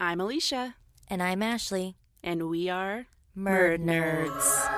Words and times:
I'm 0.00 0.20
Alicia, 0.20 0.74
And 1.08 1.22
I'm 1.22 1.42
Ashley. 1.42 1.96
and 2.22 2.48
we 2.48 2.68
are 2.70 3.06
Murd 3.36 3.80
Nerds. 3.84 4.70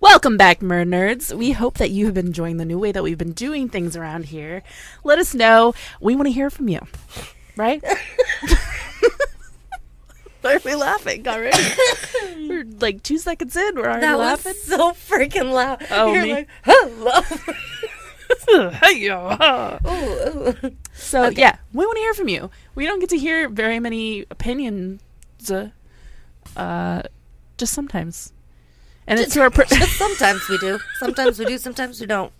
Welcome 0.00 0.36
back, 0.38 0.60
Murd 0.60 0.88
Nerds. 0.88 1.32
We 1.36 1.52
hope 1.52 1.76
that 1.78 1.90
you 1.90 2.06
have 2.06 2.14
been 2.14 2.26
enjoying 2.28 2.56
the 2.56 2.64
new 2.64 2.78
way 2.78 2.90
that 2.92 3.02
we've 3.02 3.18
been 3.18 3.32
doing 3.32 3.68
things 3.68 3.96
around 3.96 4.26
here. 4.26 4.62
Let 5.04 5.18
us 5.18 5.34
know. 5.34 5.74
We 6.00 6.14
want 6.16 6.26
to 6.26 6.32
hear 6.32 6.48
from 6.50 6.68
you, 6.68 6.80
right? 7.56 7.82
Why 10.42 10.54
are 10.54 10.60
we 10.64 10.74
laughing 10.74 11.26
already? 11.28 11.58
We're 12.48 12.64
like 12.80 13.02
two 13.02 13.18
seconds 13.18 13.54
in. 13.56 13.74
We're 13.76 13.84
already 13.84 14.00
That 14.02 14.18
laughing. 14.18 14.52
was 14.52 14.62
so 14.62 14.92
freaking 14.92 15.52
loud. 15.52 15.86
Oh, 15.90 16.12
You're 16.14 16.22
me? 16.22 16.32
like, 16.32 16.48
hello. 16.64 17.20
hey, 18.70 18.98
yo. 18.98 19.36
Ooh. 19.86 20.70
So 20.94 21.28
yeah, 21.28 21.56
we 21.72 21.84
want 21.84 21.96
to 21.96 22.00
hear 22.02 22.14
from 22.14 22.28
you. 22.28 22.50
We 22.74 22.86
don't 22.86 23.00
get 23.00 23.10
to 23.10 23.18
hear 23.18 23.48
very 23.48 23.78
many 23.80 24.24
opinions, 24.30 25.00
uh, 26.56 27.02
just 27.58 27.72
sometimes. 27.72 28.32
And 29.06 29.18
it's 29.20 29.34
to 29.34 29.40
our. 29.42 29.50
Per- 29.50 29.64
Just 29.64 29.96
sometimes 29.98 30.48
we 30.48 30.56
do. 30.58 30.78
Sometimes 31.00 31.38
we 31.38 31.44
do. 31.44 31.58
Sometimes 31.58 32.00
we 32.00 32.06
don't. 32.06 32.32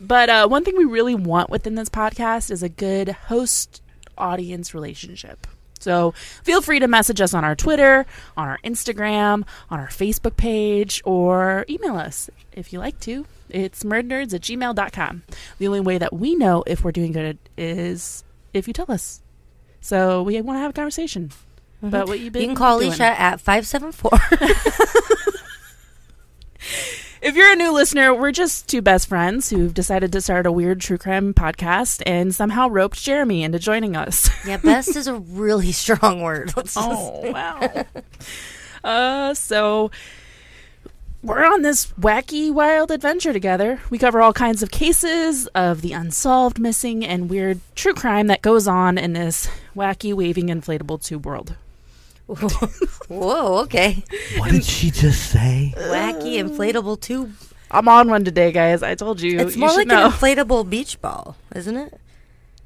but 0.00 0.28
uh, 0.30 0.48
one 0.48 0.64
thing 0.64 0.76
we 0.76 0.84
really 0.84 1.14
want 1.14 1.50
within 1.50 1.74
this 1.74 1.88
podcast 1.90 2.50
is 2.50 2.62
a 2.62 2.68
good 2.68 3.08
host-audience 3.10 4.72
relationship. 4.72 5.46
So 5.84 6.12
feel 6.42 6.62
free 6.62 6.80
to 6.80 6.88
message 6.88 7.20
us 7.20 7.34
on 7.34 7.44
our 7.44 7.54
Twitter, 7.54 8.06
on 8.36 8.48
our 8.48 8.58
Instagram, 8.64 9.44
on 9.70 9.78
our 9.78 9.88
Facebook 9.88 10.36
page, 10.36 11.02
or 11.04 11.66
email 11.68 11.96
us 11.96 12.30
if 12.52 12.72
you 12.72 12.78
like 12.78 12.98
to. 13.00 13.26
It's 13.50 13.84
murdnerds 13.84 14.34
at 14.34 14.40
gmail.com. 14.40 15.22
The 15.58 15.66
only 15.66 15.80
way 15.80 15.98
that 15.98 16.12
we 16.12 16.34
know 16.34 16.64
if 16.66 16.82
we're 16.82 16.92
doing 16.92 17.12
good 17.12 17.38
is 17.56 18.24
if 18.52 18.66
you 18.66 18.72
tell 18.72 18.90
us. 18.90 19.20
So 19.80 20.22
we 20.22 20.40
want 20.40 20.56
to 20.56 20.60
have 20.60 20.70
a 20.70 20.74
conversation 20.74 21.28
mm-hmm. 21.28 21.86
about 21.86 22.08
what 22.08 22.18
you've 22.18 22.32
been 22.32 22.42
You 22.42 22.48
can 22.48 22.56
call 22.56 22.78
doing. 22.78 22.88
Alicia 22.88 23.20
at 23.20 23.40
574. 23.40 24.18
If 27.24 27.36
you're 27.36 27.52
a 27.52 27.56
new 27.56 27.72
listener, 27.72 28.12
we're 28.14 28.32
just 28.32 28.68
two 28.68 28.82
best 28.82 29.08
friends 29.08 29.48
who've 29.48 29.72
decided 29.72 30.12
to 30.12 30.20
start 30.20 30.44
a 30.44 30.52
weird 30.52 30.82
true 30.82 30.98
crime 30.98 31.32
podcast 31.32 32.02
and 32.04 32.34
somehow 32.34 32.68
roped 32.68 33.02
Jeremy 33.02 33.42
into 33.42 33.58
joining 33.58 33.96
us. 33.96 34.28
yeah, 34.46 34.58
best 34.58 34.94
is 34.94 35.06
a 35.06 35.14
really 35.14 35.72
strong 35.72 36.20
word. 36.20 36.52
Let's 36.54 36.74
just- 36.74 36.86
Oh 36.86 37.30
wow. 37.32 37.84
uh 38.84 39.32
so 39.32 39.90
we're 41.22 41.46
on 41.46 41.62
this 41.62 41.86
wacky 41.98 42.52
wild 42.52 42.90
adventure 42.90 43.32
together. 43.32 43.80
We 43.88 43.96
cover 43.96 44.20
all 44.20 44.34
kinds 44.34 44.62
of 44.62 44.70
cases 44.70 45.46
of 45.54 45.80
the 45.80 45.94
unsolved, 45.94 46.58
missing, 46.58 47.02
and 47.06 47.30
weird 47.30 47.58
true 47.74 47.94
crime 47.94 48.26
that 48.26 48.42
goes 48.42 48.68
on 48.68 48.98
in 48.98 49.14
this 49.14 49.48
wacky 49.74 50.12
waving 50.12 50.48
inflatable 50.48 51.02
tube 51.02 51.24
world. 51.24 51.56
Whoa, 52.26 53.58
okay. 53.64 54.02
What 54.38 54.50
did 54.50 54.64
she 54.64 54.90
just 54.90 55.30
say? 55.30 55.74
Wacky 55.76 56.36
inflatable 56.42 57.00
tube. 57.00 57.32
I'm 57.70 57.88
on 57.88 58.08
one 58.08 58.24
today, 58.24 58.52
guys. 58.52 58.82
I 58.82 58.94
told 58.94 59.20
you. 59.20 59.38
It's 59.40 59.56
you 59.56 59.60
more 59.60 59.70
should 59.70 59.78
like 59.78 59.86
know. 59.88 60.06
an 60.06 60.12
inflatable 60.12 60.68
beach 60.68 61.00
ball, 61.00 61.36
isn't 61.54 61.76
it? 61.76 62.00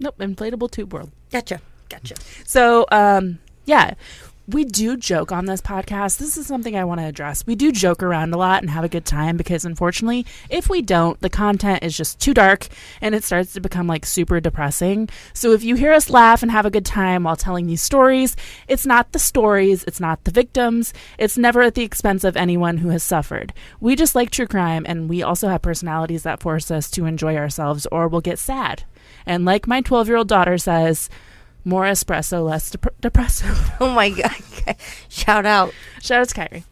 nope, 0.01 0.17
inflatable 0.19 0.71
tube 0.71 0.93
world. 0.93 1.11
Gotcha. 1.31 1.61
Gotcha. 1.89 2.15
So, 2.45 2.87
um, 2.93 3.39
yeah, 3.65 3.95
we 4.49 4.65
do 4.65 4.97
joke 4.97 5.31
on 5.31 5.45
this 5.45 5.61
podcast. 5.61 6.17
This 6.17 6.39
is 6.39 6.47
something 6.47 6.75
I 6.75 6.85
want 6.85 7.01
to 7.01 7.07
address. 7.07 7.47
We 7.47 7.55
do 7.55 7.71
joke 7.71 8.03
around 8.03 8.33
a 8.33 8.39
lot 8.39 8.63
and 8.63 8.71
have 8.71 8.83
a 8.83 8.89
good 8.89 9.05
time 9.05 9.37
because, 9.37 9.67
unfortunately, 9.67 10.25
if 10.49 10.71
we 10.71 10.81
don't, 10.81 11.21
the 11.21 11.29
content 11.29 11.83
is 11.83 11.95
just 11.95 12.19
too 12.19 12.33
dark 12.33 12.67
and 13.03 13.15
it 13.15 13.25
starts 13.25 13.53
to 13.53 13.61
become 13.61 13.87
like 13.87 14.07
super 14.07 14.41
depressing. 14.41 15.11
So, 15.35 15.53
if 15.53 15.63
you 15.63 15.77
hear 15.77 15.93
us 15.93 16.09
laugh 16.09 16.43
and 16.43 16.51
have 16.51 16.65
a 16.65 16.71
good 16.71 16.87
time 16.87 17.25
while 17.25 17.37
telling 17.37 17.67
these 17.67 17.83
stories, 17.83 18.37
it's 18.69 18.87
not 18.87 19.13
the 19.13 19.19
stories, 19.19 19.85
it's 19.85 20.01
not 20.01 20.25
the 20.25 20.31
victims, 20.31 20.95
it's 21.19 21.37
never 21.37 21.61
at 21.61 21.75
the 21.75 21.85
expense 21.85 22.25
of 22.25 22.35
anyone 22.35 22.79
who 22.79 22.89
has 22.89 23.03
suffered. 23.03 23.53
We 23.81 23.97
just 23.97 24.15
like 24.15 24.31
true 24.31 24.47
crime 24.47 24.87
and 24.89 25.11
we 25.11 25.23
also 25.23 25.49
have 25.49 25.61
personalities 25.61 26.23
that 26.23 26.41
force 26.41 26.71
us 26.71 26.91
to 26.93 27.05
enjoy 27.05 27.37
ourselves 27.37 27.87
or 27.93 28.09
we'll 28.09 28.23
get 28.23 28.39
sad. 28.39 28.85
And 29.27 29.45
like 29.45 29.67
my 29.67 29.83
12 29.83 30.09
year 30.09 30.17
old 30.17 30.29
daughter 30.29 30.57
says, 30.57 31.11
more 31.65 31.85
espresso, 31.85 32.45
less 32.45 32.71
dep- 32.71 33.01
depresso. 33.01 33.47
Oh 33.81 33.91
my 33.91 34.11
god. 34.11 34.77
Shout 35.09 35.47
out. 35.47 35.73
Shout 36.01 36.21
out 36.23 36.29
to 36.29 36.35
Kyrie, 36.35 36.65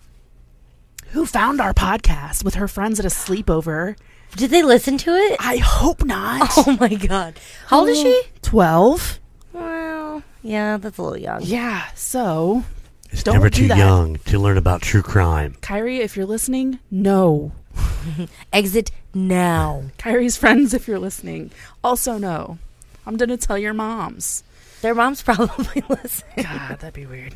who 1.08 1.24
found 1.26 1.60
our 1.60 1.72
podcast 1.74 2.44
with 2.44 2.54
her 2.54 2.68
friends 2.68 2.98
at 2.98 3.06
a 3.06 3.08
sleepover. 3.10 3.96
Did 4.36 4.50
they 4.50 4.62
listen 4.62 4.98
to 4.98 5.10
it? 5.14 5.36
I 5.40 5.58
hope 5.58 6.04
not. 6.04 6.50
Oh 6.56 6.76
my 6.80 6.94
god. 6.94 7.38
How 7.68 7.80
old 7.80 7.88
is 7.88 7.98
she? 8.00 8.22
12? 8.42 9.20
Well, 9.52 10.22
yeah, 10.42 10.76
that's 10.76 10.98
a 10.98 11.02
little 11.02 11.18
young. 11.18 11.40
Yeah, 11.42 11.86
so, 11.94 12.64
It's 13.10 13.22
Don't 13.22 13.34
never 13.36 13.48
do 13.50 13.62
too 13.62 13.68
that. 13.68 13.78
young 13.78 14.16
to 14.26 14.38
learn 14.38 14.58
about 14.58 14.82
true 14.82 15.02
crime. 15.02 15.56
Kyrie, 15.62 16.00
if 16.00 16.16
you're 16.16 16.26
listening, 16.26 16.80
no. 16.90 17.52
Exit 18.52 18.90
now. 19.14 19.84
Kyrie's 19.98 20.36
friends, 20.36 20.74
if 20.74 20.86
you're 20.88 20.98
listening, 20.98 21.50
also 21.84 22.18
no. 22.18 22.58
I'm 23.06 23.16
going 23.16 23.28
to 23.28 23.36
tell 23.36 23.56
your 23.58 23.72
moms. 23.74 24.42
Their 24.82 24.94
mom's 24.94 25.22
probably 25.24 25.82
listening. 25.88 26.44
God, 26.44 26.78
that'd 26.80 26.94
be 26.94 27.06
weird. 27.06 27.34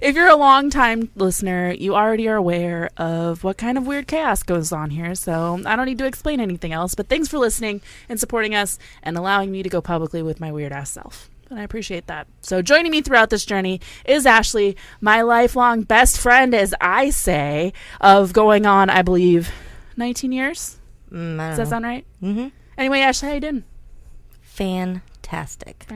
If 0.00 0.16
you're 0.16 0.28
a 0.28 0.36
long 0.36 0.70
time 0.70 1.10
listener, 1.16 1.72
you 1.72 1.94
already 1.94 2.28
are 2.28 2.36
aware 2.36 2.90
of 2.96 3.44
what 3.44 3.58
kind 3.58 3.76
of 3.76 3.86
weird 3.86 4.06
chaos 4.06 4.42
goes 4.42 4.72
on 4.72 4.90
here, 4.90 5.14
so 5.14 5.60
I 5.66 5.76
don't 5.76 5.86
need 5.86 5.98
to 5.98 6.06
explain 6.06 6.40
anything 6.40 6.72
else. 6.72 6.94
But 6.94 7.08
thanks 7.08 7.28
for 7.28 7.38
listening 7.38 7.82
and 8.08 8.18
supporting 8.18 8.54
us 8.54 8.78
and 9.02 9.16
allowing 9.18 9.50
me 9.50 9.62
to 9.62 9.68
go 9.68 9.80
publicly 9.80 10.22
with 10.22 10.40
my 10.40 10.50
weird 10.52 10.72
ass 10.72 10.90
self. 10.90 11.28
And 11.50 11.60
I 11.60 11.62
appreciate 11.62 12.06
that. 12.08 12.26
So 12.40 12.62
joining 12.62 12.90
me 12.90 13.02
throughout 13.02 13.30
this 13.30 13.44
journey 13.44 13.80
is 14.04 14.26
Ashley, 14.26 14.76
my 15.00 15.22
lifelong 15.22 15.82
best 15.82 16.18
friend, 16.18 16.54
as 16.54 16.74
I 16.80 17.10
say, 17.10 17.72
of 18.00 18.32
going 18.32 18.66
on, 18.66 18.90
I 18.90 19.02
believe, 19.02 19.52
19 19.96 20.32
years. 20.32 20.78
Mm, 21.12 21.38
I 21.38 21.50
Does 21.50 21.58
that 21.58 21.64
know. 21.64 21.70
sound 21.70 21.84
right? 21.84 22.04
Mm-hmm. 22.22 22.48
Anyway, 22.78 23.00
Ashley, 23.00 23.28
how 23.28 23.34
you 23.34 23.40
doing? 23.40 23.64
Fantastic. 24.42 25.02
Fantastic. 25.26 25.86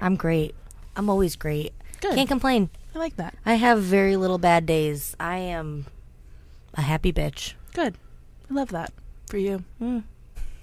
I'm 0.00 0.16
great. 0.16 0.54
I'm 0.96 1.08
always 1.08 1.34
great. 1.34 1.72
Good. 2.00 2.14
Can't 2.14 2.28
complain. 2.28 2.68
I 2.94 2.98
like 2.98 3.16
that. 3.16 3.34
I 3.46 3.54
have 3.54 3.80
very 3.80 4.16
little 4.16 4.36
bad 4.36 4.66
days. 4.66 5.16
I 5.18 5.38
am 5.38 5.86
a 6.74 6.82
happy 6.82 7.10
bitch. 7.10 7.54
Good. 7.72 7.96
I 8.50 8.54
love 8.54 8.68
that 8.68 8.92
for 9.28 9.38
you. 9.38 9.64
Mm. 9.80 10.02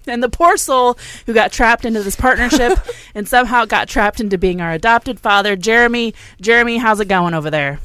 And 0.06 0.22
the 0.22 0.30
poor 0.30 0.58
soul 0.58 0.98
who 1.26 1.34
got 1.34 1.52
trapped 1.52 1.84
into 1.84 2.04
this 2.04 2.16
partnership 2.16 2.78
and 3.16 3.28
somehow 3.28 3.66
got 3.66 3.88
trapped 3.88 4.20
into 4.20 4.38
being 4.38 4.62
our 4.62 4.72
adopted 4.72 5.20
father, 5.20 5.56
Jeremy. 5.56 6.14
Jeremy, 6.40 6.78
how's 6.78 7.00
it 7.00 7.08
going 7.08 7.34
over 7.34 7.50
there? 7.50 7.80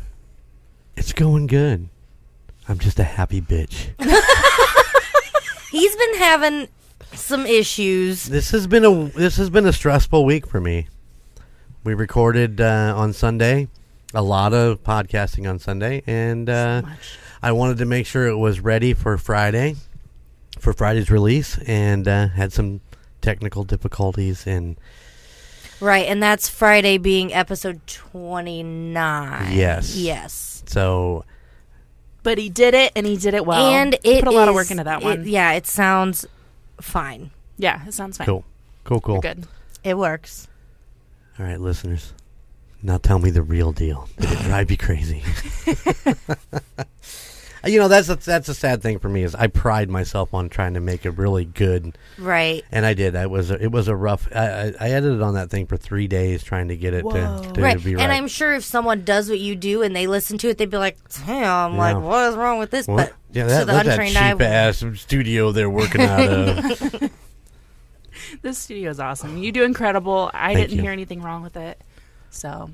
It's 0.96 1.14
going 1.14 1.46
good. 1.46 1.88
I'm 2.68 2.78
just 2.78 2.98
a 2.98 3.04
happy 3.04 3.40
bitch. 3.40 3.88
He's 5.70 5.96
been 5.96 6.14
having 6.16 6.68
some 7.16 7.46
issues. 7.46 8.24
This 8.26 8.50
has 8.50 8.66
been 8.66 8.84
a 8.84 9.04
this 9.10 9.36
has 9.36 9.50
been 9.50 9.66
a 9.66 9.72
stressful 9.72 10.24
week 10.24 10.46
for 10.46 10.60
me. 10.60 10.88
We 11.84 11.94
recorded 11.94 12.60
uh, 12.60 12.94
on 12.96 13.12
Sunday, 13.12 13.68
a 14.14 14.22
lot 14.22 14.52
of 14.52 14.82
podcasting 14.82 15.48
on 15.48 15.58
Sunday, 15.58 16.02
and 16.06 16.48
uh, 16.50 16.82
Much. 16.84 17.18
I 17.42 17.52
wanted 17.52 17.78
to 17.78 17.84
make 17.84 18.06
sure 18.06 18.26
it 18.26 18.36
was 18.36 18.60
ready 18.60 18.92
for 18.92 19.16
Friday, 19.18 19.76
for 20.58 20.72
Friday's 20.72 21.10
release, 21.10 21.58
and 21.66 22.08
uh, 22.08 22.28
had 22.28 22.52
some 22.52 22.80
technical 23.20 23.62
difficulties. 23.64 24.46
And 24.46 24.76
Right, 25.80 26.06
and 26.06 26.22
that's 26.22 26.48
Friday 26.48 26.96
being 26.98 27.32
episode 27.34 27.86
29. 27.86 29.52
Yes. 29.52 29.94
Yes. 29.96 30.62
so 30.66 31.24
But 32.22 32.38
he 32.38 32.48
did 32.48 32.72
it 32.74 32.92
and 32.96 33.06
he 33.06 33.16
did 33.16 33.34
it 33.34 33.44
well. 33.44 33.64
and 33.66 33.96
He 34.02 34.14
it 34.14 34.24
put 34.24 34.32
a 34.32 34.36
lot 34.36 34.48
of 34.48 34.54
work 34.54 34.70
into 34.70 34.84
that 34.84 35.02
it- 35.02 35.04
one. 35.04 35.24
yeah, 35.28 35.52
it 35.52 35.66
sounds 35.66 36.26
fine. 36.80 37.30
Yeah, 37.58 37.86
it 37.86 37.94
sounds 37.94 38.18
fine. 38.18 38.26
cool, 38.26 38.44
cool, 38.84 39.00
cool. 39.00 39.20
Good. 39.20 39.46
It 39.84 39.96
works. 39.96 40.48
All 41.38 41.46
right, 41.46 41.60
listeners. 41.60 42.12
Now 42.82 42.98
tell 42.98 43.18
me 43.18 43.30
the 43.30 43.42
real 43.42 43.72
deal. 43.72 44.08
Did 44.18 44.32
it 44.32 44.38
drive 44.40 44.70
you 44.70 44.76
crazy? 44.76 45.22
you 47.66 47.78
know, 47.78 47.88
that's 47.88 48.08
a, 48.08 48.16
that's 48.16 48.48
a 48.48 48.54
sad 48.54 48.82
thing 48.82 48.98
for 48.98 49.08
me. 49.08 49.22
Is 49.22 49.34
I 49.34 49.46
pride 49.46 49.90
myself 49.90 50.32
on 50.34 50.48
trying 50.48 50.74
to 50.74 50.80
make 50.80 51.04
it 51.06 51.10
really 51.12 51.44
good, 51.44 51.96
Right. 52.18 52.64
and 52.72 52.84
I 52.86 52.94
did. 52.94 53.16
I 53.16 53.26
was 53.26 53.50
a, 53.50 53.62
it 53.62 53.70
was 53.72 53.88
a 53.88 53.96
rough. 53.96 54.28
I, 54.34 54.38
I, 54.46 54.72
I 54.80 54.90
edited 54.90 55.22
on 55.22 55.34
that 55.34 55.50
thing 55.50 55.66
for 55.66 55.76
three 55.76 56.06
days 56.08 56.42
trying 56.42 56.68
to 56.68 56.76
get 56.76 56.94
it 56.94 57.02
to, 57.02 57.50
to 57.54 57.60
right. 57.60 57.82
be 57.82 57.94
right. 57.96 58.02
And 58.02 58.12
I'm 58.12 58.28
sure 58.28 58.52
if 58.54 58.64
someone 58.64 59.04
does 59.04 59.28
what 59.28 59.38
you 59.38 59.54
do 59.56 59.82
and 59.82 59.94
they 59.94 60.06
listen 60.06 60.38
to 60.38 60.48
it, 60.48 60.58
they'd 60.58 60.70
be 60.70 60.78
like, 60.78 60.96
damn, 61.26 61.74
Yeah. 61.74 61.78
like, 61.78 61.96
what 62.02 62.30
is 62.30 62.36
wrong 62.36 62.58
with 62.58 62.70
this? 62.70 62.86
What? 62.86 62.96
But 62.96 63.14
yeah, 63.32 63.42
to 63.44 63.48
that, 63.50 63.66
the 63.66 63.72
that 63.72 63.86
untrained 63.88 64.16
eye, 64.16 64.32
cheap 64.32 64.40
ass 64.42 64.84
studio 65.00 65.52
they're 65.52 65.70
working 65.70 66.00
out 66.02 66.28
of. 66.28 67.10
This 68.42 68.58
studio 68.58 68.90
is 68.90 68.98
awesome. 68.98 69.38
You 69.38 69.52
do 69.52 69.62
incredible. 69.62 70.30
I 70.34 70.54
Thank 70.54 70.68
didn't 70.68 70.76
you. 70.78 70.82
hear 70.82 70.90
anything 70.92 71.22
wrong 71.22 71.42
with 71.42 71.56
it. 71.56 71.80
So 72.30 72.70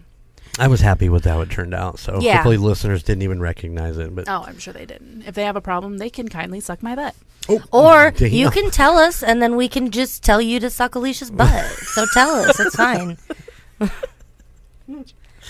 I 0.59 0.69
was 0.69 0.81
happy 0.81 1.09
with 1.09 1.25
how 1.25 1.41
it 1.41 1.51
turned 1.51 1.75
out. 1.75 1.99
So 1.99 2.19
Yeah. 2.21 2.35
hopefully 2.37 2.57
listeners 2.59 3.03
didn't 3.03 3.23
even 3.23 3.41
recognize 3.41 3.97
it. 3.99 4.15
But 4.15 4.29
Oh, 4.29 4.45
I'm 4.47 4.59
sure 4.59 4.75
they 4.75 4.85
didn't. 4.87 5.25
If 5.27 5.35
they 5.35 5.45
have 5.45 5.57
a 5.57 5.61
problem, 5.63 5.99
they 5.99 6.11
can 6.11 6.29
kindly 6.29 6.61
suck 6.61 6.83
my 6.83 6.95
butt. 6.95 7.15
Oh, 7.49 7.63
or 7.73 8.11
Damn. 8.17 8.31
you 8.33 8.51
can 8.51 8.71
tell 8.71 8.99
us, 8.99 9.23
and 9.23 9.41
then 9.43 9.57
we 9.57 9.69
can 9.69 9.91
just 9.91 10.23
tell 10.23 10.41
you 10.43 10.61
to 10.61 10.69
suck 10.71 10.95
Alicia's 10.95 11.31
butt. 11.33 11.65
so 11.71 12.05
tell 12.13 12.31
us, 12.37 12.61
it's 12.61 12.77
fine. 12.77 13.17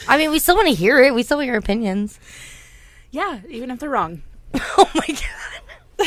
I 0.09 0.17
mean, 0.17 0.31
we 0.31 0.39
still 0.39 0.55
want 0.57 0.69
to 0.69 0.75
hear 0.75 1.03
it. 1.03 1.15
We 1.15 1.23
still 1.23 1.39
want 1.39 1.49
your 1.49 1.57
opinions. 1.59 2.19
Yeah, 3.11 3.41
even 3.49 3.71
if 3.71 3.79
they're 3.81 3.91
wrong. 3.91 4.23
Oh 4.79 4.91
my 4.95 5.07
god! 5.07 6.07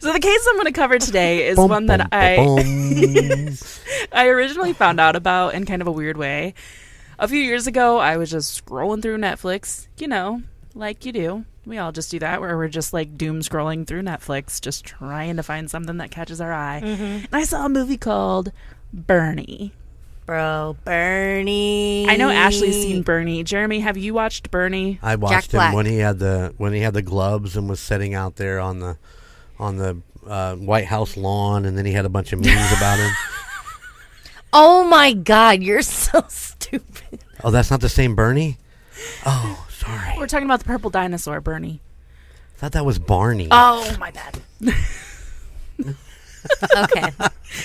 So 0.00 0.12
the 0.12 0.20
case 0.20 0.46
I'm 0.48 0.54
going 0.56 0.66
to 0.66 0.72
cover 0.72 0.98
today 0.98 1.48
is 1.48 1.56
Bum, 1.56 1.70
one 1.70 1.86
bum, 1.86 1.98
that 1.98 2.08
I. 2.12 2.36
I 4.12 4.26
originally 4.28 4.72
found 4.72 5.00
out 5.00 5.16
about 5.16 5.54
in 5.54 5.64
kind 5.64 5.80
of 5.82 5.88
a 5.88 5.92
weird 5.92 6.16
way. 6.16 6.54
A 7.20 7.28
few 7.28 7.38
years 7.38 7.66
ago, 7.66 7.98
I 7.98 8.16
was 8.16 8.30
just 8.30 8.64
scrolling 8.64 9.02
through 9.02 9.18
Netflix, 9.18 9.88
you 9.98 10.08
know, 10.08 10.42
like 10.74 11.04
you 11.04 11.12
do. 11.12 11.44
We 11.66 11.76
all 11.76 11.92
just 11.92 12.10
do 12.10 12.18
that, 12.20 12.40
where 12.40 12.56
we're 12.56 12.68
just 12.68 12.94
like 12.94 13.18
doom 13.18 13.40
scrolling 13.40 13.86
through 13.86 14.00
Netflix, 14.00 14.58
just 14.58 14.86
trying 14.86 15.36
to 15.36 15.42
find 15.42 15.70
something 15.70 15.98
that 15.98 16.10
catches 16.10 16.40
our 16.40 16.50
eye. 16.50 16.80
And 16.82 17.28
I 17.30 17.44
saw 17.44 17.66
a 17.66 17.68
movie 17.68 17.98
called 17.98 18.52
Bernie. 18.94 19.74
Bro, 20.24 20.78
Bernie. 20.84 22.06
I 22.08 22.16
know 22.16 22.30
Ashley's 22.30 22.80
seen 22.80 23.02
Bernie. 23.02 23.44
Jeremy, 23.44 23.80
have 23.80 23.98
you 23.98 24.14
watched 24.14 24.50
Bernie? 24.50 24.98
I 25.02 25.16
watched 25.16 25.52
him 25.52 25.58
Black. 25.58 25.74
when 25.74 25.84
he 25.84 25.98
had 25.98 26.20
the 26.20 26.54
when 26.56 26.72
he 26.72 26.80
had 26.80 26.94
the 26.94 27.02
gloves 27.02 27.54
and 27.54 27.68
was 27.68 27.80
sitting 27.80 28.14
out 28.14 28.36
there 28.36 28.60
on 28.60 28.78
the 28.78 28.96
on 29.58 29.76
the 29.76 29.98
uh, 30.26 30.54
White 30.54 30.86
House 30.86 31.18
lawn, 31.18 31.66
and 31.66 31.76
then 31.76 31.84
he 31.84 31.92
had 31.92 32.06
a 32.06 32.08
bunch 32.08 32.32
of 32.32 32.38
memes 32.38 32.72
about 32.72 32.98
him. 32.98 33.10
Oh 34.52 34.84
my 34.84 35.12
god, 35.12 35.62
you're 35.62 35.82
so 35.82 36.24
stupid. 36.28 37.20
Oh, 37.44 37.50
that's 37.50 37.70
not 37.70 37.80
the 37.80 37.88
same 37.88 38.14
Bernie. 38.14 38.58
Oh, 39.24 39.66
sorry. 39.70 40.14
We're 40.18 40.26
talking 40.26 40.46
about 40.46 40.58
the 40.60 40.66
purple 40.66 40.90
dinosaur, 40.90 41.40
Bernie. 41.40 41.80
I 42.56 42.58
thought 42.58 42.72
that 42.72 42.84
was 42.84 42.98
Barney. 42.98 43.48
Oh, 43.50 43.96
my 43.98 44.10
bad. 44.10 44.40
Okay. 46.74 47.10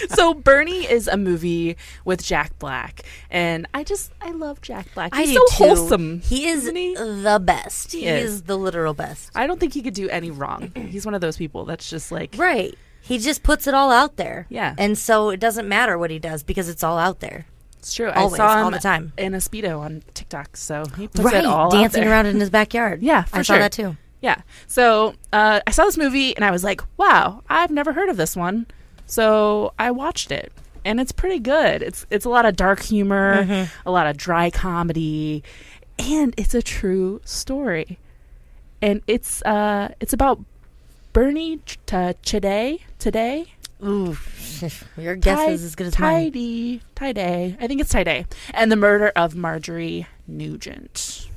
so 0.10 0.34
Bernie 0.34 0.84
is 0.86 1.08
a 1.08 1.16
movie 1.16 1.78
with 2.04 2.22
Jack 2.22 2.60
Black, 2.60 3.04
and 3.31 3.66
I 3.74 3.86
just 3.86 4.12
I 4.22 4.31
love 4.31 4.60
Jack 4.62 4.94
Black. 4.94 5.16
He's 5.16 5.30
do 5.30 5.36
so 5.36 5.46
too. 5.58 5.64
wholesome. 5.76 6.20
He 6.20 6.48
is 6.48 6.64
isn't 6.64 6.76
he? 6.76 6.94
the 6.96 7.42
best. 7.42 7.94
He, 7.94 8.02
He 8.02 8.08
is. 8.08 8.31
is. 8.31 8.42
the 8.44 8.58
literal 8.58 8.94
best. 8.94 9.31
I 9.34 9.48
don't 9.48 9.62
think 9.62 9.74
he 9.74 9.81
could 9.81 9.94
do 9.94 10.10
any 10.10 10.30
wrong. 10.30 10.74
He's 10.76 11.06
one 11.06 11.16
of 11.16 11.22
those 11.22 11.38
people 11.38 11.64
that's 11.64 11.90
just 11.90 12.12
like 12.12 12.36
Right. 12.38 12.78
He 13.06 13.19
just 13.19 13.44
puts 13.44 13.68
it 13.68 13.74
all 13.74 13.92
out 13.92 14.18
there. 14.18 14.48
Yeah. 14.50 14.74
And 14.78 14.98
so 14.98 15.30
it 15.30 15.40
doesn't 15.40 15.68
matter 15.69 15.98
what 15.98 16.10
he 16.12 16.19
does 16.19 16.42
because 16.44 16.68
it's 16.69 16.84
all 16.84 16.98
out 16.98 17.19
there. 17.19 17.46
it's 17.78 17.94
true. 17.94 18.10
Always, 18.10 18.34
I 18.34 18.38
saw 18.38 18.57
him 18.57 18.66
all 18.66 18.72
the 18.72 18.80
time. 18.80 19.13
in 19.18 19.34
a 19.36 19.38
speedo 19.38 19.80
on 19.80 20.02
TikTok, 20.13 20.57
so 20.57 20.86
he 20.98 21.07
puts 21.07 21.19
right. 21.24 21.36
it 21.36 21.46
all 21.46 21.68
out 21.68 21.72
Dancing 21.72 22.04
around 22.07 22.25
in 22.25 22.40
his 22.40 22.50
backyard. 22.50 23.04
Yeah, 23.04 23.24
for 23.24 23.38
I 23.38 23.42
saw 23.44 23.57
that 23.57 23.72
too. 23.72 23.96
Yeah. 24.22 24.42
So 24.68 25.13
uh, 25.31 25.60
I 25.68 25.72
saw 25.72 25.86
this 25.86 25.98
movie 25.98 26.36
and 26.36 26.44
I 26.44 26.50
was 26.50 26.63
like, 26.63 26.81
wow, 26.98 27.44
I've 27.48 27.69
never 27.69 27.94
heard 27.94 28.10
of 28.10 28.18
this 28.18 28.36
one. 28.36 28.66
So 29.06 29.74
I 29.78 29.92
watched 29.92 30.31
it. 30.31 30.52
And 30.84 31.00
it's 31.00 31.12
pretty 31.12 31.40
good. 31.40 31.81
It's 31.84 32.06
it's 32.10 32.25
a 32.25 32.30
lot 32.30 32.46
of 32.46 32.56
dark 32.56 32.81
humor, 32.81 33.44
Mm-hmm. 33.44 33.88
a 33.88 33.92
lot 33.92 34.06
of 34.07 34.18
dry 34.18 34.50
comedy, 34.52 35.44
and 36.00 36.34
it's 36.38 36.54
a 36.54 36.62
true 36.62 37.22
story. 37.25 37.98
And 38.81 39.02
it's 39.07 39.42
uh 39.44 39.94
it's 40.00 40.13
about 40.13 40.40
Bernie 41.16 41.62
uh, 41.94 42.12
today 42.24 42.80
today 43.00 43.46
Ooh, 43.82 44.18
your 44.98 45.16
guess 45.16 45.50
is 45.50 45.64
as 45.64 45.74
good 45.74 45.88
as 45.88 45.98
mine. 45.98 46.26
Tidy 46.26 46.82
Tiday. 46.94 47.56
I 47.58 47.68
think 47.68 47.80
it's 47.80 47.94
Tiday. 47.94 48.26
And 48.54 48.70
the 48.70 48.76
murder 48.76 49.14
of 49.16 49.34
Marjorie 49.34 50.08
Nugent. 50.28 51.30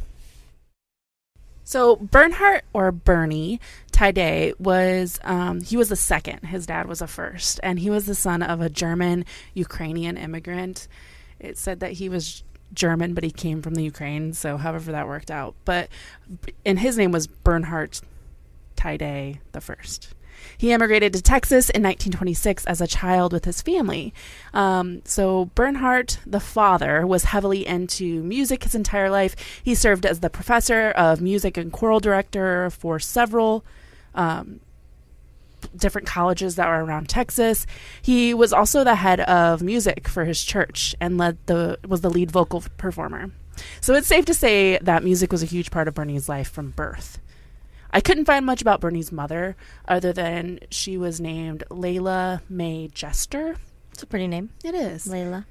So 1.63 1.95
Bernhardt 1.95 2.65
or 2.73 2.91
Bernie 2.91 3.61
Tiday 3.93 4.59
was 4.59 5.21
um, 5.23 5.61
he 5.61 5.77
was 5.77 5.91
the 5.91 5.97
second. 5.97 6.41
His 6.47 6.67
dad 6.67 6.89
was 6.89 7.01
a 7.01 7.07
first, 7.07 7.61
and 7.63 7.79
he 7.79 7.89
was 7.89 8.07
the 8.07 8.17
son 8.17 8.43
of 8.43 8.61
a 8.61 8.69
German 8.69 9.25
Ukrainian 9.55 10.17
immigrant. 10.17 10.89
It 11.39 11.57
said 11.57 11.79
that 11.79 11.93
he 11.93 12.09
was 12.09 12.43
German, 12.75 13.15
but 13.15 13.23
he 13.23 13.31
came 13.31 13.63
from 13.63 13.77
the 13.77 13.85
Ukraine. 13.85 14.33
So 14.33 14.57
however 14.57 14.91
that 14.91 15.07
worked 15.07 15.31
out, 15.31 15.55
but 15.65 15.89
and 16.67 16.81
his 16.81 16.99
name 16.99 17.13
was 17.13 17.29
Bernhardt 17.29 18.01
Tiday 18.79 19.41
the 19.53 19.61
first. 19.61 20.15
He 20.57 20.73
immigrated 20.73 21.13
to 21.13 21.23
Texas 21.23 21.69
in 21.71 21.83
1926 21.83 22.65
as 22.67 22.81
a 22.81 22.87
child 22.87 23.33
with 23.33 23.45
his 23.45 23.61
family. 23.61 24.15
Um, 24.55 25.03
so 25.05 25.47
Bernhardt, 25.55 26.19
the 26.25 26.41
father, 26.41 27.07
was 27.07 27.25
heavily 27.25 27.67
into 27.67 28.23
music 28.23 28.63
his 28.65 28.75
entire 28.75 29.11
life. 29.11 29.35
He 29.63 29.75
served 29.75 30.07
as 30.07 30.21
the 30.21 30.31
professor 30.31 30.91
of 30.91 31.21
music 31.21 31.57
and 31.57 31.73
choral 31.73 32.01
director 32.01 32.71
for 32.71 32.99
several 32.99 33.65
um, 34.15 34.61
different 35.77 36.07
colleges 36.07 36.57
that 36.57 36.69
were 36.69 36.85
around 36.85 37.09
Texas. 37.09 37.67
He 38.01 38.33
was 38.33 38.53
also 38.53 38.85
the 38.85 38.97
head 38.97 39.21
of 39.21 39.63
music 39.63 40.09
for 40.09 40.25
his 40.25 40.43
church 40.45 40.95
and 41.01 41.19
led 41.19 41.39
the 41.47 41.79
was 41.87 42.01
the 42.01 42.11
lead 42.11 42.31
vocal 42.31 42.65
performer. 42.77 43.31
So 43.81 43.95
it's 43.95 44.07
safe 44.07 44.25
to 44.27 44.35
say 44.35 44.79
that 44.79 45.03
music 45.03 45.33
was 45.33 45.43
a 45.43 45.47
huge 45.47 45.71
part 45.71 45.89
of 45.89 45.95
Bernie's 45.95 46.29
life 46.29 46.51
from 46.51 46.71
birth. 46.71 47.19
I 47.90 48.00
couldn't 48.00 48.26
find 48.26 48.44
much 48.44 48.61
about 48.61 48.81
Bernie's 48.81 49.11
mother 49.12 49.56
other 49.87 50.12
than 50.12 50.61
she 50.70 50.99
was 50.99 51.20
named 51.20 51.64
Layla 51.70 52.43
May 52.49 52.88
Jester. 52.88 53.56
It's 53.93 54.02
a 54.02 54.06
pretty 54.06 54.26
name. 54.26 54.50
It 54.62 54.75
is. 54.75 55.06
Layla. 55.06 55.46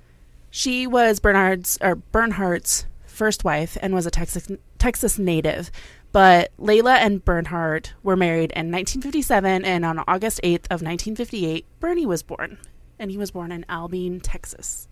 She 0.49 0.87
was 0.87 1.19
Bernard's 1.19 1.77
or 1.81 1.95
Bernhardt's 1.95 2.85
first 3.05 3.43
wife 3.43 3.77
and 3.81 3.93
was 3.93 4.05
a 4.05 4.11
Texas 4.11 4.47
Texas 4.77 5.17
native. 5.17 5.71
But 6.11 6.51
Layla 6.57 6.97
and 6.97 7.23
Bernhardt 7.23 7.93
were 8.01 8.15
married 8.15 8.51
in 8.51 8.71
1957, 8.71 9.65
and 9.65 9.83
on 9.83 9.99
August 10.07 10.39
8th 10.43 10.65
of 10.65 10.81
1958, 10.81 11.65
Bernie 11.79 12.05
was 12.05 12.23
born, 12.23 12.57
and 12.97 13.11
he 13.11 13.17
was 13.17 13.31
born 13.31 13.51
in 13.51 13.65
Albine, 13.67 14.21
Texas. 14.21 14.87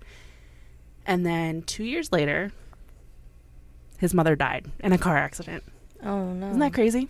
And 1.06 1.25
then 1.25 1.62
two 1.62 1.86
years 1.86 2.12
later, 2.12 2.51
his 3.98 4.13
mother 4.13 4.36
died 4.36 4.69
in 4.80 4.91
a 4.91 4.98
car 4.98 5.15
accident. 5.15 5.63
Oh 6.03 6.33
no. 6.33 6.48
Isn't 6.48 6.59
that 6.59 6.74
crazy? 6.74 7.07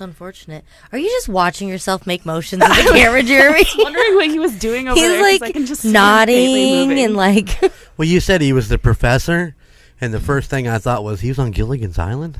It's 0.00 0.06
unfortunate. 0.06 0.64
Are 0.92 0.98
you 0.98 1.10
just 1.10 1.28
watching 1.28 1.68
yourself 1.68 2.06
make 2.06 2.24
motions 2.24 2.62
at 2.62 2.68
the 2.74 2.90
camera, 2.94 3.22
Jeremy? 3.22 3.64
Wondering 3.76 4.14
what 4.14 4.28
he 4.28 4.38
was 4.38 4.58
doing 4.58 4.88
over 4.88 4.98
He's 4.98 5.06
there. 5.06 5.18
'cause 5.20 5.42
I 5.42 5.44
like 5.44 5.52
can 5.52 5.66
just 5.66 5.82
see 5.82 5.88
him 5.88 5.94
faintly 5.94 6.00
nodding 6.00 6.88
moving. 6.88 7.04
and 7.04 7.16
like 7.16 7.60
Well, 7.98 8.08
you 8.08 8.18
said 8.18 8.40
he 8.40 8.54
was 8.54 8.70
the 8.70 8.78
professor, 8.78 9.54
and 10.00 10.14
the 10.14 10.16
mm-hmm. 10.16 10.26
first 10.26 10.48
thing 10.48 10.66
I 10.66 10.78
thought 10.78 11.04
was 11.04 11.20
he 11.20 11.28
was 11.28 11.38
on 11.38 11.50
Gilligan's 11.50 11.98
Island, 11.98 12.38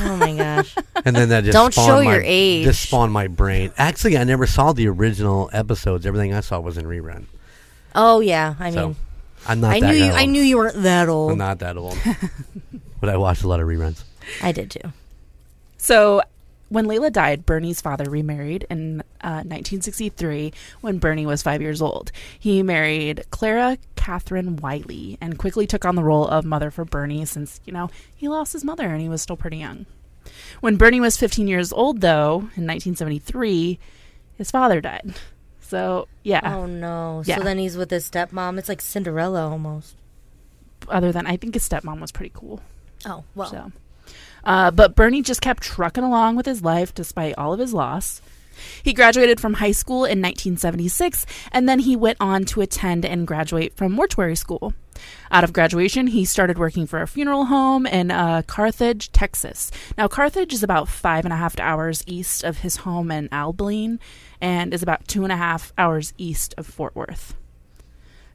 Oh 0.00 0.16
my 0.16 0.34
gosh. 0.34 0.74
and 1.04 1.14
then 1.14 1.28
that 1.28 1.44
just 1.44 1.52
Don't 1.52 1.72
spawned 1.72 1.86
show 1.86 2.02
my, 2.02 2.14
your 2.14 2.22
age. 2.24 2.64
Just 2.64 2.82
spawned 2.82 3.12
my 3.12 3.28
brain. 3.28 3.70
Actually, 3.78 4.18
I 4.18 4.24
never 4.24 4.48
saw 4.48 4.72
the 4.72 4.88
original 4.88 5.48
episodes. 5.52 6.06
Everything 6.06 6.34
I 6.34 6.40
saw 6.40 6.58
was 6.58 6.76
in 6.76 6.86
rerun. 6.86 7.26
Oh 7.94 8.18
yeah. 8.18 8.56
I 8.58 8.72
so 8.72 8.88
mean 8.88 8.96
I'm 9.46 9.60
not 9.60 9.70
I 9.76 9.78
that 9.78 9.86
knew 9.86 9.94
you 9.94 10.04
old. 10.06 10.14
I 10.14 10.24
knew 10.26 10.42
you 10.42 10.56
weren't 10.56 10.82
that 10.82 11.04
I'm 11.04 11.10
old. 11.10 11.38
not 11.38 11.60
that 11.60 11.76
old, 11.76 11.96
but 13.00 13.10
I 13.10 13.16
watched 13.16 13.44
a 13.44 13.48
lot 13.48 13.60
of 13.60 13.68
reruns. 13.68 14.02
I 14.42 14.50
did 14.50 14.72
too. 14.72 14.92
So, 15.78 16.20
when 16.68 16.86
Layla 16.86 17.12
died, 17.12 17.46
Bernie's 17.46 17.80
father 17.80 18.10
remarried 18.10 18.66
in 18.68 19.00
uh, 19.20 19.42
1963 19.46 20.52
when 20.80 20.98
Bernie 20.98 21.26
was 21.26 21.42
five 21.42 21.62
years 21.62 21.80
old. 21.80 22.10
He 22.38 22.62
married 22.62 23.24
Clara 23.30 23.78
Catherine 23.94 24.56
Wiley 24.56 25.18
and 25.20 25.38
quickly 25.38 25.66
took 25.66 25.84
on 25.84 25.94
the 25.96 26.04
role 26.04 26.26
of 26.26 26.44
mother 26.44 26.70
for 26.70 26.84
Bernie 26.84 27.24
since, 27.24 27.60
you 27.64 27.72
know, 27.72 27.90
he 28.14 28.28
lost 28.28 28.52
his 28.52 28.64
mother 28.64 28.88
and 28.88 29.00
he 29.00 29.08
was 29.08 29.22
still 29.22 29.36
pretty 29.36 29.58
young. 29.58 29.86
When 30.60 30.76
Bernie 30.76 31.00
was 31.00 31.16
15 31.16 31.46
years 31.46 31.72
old, 31.72 32.00
though, 32.00 32.38
in 32.56 32.66
1973, 32.66 33.78
his 34.36 34.50
father 34.50 34.80
died. 34.80 35.14
So, 35.60 36.08
yeah, 36.22 36.40
Oh 36.56 36.66
no. 36.66 37.22
Yeah. 37.26 37.38
So 37.38 37.42
then 37.42 37.58
he's 37.58 37.76
with 37.76 37.90
his 37.90 38.08
stepmom. 38.08 38.58
It's 38.58 38.68
like 38.68 38.80
Cinderella 38.80 39.48
almost. 39.48 39.96
other 40.88 41.10
than 41.12 41.26
I 41.26 41.36
think 41.36 41.54
his 41.54 41.68
stepmom 41.68 42.00
was 42.00 42.12
pretty 42.12 42.32
cool. 42.34 42.60
Oh 43.04 43.24
well. 43.34 43.50
So, 43.50 43.72
uh, 44.46 44.70
but 44.70 44.94
Bernie 44.94 45.20
just 45.20 45.42
kept 45.42 45.62
trucking 45.62 46.04
along 46.04 46.36
with 46.36 46.46
his 46.46 46.62
life 46.62 46.94
despite 46.94 47.34
all 47.36 47.52
of 47.52 47.60
his 47.60 47.74
loss. 47.74 48.22
He 48.82 48.94
graduated 48.94 49.40
from 49.40 49.54
high 49.54 49.72
school 49.72 50.04
in 50.04 50.22
1976, 50.22 51.26
and 51.52 51.68
then 51.68 51.80
he 51.80 51.94
went 51.94 52.16
on 52.20 52.44
to 52.46 52.62
attend 52.62 53.04
and 53.04 53.26
graduate 53.26 53.76
from 53.76 53.92
mortuary 53.92 54.36
school. 54.36 54.72
Out 55.30 55.44
of 55.44 55.52
graduation, 55.52 56.06
he 56.06 56.24
started 56.24 56.58
working 56.58 56.86
for 56.86 57.02
a 57.02 57.06
funeral 57.06 57.46
home 57.46 57.86
in 57.86 58.10
uh, 58.10 58.42
Carthage, 58.46 59.12
Texas. 59.12 59.70
Now, 59.98 60.08
Carthage 60.08 60.54
is 60.54 60.62
about 60.62 60.88
five 60.88 61.24
and 61.24 61.34
a 61.34 61.36
half 61.36 61.58
hours 61.58 62.02
east 62.06 62.44
of 62.44 62.58
his 62.58 62.76
home 62.76 63.10
in 63.10 63.28
Abilene, 63.30 64.00
and 64.40 64.72
is 64.72 64.82
about 64.82 65.06
two 65.06 65.24
and 65.24 65.32
a 65.32 65.36
half 65.36 65.72
hours 65.76 66.14
east 66.16 66.54
of 66.56 66.66
Fort 66.66 66.96
Worth. 66.96 67.34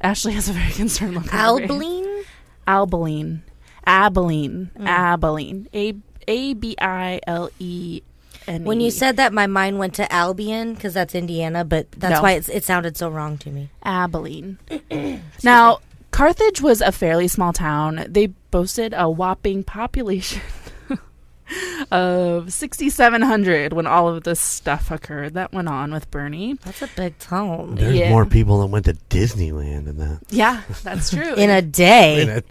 Ashley 0.01 0.33
has 0.33 0.49
a 0.49 0.53
very 0.53 0.71
concerned 0.73 1.15
look. 1.15 1.33
Albeline? 1.33 2.25
Abilene. 2.67 3.43
Abilene. 3.85 4.69
Mm. 4.77 4.85
Abilene. 4.87 5.67
A 5.73 5.93
A 6.27 6.53
B 6.53 6.75
I 6.79 7.19
L 7.27 7.49
E 7.59 8.01
N. 8.47 8.63
When 8.63 8.79
you 8.81 8.91
said 8.91 9.17
that, 9.17 9.33
my 9.33 9.47
mind 9.47 9.79
went 9.79 9.93
to 9.95 10.11
Albion 10.11 10.73
because 10.73 10.93
that's 10.93 11.13
Indiana, 11.15 11.63
but 11.63 11.91
that's 11.91 12.15
No. 12.15 12.21
why 12.21 12.31
it's, 12.33 12.49
it 12.49 12.63
sounded 12.63 12.97
so 12.97 13.09
wrong 13.09 13.37
to 13.39 13.49
me. 13.51 13.69
Abilene. 13.83 14.57
now, 15.43 15.79
Carthage 16.11 16.61
was 16.61 16.81
a 16.81 16.91
fairly 16.91 17.27
small 17.27 17.53
town. 17.53 18.05
They 18.09 18.27
boasted 18.27 18.93
a 18.97 19.09
whopping 19.09 19.63
population 19.63 20.41
of 21.91 22.51
6,700 22.51 23.73
when 23.73 23.85
all 23.87 24.07
of 24.09 24.23
this 24.23 24.39
stuff 24.39 24.89
occurred 24.91 25.33
that 25.35 25.51
went 25.53 25.67
on 25.67 25.91
with 25.93 26.09
Bernie. 26.11 26.53
That's 26.63 26.81
a 26.81 26.89
big 26.95 27.17
town. 27.19 27.75
There's 27.75 27.95
Yeah. 27.95 28.09
more 28.09 28.25
people 28.25 28.59
that 28.61 28.67
went 28.67 28.85
to 28.85 28.93
Disneyland 29.09 29.85
than 29.85 29.97
that. 29.97 30.19
Yeah, 30.29 30.61
that's 30.83 31.09
true. 31.09 31.33
In 31.35 31.49
a 31.51 31.61
day. 31.61 32.21
In 32.23 32.29
it. 32.29 32.45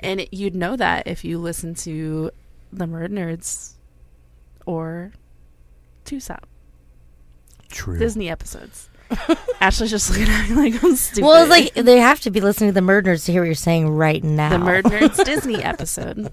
And 0.00 0.20
it, 0.20 0.34
you'd 0.34 0.54
know 0.54 0.76
that 0.76 1.06
if 1.06 1.24
you 1.24 1.38
listen 1.38 1.74
to 1.76 2.30
the 2.72 2.84
Murd 2.86 3.10
Nerds 3.10 3.74
or 4.66 5.12
Tucson 6.04 6.40
True. 7.70 7.98
Disney 7.98 8.28
episodes. 8.28 8.88
Ashley's 9.60 9.90
just 9.90 10.10
looking 10.10 10.28
at 10.28 10.50
me 10.50 10.54
like 10.70 10.84
I'm 10.84 10.94
stupid. 10.94 11.24
well, 11.26 11.42
it's 11.42 11.50
like 11.50 11.84
they 11.84 11.98
have 11.98 12.20
to 12.20 12.30
be 12.30 12.40
listening 12.40 12.70
to 12.70 12.74
the 12.74 12.82
murderers 12.82 13.24
to 13.24 13.32
hear 13.32 13.40
what 13.40 13.46
you're 13.46 13.54
saying 13.54 13.88
right 13.88 14.22
now. 14.22 14.50
the 14.50 14.56
Murd 14.56 14.82
Nerds 14.82 15.24
Disney 15.24 15.62
episode. 15.62 16.30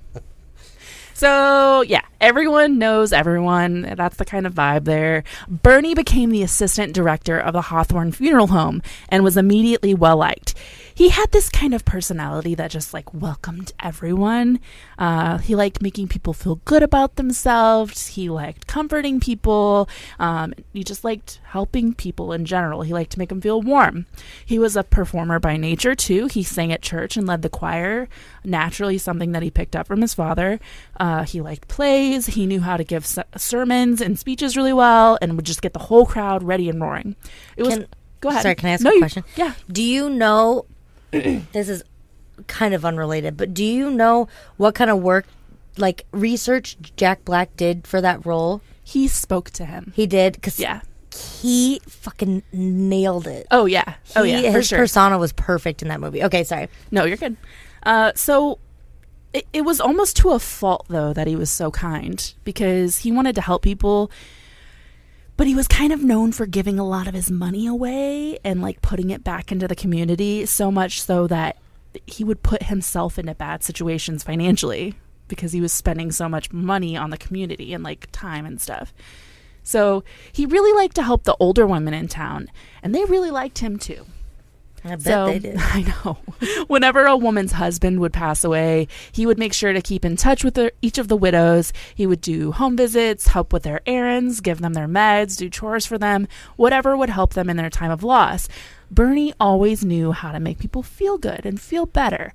So, 1.14 1.80
yeah, 1.84 2.02
everyone 2.20 2.78
knows 2.78 3.14
everyone. 3.14 3.84
That's 3.96 4.18
the 4.18 4.26
kind 4.26 4.46
of 4.46 4.54
vibe 4.54 4.84
there. 4.84 5.24
Bernie 5.48 5.94
became 5.94 6.30
the 6.30 6.44
assistant 6.44 6.94
director 6.94 7.40
of 7.40 7.54
the 7.54 7.62
Hawthorne 7.62 8.12
Funeral 8.12 8.48
Home 8.48 8.82
and 9.08 9.24
was 9.24 9.38
immediately 9.38 9.94
well 9.94 10.18
liked. 10.18 10.56
He 10.96 11.10
had 11.10 11.30
this 11.34 11.50
kind 11.50 11.74
of 11.74 11.84
personality 11.84 12.56
that 12.56 12.72
just 12.72 12.94
like 12.94 13.14
welcomed 13.14 13.74
everyone. 13.84 14.62
Uh, 14.98 15.40
he 15.40 15.54
liked 15.54 15.82
making 15.82 16.08
people 16.08 16.32
feel 16.32 16.62
good 16.64 16.82
about 16.84 17.18
themselves. 17.18 18.08
He 18.08 18.30
liked 18.30 18.66
comforting 18.66 19.20
people. 19.20 19.90
Um, 20.20 20.54
he 20.72 20.86
just 20.86 21.04
liked 21.04 21.42
helping 21.48 21.94
people 21.94 22.32
in 22.32 22.46
general. 22.46 22.82
He 22.84 22.94
liked 22.94 23.12
to 23.12 23.20
make 23.20 23.28
them 23.28 23.42
feel 23.42 23.62
warm. 23.62 24.06
He 24.46 24.58
was 24.58 24.78
a 24.78 24.84
performer 24.86 25.38
by 25.38 25.58
nature, 25.58 25.96
too. 25.96 26.28
He 26.28 26.44
sang 26.44 26.72
at 26.72 26.82
church 26.82 27.18
and 27.18 27.28
led 27.28 27.42
the 27.42 27.50
choir, 27.50 28.08
naturally, 28.46 28.98
something 28.98 29.34
that 29.34 29.44
he 29.44 29.52
picked 29.52 29.76
up 29.76 29.88
from 29.88 30.00
his 30.00 30.14
father. 30.14 30.62
Uh, 30.98 31.24
he 31.26 31.42
liked 31.42 31.68
plays. 31.68 32.28
He 32.28 32.46
knew 32.46 32.62
how 32.62 32.78
to 32.78 32.86
give 32.86 33.06
se- 33.06 33.24
sermons 33.36 34.00
and 34.00 34.18
speeches 34.18 34.56
really 34.56 34.72
well 34.74 35.18
and 35.22 35.36
would 35.36 35.46
just 35.46 35.62
get 35.62 35.74
the 35.74 35.80
whole 35.80 36.06
crowd 36.06 36.42
ready 36.42 36.70
and 36.70 36.80
roaring. 36.80 37.18
It 37.58 37.64
was. 37.64 37.74
Can- 37.76 37.88
go 38.22 38.30
ahead. 38.30 38.44
Sorry, 38.44 38.56
can 38.56 38.70
I 38.70 38.72
ask 38.72 38.84
No, 38.84 38.92
a 38.92 38.94
you- 38.94 39.00
question? 39.02 39.24
Yeah. 39.36 39.56
Do 39.70 39.84
you 39.84 40.10
know? 40.10 40.66
this 41.52 41.70
is 41.70 41.84
kind 42.48 42.74
of 42.74 42.84
unrelated, 42.86 43.38
but 43.38 43.54
do 43.54 43.64
you 43.64 43.90
know 43.90 44.28
what 44.58 44.76
kind 44.76 44.90
of 44.90 45.02
work, 45.02 45.26
like 45.78 46.06
research, 46.12 46.78
Jack 46.98 47.24
Black 47.26 47.56
did 47.58 47.88
for 47.88 48.02
that 48.02 48.26
role? 48.26 48.62
He 48.84 49.08
spoke 49.08 49.50
to 49.52 49.66
him. 49.66 49.94
He 49.96 50.06
did 50.06 50.34
because 50.34 50.60
Yeah. 50.60 50.82
he 51.14 51.80
fucking 51.88 52.44
nailed 52.54 53.26
it. 53.28 53.48
Oh, 53.52 53.66
yeah. 53.66 53.96
Oh, 54.16 54.24
He- 54.24 54.44
yeah. 54.44 54.52
For 54.52 54.58
his 54.60 54.68
sure. 54.68 54.80
persona 54.80 55.18
was 55.18 55.32
perfect 55.34 55.82
in 55.82 55.88
that 55.88 56.00
movie. 56.00 56.24
Okay, 56.24 56.44
sorry. 56.44 56.68
No, 56.92 57.06
you're 57.06 57.18
good. 57.18 57.38
Uh, 57.84 58.12
so 58.16 58.60
it, 59.34 59.48
it 59.54 59.62
was 59.62 59.80
almost 59.82 60.18
to 60.18 60.32
a 60.32 60.40
fault, 60.40 60.86
though, 60.90 61.14
that 61.14 61.26
he 61.28 61.36
was 61.36 61.50
so 61.50 61.72
kind 61.72 62.34
because 62.44 63.00
he 63.00 63.12
wanted 63.12 63.36
to 63.36 63.42
help 63.42 63.62
people, 63.64 64.12
but 65.38 65.48
he 65.48 65.56
was 65.56 65.68
kind 65.68 65.92
of 65.92 66.04
known 66.04 66.32
for 66.32 66.46
giving 66.46 66.80
a 66.80 66.88
lot 66.88 67.08
of 67.08 67.14
his 67.14 67.30
money 67.30 67.68
away 67.68 68.38
and 68.44 68.62
like 68.62 68.82
putting 68.82 69.10
it 69.10 69.24
back 69.24 69.52
into 69.52 69.68
the 69.68 69.76
community, 69.76 70.46
so 70.46 70.72
much 70.72 71.02
so 71.02 71.28
that 71.28 71.58
he 72.06 72.24
would 72.24 72.44
put 72.44 72.64
himself 72.64 73.18
into 73.18 73.36
bad 73.36 73.64
situations 73.64 74.24
financially 74.24 74.96
because 75.28 75.52
he 75.52 75.62
was 75.62 75.74
spending 75.74 76.12
so 76.12 76.30
much 76.30 76.52
money 76.54 76.96
on 76.96 77.10
the 77.10 77.18
community 77.18 77.74
and 77.74 77.84
like 77.84 78.08
time 78.12 78.46
and 78.46 78.62
stuff. 78.62 78.94
So 79.64 80.04
he 80.32 80.46
really 80.46 80.74
liked 80.74 80.96
to 80.96 81.04
help 81.04 81.24
the 81.24 81.36
older 81.40 81.66
women 81.66 81.94
in 81.94 82.08
town, 82.08 82.52
and 82.84 82.94
they 82.94 83.04
really 83.06 83.32
liked 83.32 83.60
him 83.60 83.78
too. 83.80 84.06
I 84.86 84.90
bet 84.90 85.02
So 85.02 85.26
they 85.26 85.40
did. 85.40 85.58
I 85.60 85.82
know. 85.82 86.18
Whenever 86.68 87.06
a 87.06 87.18
woman's 87.18 87.54
husband 87.54 88.00
would 88.00 88.14
pass 88.14 88.44
away, 88.44 88.88
he 89.12 89.26
would 89.26 89.40
make 89.40 89.54
sure 89.54 89.74
to 89.74 89.82
keep 89.82 90.06
in 90.06 90.16
touch 90.16 90.44
with 90.44 90.54
the, 90.54 90.72
each 90.82 90.98
of 90.98 91.08
the 91.08 91.18
widows. 91.18 91.74
He 91.94 92.06
would 92.06 92.22
do 92.22 92.52
home 92.52 92.78
visits, 92.78 93.28
help 93.28 93.52
with 93.52 93.64
their 93.64 93.82
errands, 93.86 94.42
give 94.42 94.62
them 94.62 94.74
their 94.74 94.88
meds, 94.88 95.38
do 95.38 95.50
chores 95.50 95.86
for 95.86 95.98
them, 95.98 96.28
whatever 96.56 96.96
would 96.96 97.10
help 97.10 97.34
them 97.34 97.50
in 97.50 97.58
their 97.58 97.70
time 97.70 97.92
of 97.92 98.04
loss. 98.04 98.48
Bernie 98.92 99.34
always 99.40 99.84
knew 99.84 100.12
how 100.12 100.32
to 100.32 100.40
make 100.40 100.60
people 100.60 100.84
feel 100.84 101.18
good 101.18 101.46
and 101.46 101.60
feel 101.60 101.86
better. 101.86 102.34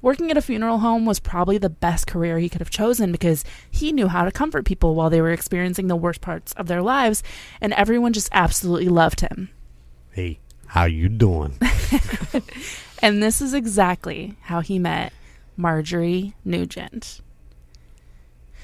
Working 0.00 0.32
at 0.32 0.36
a 0.36 0.42
funeral 0.42 0.78
home 0.78 1.06
was 1.06 1.20
probably 1.20 1.58
the 1.58 1.70
best 1.70 2.08
career 2.08 2.36
he 2.40 2.48
could 2.48 2.60
have 2.60 2.70
chosen 2.70 3.12
because 3.12 3.44
he 3.70 3.92
knew 3.92 4.08
how 4.08 4.24
to 4.24 4.32
comfort 4.32 4.64
people 4.64 4.96
while 4.96 5.08
they 5.08 5.20
were 5.20 5.30
experiencing 5.30 5.86
the 5.86 5.94
worst 5.94 6.20
parts 6.20 6.52
of 6.54 6.66
their 6.66 6.82
lives, 6.82 7.22
and 7.60 7.72
everyone 7.74 8.12
just 8.12 8.28
absolutely 8.32 8.88
loved 8.88 9.20
him. 9.20 9.50
Hey, 10.10 10.40
how 10.66 10.86
you 10.86 11.08
doing? 11.08 11.56
And 13.02 13.20
this 13.20 13.42
is 13.42 13.52
exactly 13.52 14.36
how 14.42 14.60
he 14.60 14.78
met 14.78 15.12
Marjorie 15.56 16.34
Nugent. 16.44 17.20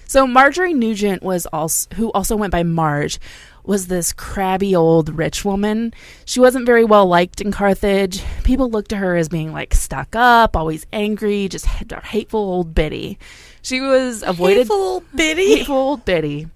So 0.06 0.26
Marjorie 0.28 0.72
Nugent 0.72 1.24
was 1.24 1.44
also 1.46 1.92
who 1.96 2.12
also 2.12 2.36
went 2.36 2.52
by 2.52 2.62
Marge 2.62 3.18
was 3.64 3.88
this 3.88 4.12
crabby 4.12 4.74
old 4.74 5.18
rich 5.18 5.44
woman. 5.44 5.92
She 6.24 6.40
wasn't 6.40 6.66
very 6.66 6.84
well 6.84 7.04
liked 7.06 7.40
in 7.40 7.50
Carthage. 7.50 8.22
People 8.44 8.70
looked 8.70 8.90
to 8.90 8.96
her 8.96 9.16
as 9.16 9.28
being 9.28 9.52
like 9.52 9.74
stuck 9.74 10.14
up, 10.14 10.56
always 10.56 10.86
angry, 10.92 11.48
just 11.48 11.66
hateful 11.66 12.40
old 12.40 12.74
biddy. 12.74 13.18
She 13.60 13.80
was 13.80 14.22
avoided 14.22 14.68
Hateful 14.68 15.02
bitty. 15.14 15.56
hateful 15.56 15.76
old 15.76 16.04
biddy. 16.04 16.46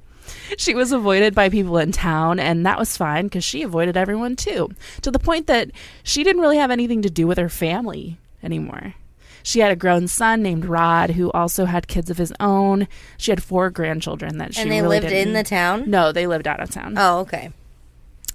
She 0.59 0.75
was 0.75 0.93
avoided 0.93 1.35
by 1.35 1.49
people 1.49 1.79
in 1.79 1.93
town, 1.93 2.39
and 2.39 2.65
that 2.67 2.79
was 2.79 2.97
fine 2.97 3.25
because 3.25 3.43
she 3.45 3.63
avoided 3.63 3.97
everyone 3.97 4.37
too, 4.37 4.71
to 5.03 5.11
the 5.11 5.19
point 5.19 5.47
that 5.47 5.71
she 6.03 6.23
didn't 6.25 6.43
really 6.43 6.59
have 6.59 6.71
anything 6.71 7.03
to 7.03 7.11
do 7.11 7.27
with 7.27 7.39
her 7.39 7.49
family 7.49 8.19
anymore. 8.43 8.95
She 9.43 9.59
had 9.61 9.73
a 9.73 9.77
grown 9.77 10.07
son 10.09 10.41
named 10.43 10.65
Rod 10.67 11.11
who 11.11 11.33
also 11.33 11.65
had 11.65 11.89
kids 11.89 12.11
of 12.11 12.19
his 12.19 12.33
own. 12.39 12.87
She 13.17 13.33
had 13.33 13.43
four 13.43 13.71
grandchildren 13.71 14.39
that 14.39 14.55
she 14.55 14.61
And 14.63 14.71
they 14.71 14.81
really 14.83 15.01
lived 15.01 15.09
didn't- 15.09 15.29
in 15.29 15.35
the 15.35 15.43
town. 15.43 15.91
No, 15.91 16.13
they 16.13 16.27
lived 16.29 16.47
out 16.47 16.61
of 16.61 16.71
town. 16.71 16.95
Oh, 16.97 17.21
okay. 17.21 17.51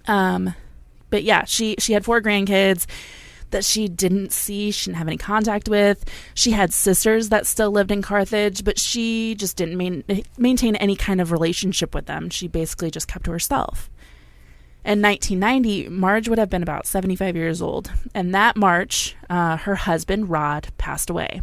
Um, 0.07 0.53
but 1.09 1.23
yeah, 1.23 1.45
she 1.45 1.75
she 1.79 1.93
had 1.93 2.03
four 2.03 2.21
grandkids 2.21 2.85
that 3.51 3.63
she 3.63 3.87
didn't 3.87 4.31
see, 4.31 4.71
she 4.71 4.85
didn't 4.85 4.97
have 4.97 5.07
any 5.07 5.17
contact 5.17 5.69
with. 5.69 6.05
She 6.33 6.51
had 6.51 6.73
sisters 6.73 7.29
that 7.29 7.45
still 7.45 7.71
lived 7.71 7.91
in 7.91 8.01
Carthage, 8.01 8.63
but 8.63 8.79
she 8.79 9.35
just 9.35 9.55
didn't 9.57 9.77
main, 9.77 10.03
maintain 10.37 10.75
any 10.75 10.95
kind 10.95 11.21
of 11.21 11.31
relationship 11.31 11.95
with 11.95 12.05
them. 12.05 12.29
She 12.29 12.47
basically 12.47 12.91
just 12.91 13.07
kept 13.07 13.25
to 13.25 13.31
herself. 13.31 13.89
In 14.85 15.01
1990, 15.01 15.89
Marge 15.89 16.29
would 16.29 16.39
have 16.39 16.49
been 16.49 16.63
about 16.63 16.87
75 16.87 17.35
years 17.35 17.61
old, 17.61 17.91
and 18.13 18.33
that 18.33 18.55
March, 18.55 19.17
uh, 19.29 19.57
her 19.57 19.75
husband 19.75 20.29
Rod 20.29 20.69
passed 20.77 21.09
away. 21.09 21.41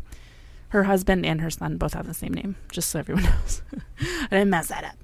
Her 0.70 0.84
husband 0.84 1.26
and 1.26 1.42
her 1.42 1.50
son 1.50 1.76
both 1.76 1.92
have 1.92 2.06
the 2.06 2.14
same 2.14 2.32
name, 2.32 2.56
just 2.72 2.88
so 2.88 3.00
everyone 3.00 3.24
knows. 3.24 3.62
I 4.00 4.28
didn't 4.30 4.50
mess 4.50 4.68
that 4.68 4.84
up. 4.84 4.96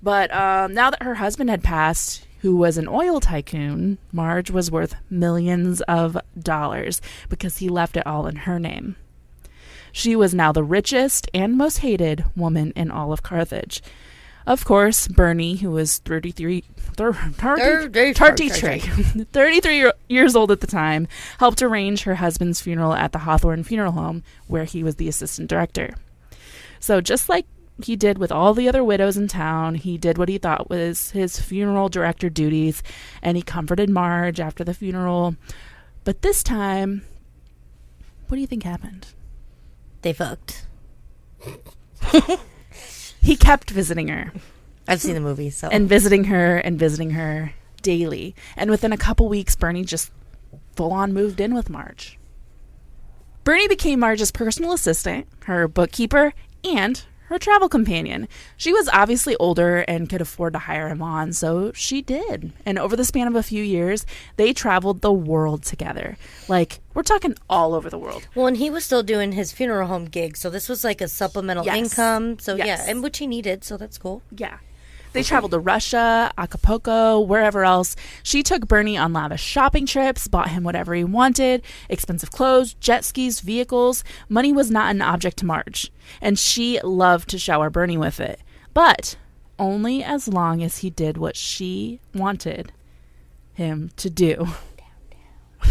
But 0.00 0.32
um, 0.32 0.74
now 0.74 0.90
that 0.90 1.02
her 1.02 1.16
husband 1.16 1.50
had 1.50 1.64
passed, 1.64 2.24
who 2.40 2.56
was 2.56 2.78
an 2.78 2.88
oil 2.88 3.20
tycoon, 3.20 3.98
Marge 4.12 4.50
was 4.50 4.70
worth 4.70 4.94
millions 5.10 5.80
of 5.82 6.16
dollars 6.38 7.00
because 7.28 7.58
he 7.58 7.68
left 7.68 7.96
it 7.96 8.06
all 8.06 8.26
in 8.26 8.36
her 8.36 8.58
name. 8.58 8.96
She 9.92 10.14
was 10.14 10.34
now 10.34 10.52
the 10.52 10.62
richest 10.64 11.28
and 11.34 11.56
most 11.56 11.78
hated 11.78 12.24
woman 12.36 12.72
in 12.76 12.90
all 12.90 13.12
of 13.12 13.22
Carthage. 13.22 13.82
Of 14.46 14.64
course, 14.64 15.08
Bernie, 15.08 15.56
who 15.56 15.70
was 15.70 15.98
33, 15.98 16.62
30 16.78 18.14
33 18.14 18.78
33 19.24 19.92
years 20.08 20.34
old 20.34 20.50
at 20.50 20.60
the 20.60 20.66
time, 20.66 21.06
helped 21.38 21.60
arrange 21.60 22.04
her 22.04 22.14
husband's 22.14 22.60
funeral 22.60 22.94
at 22.94 23.12
the 23.12 23.18
Hawthorne 23.18 23.62
Funeral 23.62 23.92
Home, 23.92 24.22
where 24.46 24.64
he 24.64 24.82
was 24.82 24.96
the 24.96 25.08
assistant 25.08 25.50
director. 25.50 25.94
So, 26.80 27.02
just 27.02 27.28
like 27.28 27.44
he 27.82 27.96
did 27.96 28.18
with 28.18 28.32
all 28.32 28.54
the 28.54 28.68
other 28.68 28.82
widows 28.82 29.16
in 29.16 29.28
town, 29.28 29.74
he 29.76 29.98
did 29.98 30.18
what 30.18 30.28
he 30.28 30.38
thought 30.38 30.70
was 30.70 31.10
his 31.10 31.40
funeral 31.40 31.88
director 31.88 32.28
duties, 32.28 32.82
and 33.22 33.36
he 33.36 33.42
comforted 33.42 33.88
Marge 33.90 34.40
after 34.40 34.64
the 34.64 34.74
funeral. 34.74 35.36
But 36.04 36.22
this 36.22 36.42
time, 36.42 37.02
what 38.26 38.36
do 38.36 38.40
you 38.40 38.46
think 38.46 38.62
happened? 38.64 39.08
They 40.02 40.12
fucked. 40.12 40.66
He 43.20 43.36
kept 43.36 43.70
visiting 43.70 44.08
her. 44.08 44.32
I've 44.86 45.00
seen 45.00 45.14
the 45.14 45.20
movie, 45.20 45.50
so 45.50 45.68
and 45.68 45.88
visiting 45.88 46.24
her 46.24 46.56
and 46.56 46.78
visiting 46.78 47.10
her 47.10 47.52
daily. 47.82 48.34
And 48.56 48.70
within 48.70 48.92
a 48.92 48.96
couple 48.96 49.28
weeks, 49.28 49.54
Bernie 49.54 49.84
just 49.84 50.10
full 50.76 50.92
on 50.92 51.12
moved 51.12 51.40
in 51.40 51.54
with 51.54 51.68
Marge. 51.68 52.18
Bernie 53.44 53.68
became 53.68 54.00
Marge's 54.00 54.30
personal 54.30 54.72
assistant, 54.72 55.26
her 55.44 55.68
bookkeeper, 55.68 56.32
and 56.64 57.04
her 57.28 57.38
travel 57.38 57.68
companion. 57.68 58.26
She 58.56 58.72
was 58.72 58.88
obviously 58.88 59.36
older 59.36 59.78
and 59.88 60.08
could 60.08 60.20
afford 60.20 60.52
to 60.54 60.58
hire 60.60 60.88
him 60.88 61.02
on, 61.02 61.32
so 61.32 61.72
she 61.74 62.02
did. 62.02 62.52
And 62.66 62.78
over 62.78 62.96
the 62.96 63.04
span 63.04 63.26
of 63.28 63.34
a 63.36 63.42
few 63.42 63.62
years, 63.62 64.04
they 64.36 64.52
traveled 64.52 65.00
the 65.02 65.12
world 65.12 65.62
together. 65.62 66.16
Like, 66.48 66.80
we're 66.94 67.02
talking 67.02 67.34
all 67.48 67.74
over 67.74 67.88
the 67.90 67.98
world. 67.98 68.26
Well, 68.34 68.46
and 68.46 68.56
he 68.56 68.70
was 68.70 68.84
still 68.84 69.02
doing 69.02 69.32
his 69.32 69.52
funeral 69.52 69.88
home 69.88 70.06
gig, 70.06 70.36
so 70.36 70.50
this 70.50 70.68
was 70.68 70.84
like 70.84 71.00
a 71.00 71.08
supplemental 71.08 71.64
Yes. 71.64 71.76
income. 71.76 72.38
So 72.38 72.56
Yes. 72.56 72.66
yeah, 72.66 72.90
and 72.90 73.02
which 73.02 73.18
he 73.18 73.26
needed, 73.26 73.62
so 73.64 73.76
that's 73.76 73.98
cool. 73.98 74.22
Yeah. 74.36 74.58
They 75.12 75.22
traveled 75.22 75.52
to 75.52 75.58
Russia, 75.58 76.32
Acapulco, 76.36 77.20
wherever 77.20 77.64
else. 77.64 77.96
She 78.22 78.42
took 78.42 78.68
Bernie 78.68 78.96
on 78.96 79.12
lavish 79.12 79.42
shopping 79.42 79.86
trips, 79.86 80.28
bought 80.28 80.50
him 80.50 80.64
whatever 80.64 80.94
he 80.94 81.04
wanted 81.04 81.62
expensive 81.88 82.30
clothes, 82.30 82.74
jet 82.74 83.04
skis, 83.04 83.40
vehicles. 83.40 84.04
Money 84.28 84.52
was 84.52 84.70
not 84.70 84.90
an 84.90 85.02
object 85.02 85.38
to 85.38 85.46
Marge, 85.46 85.90
and 86.20 86.38
she 86.38 86.78
loved 86.82 87.28
to 87.30 87.38
shower 87.38 87.70
Bernie 87.70 87.96
with 87.96 88.20
it. 88.20 88.40
But 88.74 89.16
only 89.58 90.04
as 90.04 90.28
long 90.28 90.62
as 90.62 90.78
he 90.78 90.90
did 90.90 91.16
what 91.16 91.36
she 91.36 92.00
wanted 92.14 92.72
him 93.54 93.90
to 93.96 94.08
do. 94.08 94.46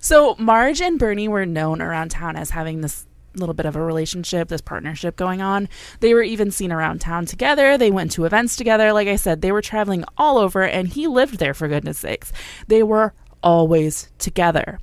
so 0.00 0.34
Marge 0.38 0.80
and 0.80 0.98
Bernie 0.98 1.28
were 1.28 1.44
known 1.44 1.82
around 1.82 2.10
town 2.10 2.36
as 2.36 2.50
having 2.50 2.80
this 2.80 3.06
little 3.34 3.54
bit 3.54 3.66
of 3.66 3.76
a 3.76 3.82
relationship, 3.82 4.48
this 4.48 4.60
partnership 4.60 5.16
going 5.16 5.40
on. 5.40 5.68
They 6.00 6.14
were 6.14 6.22
even 6.22 6.50
seen 6.50 6.72
around 6.72 7.00
town 7.00 7.26
together. 7.26 7.76
They 7.76 7.90
went 7.90 8.12
to 8.12 8.24
events 8.24 8.56
together. 8.56 8.92
Like 8.92 9.08
I 9.08 9.16
said, 9.16 9.40
they 9.42 9.52
were 9.52 9.62
traveling 9.62 10.04
all 10.16 10.38
over 10.38 10.62
and 10.62 10.88
he 10.88 11.06
lived 11.06 11.38
there 11.38 11.54
for 11.54 11.68
goodness 11.68 11.98
sakes. 11.98 12.32
They 12.68 12.82
were 12.82 13.12
always 13.42 14.10
together. 14.18 14.78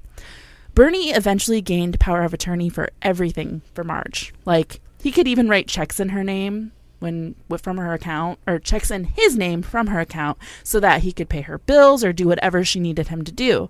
Bernie 0.73 1.11
eventually 1.11 1.61
gained 1.61 1.99
power 1.99 2.23
of 2.23 2.33
attorney 2.33 2.69
for 2.69 2.89
everything 3.01 3.61
for 3.73 3.83
Marge. 3.83 4.33
Like 4.45 4.79
he 5.01 5.11
could 5.11 5.27
even 5.27 5.49
write 5.49 5.67
checks 5.67 5.99
in 5.99 6.09
her 6.09 6.23
name 6.23 6.71
when 6.99 7.35
from 7.57 7.77
her 7.77 7.93
account 7.93 8.39
or 8.47 8.59
checks 8.59 8.91
in 8.91 9.05
his 9.05 9.35
name 9.35 9.63
from 9.63 9.87
her 9.87 9.99
account 9.99 10.37
so 10.63 10.79
that 10.79 11.01
he 11.01 11.11
could 11.11 11.27
pay 11.27 11.41
her 11.41 11.57
bills 11.57 12.03
or 12.03 12.13
do 12.13 12.27
whatever 12.27 12.63
she 12.63 12.79
needed 12.79 13.07
him 13.07 13.23
to 13.23 13.31
do. 13.31 13.69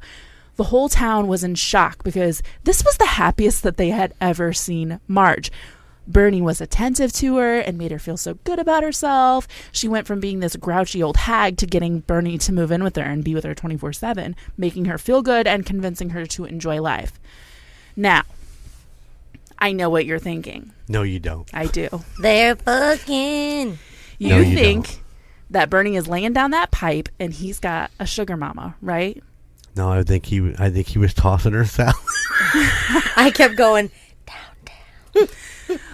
The 0.61 0.67
whole 0.67 0.89
town 0.89 1.27
was 1.27 1.43
in 1.43 1.55
shock 1.55 2.03
because 2.03 2.43
this 2.65 2.85
was 2.85 2.95
the 2.97 3.07
happiest 3.17 3.63
that 3.63 3.77
they 3.77 3.89
had 3.89 4.13
ever 4.21 4.53
seen 4.53 4.99
Marge. 5.07 5.51
Bernie 6.05 6.39
was 6.39 6.61
attentive 6.61 7.11
to 7.13 7.37
her 7.37 7.57
and 7.61 7.79
made 7.79 7.89
her 7.89 7.97
feel 7.97 8.15
so 8.15 8.35
good 8.43 8.59
about 8.59 8.83
herself. 8.83 9.47
She 9.71 9.87
went 9.87 10.05
from 10.05 10.19
being 10.19 10.39
this 10.39 10.55
grouchy 10.55 11.01
old 11.01 11.17
hag 11.17 11.57
to 11.57 11.65
getting 11.65 12.01
Bernie 12.01 12.37
to 12.37 12.53
move 12.53 12.71
in 12.71 12.83
with 12.83 12.95
her 12.95 13.01
and 13.01 13.23
be 13.23 13.33
with 13.33 13.43
her 13.43 13.55
24 13.55 13.91
7, 13.93 14.35
making 14.55 14.85
her 14.85 14.99
feel 14.99 15.23
good 15.23 15.47
and 15.47 15.65
convincing 15.65 16.11
her 16.11 16.27
to 16.27 16.45
enjoy 16.45 16.79
life. 16.79 17.19
Now, 17.95 18.21
I 19.57 19.71
know 19.71 19.89
what 19.89 20.05
you're 20.05 20.19
thinking. 20.19 20.73
No, 20.87 21.01
you 21.01 21.17
don't. 21.17 21.49
I 21.55 21.65
do. 21.65 22.03
They're 22.21 22.55
fucking. 22.55 23.79
You, 24.19 24.29
No, 24.29 24.37
you 24.37 24.55
think 24.55 24.85
don't. 24.85 24.99
that 25.49 25.69
Bernie 25.71 25.95
is 25.95 26.07
laying 26.07 26.33
down 26.33 26.51
that 26.51 26.69
pipe 26.69 27.09
and 27.19 27.33
he's 27.33 27.59
got 27.59 27.89
a 27.99 28.05
sugar 28.05 28.37
mama, 28.37 28.75
right? 28.79 29.23
No, 29.75 29.89
I 29.89 30.03
think 30.03 30.25
he. 30.25 30.53
I 30.59 30.69
think 30.69 30.87
he 30.87 30.99
was 30.99 31.13
tossing 31.13 31.53
her 31.53 31.65
salad. 31.65 31.95
I 33.15 33.31
kept 33.33 33.55
going. 33.55 33.89
Downtown. 34.25 35.35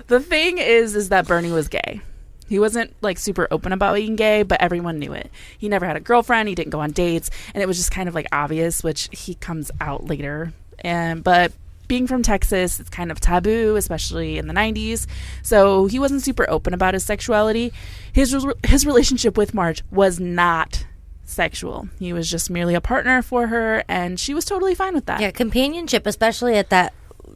the 0.08 0.20
thing 0.20 0.58
is, 0.58 0.96
is 0.96 1.10
that 1.10 1.28
Bernie 1.28 1.52
was 1.52 1.68
gay. 1.68 2.02
He 2.48 2.60
wasn't 2.60 2.96
like 3.02 3.18
super 3.18 3.48
open 3.52 3.74
about 3.74 3.96
being 3.96 4.16
gay, 4.16 4.44
but 4.44 4.62
everyone 4.62 5.00
knew 5.00 5.14
it. 5.14 5.30
He 5.58 5.70
never 5.70 5.86
had 5.86 5.98
a 5.98 6.00
girlfriend. 6.00 6.50
He 6.50 6.56
didn't 6.56 6.72
go 6.72 6.80
on 6.80 6.92
dates, 6.92 7.30
and 7.54 7.62
it 7.62 7.68
was 7.68 7.78
just 7.78 7.92
kind 7.92 8.08
of 8.08 8.16
like 8.16 8.28
obvious, 8.32 8.84
which 8.84 9.10
he 9.12 9.36
comes 9.36 9.70
out 9.82 10.06
later. 10.06 10.54
And 10.80 11.24
but 11.24 11.52
being 11.88 12.08
from 12.08 12.24
Texas, 12.24 12.80
it's 12.80 12.90
kind 12.90 13.12
of 13.12 13.20
taboo, 13.20 13.76
especially 13.76 14.38
in 14.38 14.48
the 14.48 14.54
'90s. 14.54 15.08
So 15.44 15.86
he 15.88 16.00
wasn't 16.00 16.24
super 16.24 16.50
open 16.50 16.74
about 16.74 16.94
his 16.94 17.04
sexuality. 17.04 17.74
His 18.14 18.36
his 18.64 18.86
relationship 18.86 19.38
with 19.38 19.54
Marge 19.54 19.84
was 19.92 20.20
not 20.20 20.86
sexual. 21.28 21.88
He 22.00 22.14
was 22.14 22.30
just 22.32 22.50
merely 22.50 22.74
a 22.74 22.82
partner 22.82 23.22
for 23.22 23.48
her, 23.48 23.84
and 23.88 24.20
she 24.20 24.34
was 24.34 24.46
totally 24.46 24.74
fine 24.74 24.96
with 24.96 25.06
that. 25.06 25.20
Yeah, 25.22 25.30
companionship, 25.32 26.08
especially 26.08 26.56
at 26.56 26.70
that 26.72 26.94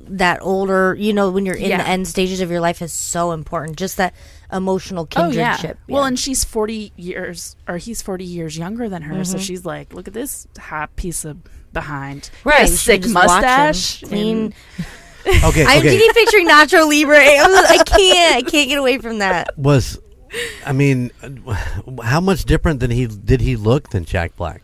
that 0.08 0.40
older, 0.42 0.96
you 0.98 1.14
know, 1.14 1.30
when 1.30 1.46
you're 1.46 1.56
in 1.56 1.70
Yeah. 1.70 1.78
the 1.78 1.88
end 1.88 2.08
stages 2.08 2.42
of 2.42 2.50
your 2.50 2.60
life, 2.62 2.82
is 2.82 2.92
so 2.92 3.34
important. 3.34 3.78
Just 3.78 3.98
that 3.98 4.14
emotional 4.52 5.08
Oh 5.16 5.30
yeah. 5.30 5.56
kindredship. 5.58 5.76
Well, 5.88 6.06
and 6.06 6.18
she's 6.18 6.44
forty 6.44 6.92
years, 6.96 7.56
or 7.68 7.78
he's 7.78 8.02
forty 8.02 8.26
years 8.26 8.58
younger 8.58 8.90
than 8.90 9.04
her, 9.04 9.14
Mm-hmm. 9.16 9.24
so 9.24 9.38
she's 9.38 9.64
like, 9.66 9.94
look 9.94 10.08
at 10.08 10.14
this 10.14 10.48
hot 10.58 10.96
piece 10.96 11.24
of 11.26 11.38
behind, 11.74 12.30
right, 12.44 12.62
a 12.62 12.64
you 12.64 12.68
should 12.70 12.78
sick 12.80 13.02
just 13.04 13.14
watch 13.16 13.26
him 13.26 13.32
mustache, 13.32 14.02
clean. 14.04 14.38
and- 14.38 14.54
Okay, 15.44 15.64
I'm 15.64 15.78
okay. 15.80 16.00
keep 16.00 16.14
picturing 16.16 16.50
Nacho 16.50 16.90
Libre. 16.90 17.16
I, 17.16 17.48
was- 17.48 17.66
I 17.80 17.84
can't. 17.84 18.36
I 18.38 18.42
can't 18.42 18.68
get 18.70 18.80
away 18.80 18.98
from 18.98 19.20
that. 19.20 19.56
was, 19.58 20.00
I 20.66 20.74
mean, 20.74 21.12
uh, 21.22 21.54
how 22.04 22.22
much 22.22 22.46
different 22.46 22.80
than 22.80 22.92
he 22.92 23.08
did 23.08 23.42
he 23.42 23.56
look 23.56 23.90
than 23.90 24.06
Jack 24.06 24.36
Black? 24.36 24.62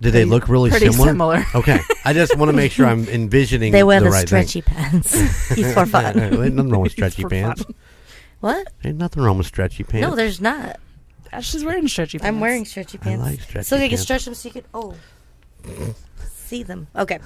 Did 0.00 0.12
they 0.12 0.24
look 0.24 0.48
really 0.48 0.70
pretty 0.70 0.90
similar? 0.90 1.08
similar. 1.08 1.44
Okay, 1.54 1.80
I 2.04 2.12
just 2.12 2.36
want 2.36 2.50
to 2.50 2.52
make 2.52 2.72
sure 2.72 2.86
I'm 2.86 3.08
envisioning 3.08 3.72
They 3.72 3.84
wear 3.84 4.00
the 4.00 4.06
the, 4.06 4.10
right 4.10 4.26
stretchy 4.26 4.60
pants. 4.60 5.14
He's 5.54 5.72
for 5.72 5.86
thing. 5.86 5.86
fun. 5.86 6.18
Ain't 6.18 6.54
nothing 6.54 6.70
wrong 6.70 6.82
with 6.82 6.92
stretchy 6.92 7.24
pants. 7.24 7.62
fun. 7.62 7.74
what? 8.40 8.68
Ain't 8.84 8.98
nothing 8.98 9.22
wrong 9.22 9.38
with 9.38 9.46
stretchy 9.46 9.84
pants. 9.84 10.06
No, 10.06 10.14
there's 10.14 10.40
not. 10.40 10.78
Yeah, 11.32 11.40
she's 11.40 11.64
wearing 11.64 11.88
stretchy 11.88 12.18
pants. 12.18 12.28
I'm 12.28 12.40
wearing 12.40 12.64
stretchy 12.64 12.98
pants. 12.98 13.22
I 13.22 13.26
pants. 13.26 13.40
like 13.40 13.48
stretchy 13.48 13.64
so 13.64 13.76
you 13.76 13.88
can 13.88 13.98
stretch 13.98 14.24
them 14.24 14.34
so 14.34 14.48
you 14.48 14.52
can 14.52 14.64
oh 14.74 14.94
see 16.18 16.62
them. 16.62 16.88
Okay. 16.94 17.18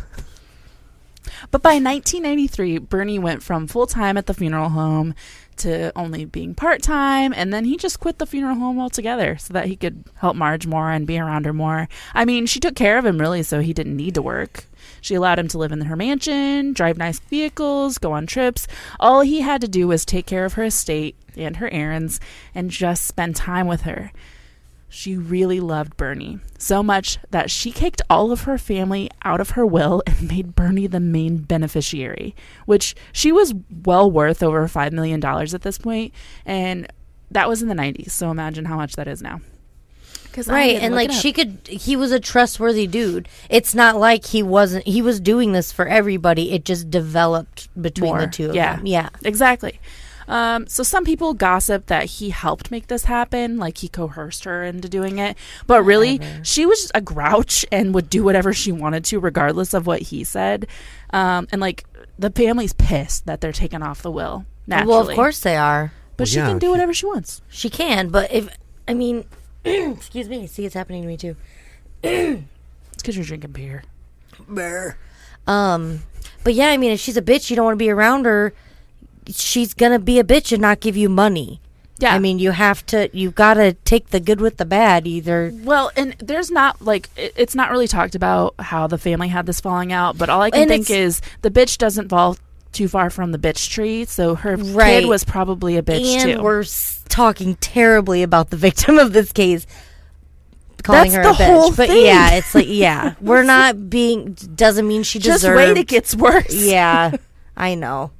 But 1.50 1.62
by 1.62 1.74
1993, 1.74 2.78
Bernie 2.78 3.18
went 3.18 3.42
from 3.42 3.66
full 3.66 3.86
time 3.86 4.16
at 4.16 4.26
the 4.26 4.34
funeral 4.34 4.70
home 4.70 5.14
to 5.58 5.92
only 5.96 6.24
being 6.24 6.54
part 6.54 6.82
time, 6.82 7.32
and 7.34 7.52
then 7.52 7.64
he 7.64 7.76
just 7.76 8.00
quit 8.00 8.18
the 8.18 8.26
funeral 8.26 8.56
home 8.56 8.78
altogether 8.78 9.36
so 9.38 9.52
that 9.54 9.66
he 9.66 9.76
could 9.76 10.04
help 10.16 10.36
Marge 10.36 10.66
more 10.66 10.90
and 10.90 11.06
be 11.06 11.18
around 11.18 11.44
her 11.46 11.52
more. 11.52 11.88
I 12.14 12.24
mean, 12.24 12.46
she 12.46 12.60
took 12.60 12.74
care 12.74 12.98
of 12.98 13.06
him 13.06 13.18
really, 13.18 13.42
so 13.42 13.60
he 13.60 13.72
didn't 13.72 13.96
need 13.96 14.14
to 14.14 14.22
work. 14.22 14.64
She 15.00 15.14
allowed 15.14 15.38
him 15.38 15.48
to 15.48 15.58
live 15.58 15.72
in 15.72 15.80
her 15.82 15.96
mansion, 15.96 16.72
drive 16.72 16.96
nice 16.96 17.18
vehicles, 17.18 17.98
go 17.98 18.12
on 18.12 18.26
trips. 18.26 18.66
All 18.98 19.20
he 19.20 19.40
had 19.40 19.60
to 19.60 19.68
do 19.68 19.86
was 19.86 20.04
take 20.04 20.26
care 20.26 20.44
of 20.44 20.54
her 20.54 20.64
estate 20.64 21.16
and 21.36 21.56
her 21.56 21.70
errands 21.70 22.20
and 22.54 22.70
just 22.70 23.06
spend 23.06 23.36
time 23.36 23.66
with 23.66 23.82
her. 23.82 24.12
She 24.88 25.16
really 25.16 25.60
loved 25.60 25.96
Bernie 25.96 26.38
so 26.56 26.82
much 26.82 27.18
that 27.30 27.50
she 27.50 27.70
kicked 27.70 28.00
all 28.08 28.32
of 28.32 28.42
her 28.42 28.56
family 28.58 29.10
out 29.22 29.40
of 29.40 29.50
her 29.50 29.66
will 29.66 30.02
and 30.06 30.28
made 30.28 30.54
Bernie 30.54 30.86
the 30.86 31.00
main 31.00 31.38
beneficiary, 31.38 32.34
which 32.66 32.94
she 33.12 33.30
was 33.30 33.54
well 33.84 34.10
worth 34.10 34.42
over 34.42 34.66
$5 34.66 34.92
million 34.92 35.22
at 35.24 35.62
this 35.62 35.78
point, 35.78 36.12
And 36.46 36.86
that 37.30 37.48
was 37.48 37.60
in 37.62 37.68
the 37.68 37.74
90s. 37.74 38.10
So 38.10 38.30
imagine 38.30 38.64
how 38.64 38.76
much 38.76 38.96
that 38.96 39.06
is 39.06 39.20
now. 39.22 39.40
Right, 40.46 40.76
and 40.76 40.94
like 40.94 41.10
she 41.10 41.32
could, 41.32 41.58
he 41.66 41.96
was 41.96 42.12
a 42.12 42.20
trustworthy 42.20 42.86
dude. 42.86 43.28
It's 43.50 43.74
not 43.74 43.96
like 43.96 44.24
he 44.24 44.40
wasn't. 44.42 44.86
He 44.86 45.02
was 45.02 45.18
doing 45.18 45.50
this 45.52 45.72
for 45.72 45.88
everybody. 45.88 46.52
It 46.52 46.64
just 46.64 46.90
developed 46.90 47.68
between 47.80 48.10
More. 48.12 48.20
the 48.20 48.26
two 48.28 48.50
of 48.50 48.54
Yeah. 48.54 48.76
them. 48.76 48.86
Yeah, 48.86 49.08
Exactly. 49.24 49.80
Um, 50.28 50.66
so 50.68 50.82
some 50.82 51.04
people 51.04 51.34
gossip 51.34 51.86
that 51.86 52.04
he 52.04 52.30
helped 52.30 52.70
make 52.70 52.86
this 52.88 53.04
happen, 53.04 53.56
like 53.56 53.78
he 53.78 53.88
coerced 53.88 54.44
her 54.44 54.62
into 54.62 54.88
doing 54.88 55.18
it. 55.18 55.36
But 55.66 55.82
really, 55.82 56.18
Whatever. 56.18 56.44
she 56.44 56.66
was 56.66 56.92
a 56.94 57.00
grouch 57.00 57.64
and 57.72 57.94
would 57.94 58.08
do 58.10 58.22
whatever 58.22 58.52
she 58.52 58.70
wanted 58.70 59.04
to, 59.06 59.18
regardless 59.20 59.72
of 59.74 59.86
what 59.86 60.02
he 60.02 60.22
said. 60.24 60.66
Um, 61.10 61.48
and 61.50 61.60
like 61.60 61.84
the 62.18 62.30
family's 62.30 62.74
pissed 62.74 63.26
that 63.26 63.40
they're 63.40 63.52
taken 63.52 63.82
off 63.82 64.02
the 64.02 64.10
will. 64.10 64.44
Naturally. 64.66 64.90
well, 64.92 65.08
of 65.08 65.14
course 65.16 65.40
they 65.40 65.56
are. 65.56 65.92
but 66.18 66.22
Well, 66.24 66.26
she 66.26 66.36
yeah, 66.36 66.48
can 66.48 66.58
do 66.58 66.70
whatever 66.70 66.92
she 66.92 67.06
wants. 67.06 67.40
She 67.48 67.70
can, 67.70 68.08
but 68.10 68.30
if 68.30 68.54
I 68.86 68.92
mean, 68.94 69.24
excuse 69.64 70.28
me. 70.28 70.46
See, 70.46 70.66
it's 70.66 70.74
happening 70.74 71.02
to 71.02 71.08
me 71.08 71.16
too. 71.16 71.36
It's 72.92 73.02
because 73.02 73.16
you're 73.16 73.24
drinking 73.24 73.52
beer. 73.52 73.84
beer. 74.52 74.98
Um, 75.46 76.02
but 76.42 76.54
yeah, 76.54 76.68
I 76.70 76.76
mean, 76.76 76.90
if 76.90 76.98
she's 77.00 77.16
a 77.16 77.22
bitch, 77.22 77.48
you 77.48 77.54
don't 77.56 77.64
want 77.64 77.74
to 77.78 77.84
be 77.84 77.90
around 77.90 78.24
her. 78.26 78.52
She's 79.30 79.74
gonna 79.74 79.98
be 79.98 80.18
a 80.18 80.24
bitch 80.24 80.52
and 80.52 80.62
not 80.62 80.80
give 80.80 80.96
you 80.96 81.08
money. 81.08 81.60
Yeah, 82.00 82.14
I 82.14 82.20
mean, 82.20 82.38
you 82.38 82.52
have 82.52 82.86
to. 82.86 83.10
You've 83.12 83.34
gotta 83.34 83.72
take 83.84 84.10
the 84.10 84.20
good 84.20 84.40
with 84.40 84.56
the 84.58 84.64
bad. 84.64 85.06
Either 85.06 85.52
Well, 85.64 85.90
and 85.96 86.14
there's 86.20 86.50
not 86.50 86.80
like 86.80 87.08
it- 87.16 87.32
it's 87.36 87.54
not 87.56 87.70
really 87.72 87.88
talked 87.88 88.14
about 88.14 88.54
how 88.60 88.86
the 88.86 88.98
family 88.98 89.28
had 89.28 89.46
this 89.46 89.60
falling 89.60 89.92
out, 89.92 90.16
but 90.16 90.28
all 90.30 90.40
I 90.40 90.50
can 90.50 90.60
And 90.62 90.68
think 90.70 90.90
is 90.90 91.20
the 91.42 91.50
bitch 91.50 91.76
doesn't 91.76 92.08
fall 92.08 92.36
too 92.70 92.86
far 92.86 93.10
from 93.10 93.32
the 93.32 93.38
bitch 93.38 93.68
tree, 93.68 94.04
so 94.04 94.36
her 94.36 94.56
Right. 94.56 95.00
kid 95.00 95.08
was 95.08 95.24
probably 95.24 95.76
a 95.76 95.82
bitch 95.82 96.04
and 96.18 96.36
too. 96.38 96.42
we're 96.42 96.64
talking 97.08 97.56
terribly 97.56 98.22
about 98.22 98.50
the 98.50 98.56
victim 98.68 98.98
of 98.98 99.12
this 99.12 99.32
case. 99.32 99.66
Calling 100.84 101.10
That's 101.10 101.16
her 101.16 101.22
the 101.24 101.30
a 101.30 101.48
bitch, 101.48 101.76
but 101.76 101.88
thing. 101.88 102.04
yeah, 102.06 102.34
it's 102.34 102.54
like 102.54 102.66
yeah, 102.68 103.14
we're 103.20 103.42
not 103.42 103.90
being 103.90 104.34
doesn't 104.54 104.86
mean 104.86 105.02
she 105.02 105.18
Just 105.18 105.42
wait, 105.44 105.76
it 105.76 105.88
gets 105.88 106.14
worse. 106.14 106.54
yeah, 106.54 107.10
I 107.56 107.74
know. 107.74 108.12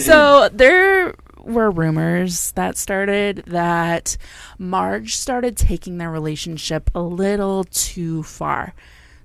So 0.00 0.48
there 0.52 1.14
were 1.42 1.70
rumors 1.70 2.52
that 2.52 2.76
started 2.76 3.44
that 3.46 4.16
Marge 4.58 5.16
started 5.16 5.56
taking 5.56 5.98
their 5.98 6.10
relationship 6.10 6.90
a 6.94 7.00
little 7.00 7.64
too 7.64 8.22
far. 8.24 8.74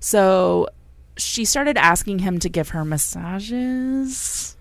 So 0.00 0.68
she 1.16 1.44
started 1.44 1.76
asking 1.76 2.20
him 2.20 2.38
to 2.40 2.48
give 2.48 2.70
her 2.70 2.84
massages, 2.84 4.56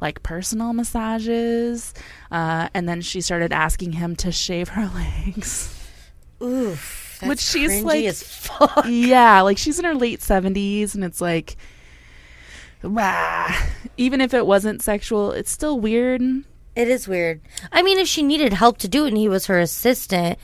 like 0.00 0.22
personal 0.22 0.72
massages, 0.72 1.94
uh, 2.30 2.68
and 2.74 2.88
then 2.88 3.00
she 3.00 3.20
started 3.20 3.52
asking 3.52 3.92
him 3.92 4.16
to 4.16 4.32
shave 4.32 4.70
her 4.70 4.90
legs. 5.26 5.78
Oof, 6.42 7.20
Which 7.24 7.40
she's 7.40 7.82
like- 7.82 8.04
as 8.04 8.22
fuck. 8.22 8.84
yeah, 8.88 9.42
like 9.42 9.58
she's 9.58 9.78
in 9.78 9.84
her 9.84 9.94
late 9.94 10.20
70s, 10.20 10.94
and 10.94 11.04
it's 11.04 11.20
like, 11.20 11.56
rah. 12.82 13.54
even 13.96 14.20
if 14.20 14.34
it 14.34 14.46
wasn't 14.46 14.82
sexual, 14.82 15.32
it's 15.32 15.50
still 15.50 15.78
weird. 15.80 16.20
It 16.74 16.88
is 16.88 17.06
weird. 17.06 17.40
I 17.70 17.82
mean, 17.82 17.98
if 17.98 18.08
she 18.08 18.22
needed 18.22 18.52
help 18.54 18.78
to 18.78 18.88
do 18.88 19.04
it 19.04 19.08
and 19.08 19.16
he 19.18 19.28
was 19.28 19.46
her 19.46 19.58
assistant, 19.58 20.38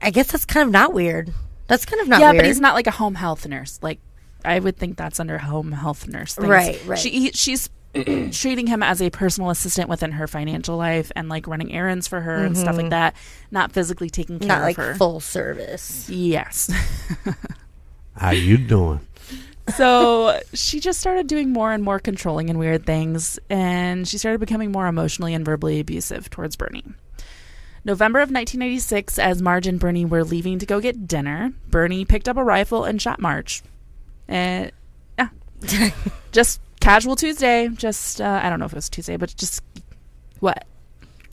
I 0.00 0.10
guess 0.10 0.30
that's 0.30 0.44
kind 0.44 0.66
of 0.66 0.72
not 0.72 0.92
weird. 0.92 1.32
That's 1.66 1.86
kind 1.86 2.00
of 2.02 2.08
not 2.08 2.20
yeah, 2.20 2.30
weird. 2.30 2.42
but 2.42 2.46
he's 2.46 2.60
not 2.60 2.74
like 2.74 2.86
a 2.86 2.90
home 2.92 3.14
health 3.14 3.46
nurse. 3.48 3.78
Like 3.82 3.98
I 4.44 4.58
would 4.58 4.76
think 4.76 4.96
that's 4.96 5.18
under 5.18 5.38
home 5.38 5.72
health 5.72 6.06
nurse. 6.06 6.34
Things. 6.34 6.48
Right, 6.48 6.80
right. 6.86 6.98
She 6.98 7.10
he- 7.10 7.32
she's 7.32 7.70
treating 8.32 8.66
him 8.66 8.82
as 8.82 9.00
a 9.00 9.08
personal 9.10 9.50
assistant 9.50 9.88
within 9.88 10.12
her 10.12 10.26
financial 10.26 10.76
life 10.76 11.10
and 11.16 11.28
like 11.28 11.46
running 11.46 11.72
errands 11.72 12.06
for 12.06 12.20
her 12.20 12.44
and 12.44 12.56
stuff 12.58 12.76
like 12.76 12.90
that. 12.90 13.14
Not 13.50 13.72
physically 13.72 14.10
taking 14.10 14.38
care 14.38 14.48
Mm-hmm. 14.48 14.58
not 14.60 14.62
like 14.62 14.78
of 14.78 14.84
her. 14.84 14.94
full 14.96 15.20
service. 15.20 16.08
yes. 16.10 16.70
How 18.16 18.30
you 18.30 18.58
doing? 18.58 19.00
So 19.76 20.40
she 20.52 20.80
just 20.80 21.00
started 21.00 21.26
doing 21.26 21.52
more 21.52 21.72
and 21.72 21.82
more 21.82 21.98
controlling 21.98 22.50
and 22.50 22.58
weird 22.58 22.86
things, 22.86 23.38
and 23.50 24.06
she 24.06 24.18
started 24.18 24.40
becoming 24.40 24.72
more 24.72 24.86
emotionally 24.86 25.34
and 25.34 25.44
verbally 25.44 25.80
abusive 25.80 26.30
towards 26.30 26.56
Bernie. 26.56 26.84
November 27.84 28.20
of 28.20 28.30
1996, 28.30 29.18
as 29.18 29.42
Marge 29.42 29.66
and 29.66 29.78
Bernie 29.78 30.06
were 30.06 30.24
leaving 30.24 30.58
to 30.58 30.66
go 30.66 30.80
get 30.80 31.06
dinner, 31.06 31.52
Bernie 31.68 32.04
picked 32.04 32.28
up 32.28 32.38
a 32.38 32.44
rifle 32.44 32.84
and 32.84 33.00
shot 33.00 33.20
Marge. 33.20 33.62
And 34.26 34.72
yeah, 35.18 35.28
just 36.32 36.60
casual 36.80 37.14
Tuesday. 37.14 37.68
Just 37.68 38.20
uh, 38.20 38.40
I 38.42 38.48
don't 38.48 38.58
know 38.58 38.64
if 38.64 38.72
it 38.72 38.76
was 38.76 38.88
Tuesday, 38.88 39.16
but 39.18 39.34
just 39.36 39.62
what? 40.40 40.64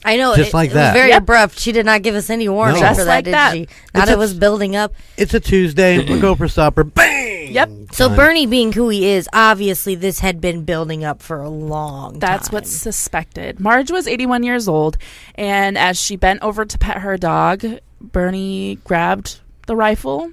I 0.04 0.18
know. 0.18 0.36
Just 0.36 0.50
it, 0.50 0.54
like 0.54 0.72
it 0.72 0.74
that. 0.74 0.94
was 0.94 1.00
very 1.00 1.10
Yep. 1.10 1.22
abrupt. 1.24 1.60
She 1.60 1.72
did 1.72 1.86
not 1.86 2.02
give 2.02 2.16
us 2.16 2.30
any 2.30 2.50
warning 2.50 2.82
No. 2.82 2.90
for 2.94 3.04
that, 3.04 3.08
like 3.08 3.26
did 3.26 3.34
that. 3.36 3.54
she? 3.54 3.68
Not 3.94 4.04
It's 4.04 4.12
it 4.12 4.18
was 4.18 4.34
building 4.34 4.76
up. 4.76 4.94
It's 5.18 5.34
a 5.34 5.40
Tuesday. 5.40 6.04
we'll 6.04 6.20
go 6.22 6.34
for 6.36 6.48
supper. 6.48 6.84
Bang. 6.84 7.52
Yep. 7.54 7.70
So 7.92 8.08
Done. 8.08 8.18
Bernie 8.18 8.46
being 8.48 8.72
who 8.74 8.90
he 8.90 9.08
is, 9.10 9.28
obviously 9.34 9.94
this 9.96 10.20
had 10.20 10.40
been 10.42 10.64
building 10.64 11.04
up 11.04 11.22
for 11.22 11.42
a 11.42 11.50
long 11.50 12.18
That's 12.20 12.48
time. 12.48 12.54
what's 12.56 12.72
suspected. 12.72 13.60
Marge 13.60 13.92
was 13.92 14.08
81 14.08 14.44
years 14.44 14.68
old, 14.68 14.98
and 15.36 15.78
as 15.78 16.00
she 16.02 16.16
bent 16.16 16.42
over 16.42 16.64
to 16.66 16.78
pet 16.78 17.00
her 17.00 17.18
dog, 17.18 17.64
Bernie 18.00 18.80
grabbed 18.86 19.40
the 19.68 19.76
rifle 19.76 20.32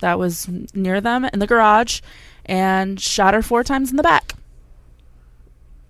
that 0.00 0.18
was 0.18 0.48
near 0.74 1.00
them 1.00 1.24
in 1.26 1.38
the 1.38 1.46
garage 1.46 2.00
and 2.46 2.98
shot 3.00 3.34
her 3.34 3.42
four 3.42 3.62
times 3.62 3.90
in 3.90 3.96
the 3.96 4.02
back. 4.02 4.32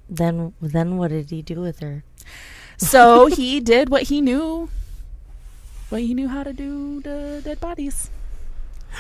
Then 0.09 0.53
then 0.61 0.97
what 0.97 1.09
did 1.11 1.31
he 1.31 1.43
do 1.43 1.61
with 1.61 1.81
her? 1.81 2.05
So 2.79 3.27
he 3.27 3.61
did 3.61 3.89
what 3.89 4.03
he 4.05 4.21
knew, 4.21 4.69
what 5.89 6.03
he 6.03 6.15
knew 6.15 6.29
how 6.29 6.43
to 6.43 6.53
do 6.53 7.01
to 7.03 7.41
dead 7.43 7.59
bodies, 7.61 8.11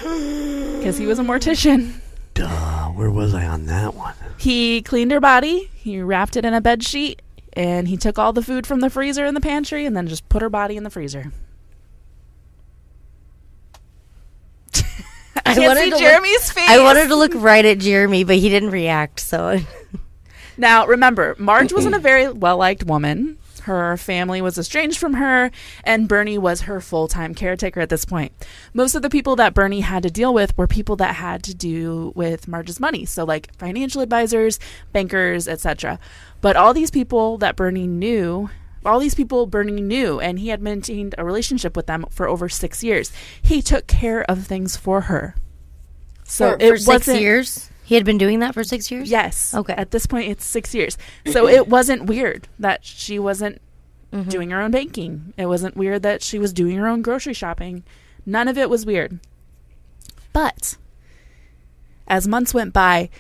because 0.01 0.97
he 0.99 1.07
was 1.07 1.19
a 1.19 1.23
mortician. 1.23 2.01
Duh. 2.35 2.87
Where 2.91 3.11
was 3.11 3.35
I 3.35 3.47
on 3.47 3.67
that 3.67 3.95
one? 3.95 4.15
He 4.39 4.81
cleaned 4.83 5.11
her 5.13 5.21
body, 5.21 5.71
he 5.75 6.01
wrapped 6.01 6.37
it 6.37 6.45
in 6.47 6.55
a 6.55 6.61
bed 6.63 6.83
sheet, 6.83 7.21
and 7.53 7.89
he 7.89 7.97
took 7.99 8.19
all 8.19 8.33
the 8.33 8.43
food 8.43 8.67
from 8.67 8.81
the 8.81 8.89
freezer 8.91 9.27
in 9.27 9.35
the 9.35 9.41
pantry 9.41 9.85
and 9.85 9.95
then 9.97 10.07
just 10.07 10.27
put 10.31 10.41
her 10.43 10.49
body 10.51 10.77
in 10.77 10.83
the 10.85 10.91
freezer. 10.91 11.33
I, 14.75 14.81
can't 15.55 15.67
wanted 15.67 15.81
see 15.81 15.91
to 15.91 15.97
look- 15.97 16.01
Jeremy's 16.01 16.51
face. 16.51 16.69
I 16.69 16.83
wanted 16.83 17.09
to 17.09 17.17
look 17.17 17.33
right 17.35 17.65
at 17.65 17.79
Jeremy, 17.79 18.25
but 18.25 18.37
he 18.37 18.49
didn't 18.49 18.71
react. 18.71 19.21
So 19.21 19.59
Now, 20.57 20.87
remember, 20.87 21.37
Marge 21.39 21.73
wasn't 21.73 21.95
a 21.95 21.99
very 22.01 22.29
well 22.31 22.57
liked 22.57 22.85
woman. 22.85 23.39
Her 23.67 23.97
family 23.97 24.41
was 24.41 24.59
estranged 24.59 24.97
from 24.97 25.15
her, 25.15 25.51
and 25.83 26.07
Bernie 26.07 26.39
was 26.39 26.63
her 26.63 26.81
full 26.81 27.09
time 27.09 27.35
caretaker 27.35 27.81
at 27.81 27.89
this 27.89 28.05
point. 28.05 28.31
Most 28.73 28.95
of 28.95 29.03
the 29.03 29.11
people 29.11 29.35
that 29.37 29.55
Bernie 29.55 29.81
had 29.81 30.05
to 30.05 30.11
deal 30.11 30.33
with 30.33 30.57
were 30.57 30.69
people 30.69 30.95
that 30.97 31.17
had 31.17 31.43
to 31.43 31.53
do 31.53 32.13
with 32.15 32.47
Marge's 32.47 32.79
money, 32.79 33.05
so 33.05 33.25
like 33.25 33.53
financial 33.59 34.03
advisors, 34.03 34.61
bankers, 34.93 35.49
etc. 35.49 35.99
But 36.41 36.55
all 36.55 36.75
these 36.75 36.93
people 36.93 37.39
that 37.39 37.57
Bernie 37.57 37.89
knew, 37.89 38.51
all 38.85 39.01
these 39.01 39.17
people 39.17 39.47
Bernie 39.49 39.81
knew, 39.81 40.21
and 40.21 40.39
he 40.39 40.51
had 40.51 40.63
maintained 40.63 41.17
a 41.19 41.25
relationship 41.25 41.75
with 41.77 41.87
them 41.87 42.05
for 42.09 42.29
over 42.29 42.49
six 42.49 42.85
years. 42.85 43.11
He 43.43 43.61
took 43.63 43.89
care 43.89 44.23
of 44.31 44.47
things 44.47 44.77
for 44.77 45.01
her. 45.03 45.35
So 46.23 46.53
for, 46.53 46.57
it 46.61 46.69
for 46.71 46.77
6 46.77 46.87
wasn't- 46.87 47.21
years, 47.21 47.69
he 47.87 47.95
had 47.95 48.05
been 48.05 48.19
doing 48.19 48.41
that 48.41 48.53
for 48.53 48.65
six 48.65 48.91
years. 48.91 49.09
Yes. 49.11 49.55
Okay. 49.55 49.73
At 49.73 49.93
this 49.93 50.07
point, 50.07 50.29
it's 50.29 50.45
six 50.45 50.75
years. 50.75 50.99
So 51.27 51.49
it 51.49 51.69
wasn't 51.69 52.05
weird 52.07 52.49
that 52.59 52.85
she 52.85 53.19
wasn't 53.19 53.61
Mm-hmm. 54.13 54.29
doing 54.31 54.51
her 54.51 54.61
own 54.63 54.71
banking. 54.71 55.35
It 55.37 55.47
wasn't 55.47 55.77
weird 55.77 56.03
that 56.05 56.23
she 56.23 56.39
was 56.39 56.53
doing 56.53 56.77
her 56.77 56.87
own 56.87 57.03
grocery 57.03 57.35
shopping. 57.35 57.83
None 58.25 58.47
of 58.47 58.57
it 58.57 58.71
was 58.71 58.87
weird. 58.87 59.19
But 60.33 60.77
as 62.07 62.29
months 62.29 62.55
went 62.55 62.73
by, 62.73 63.11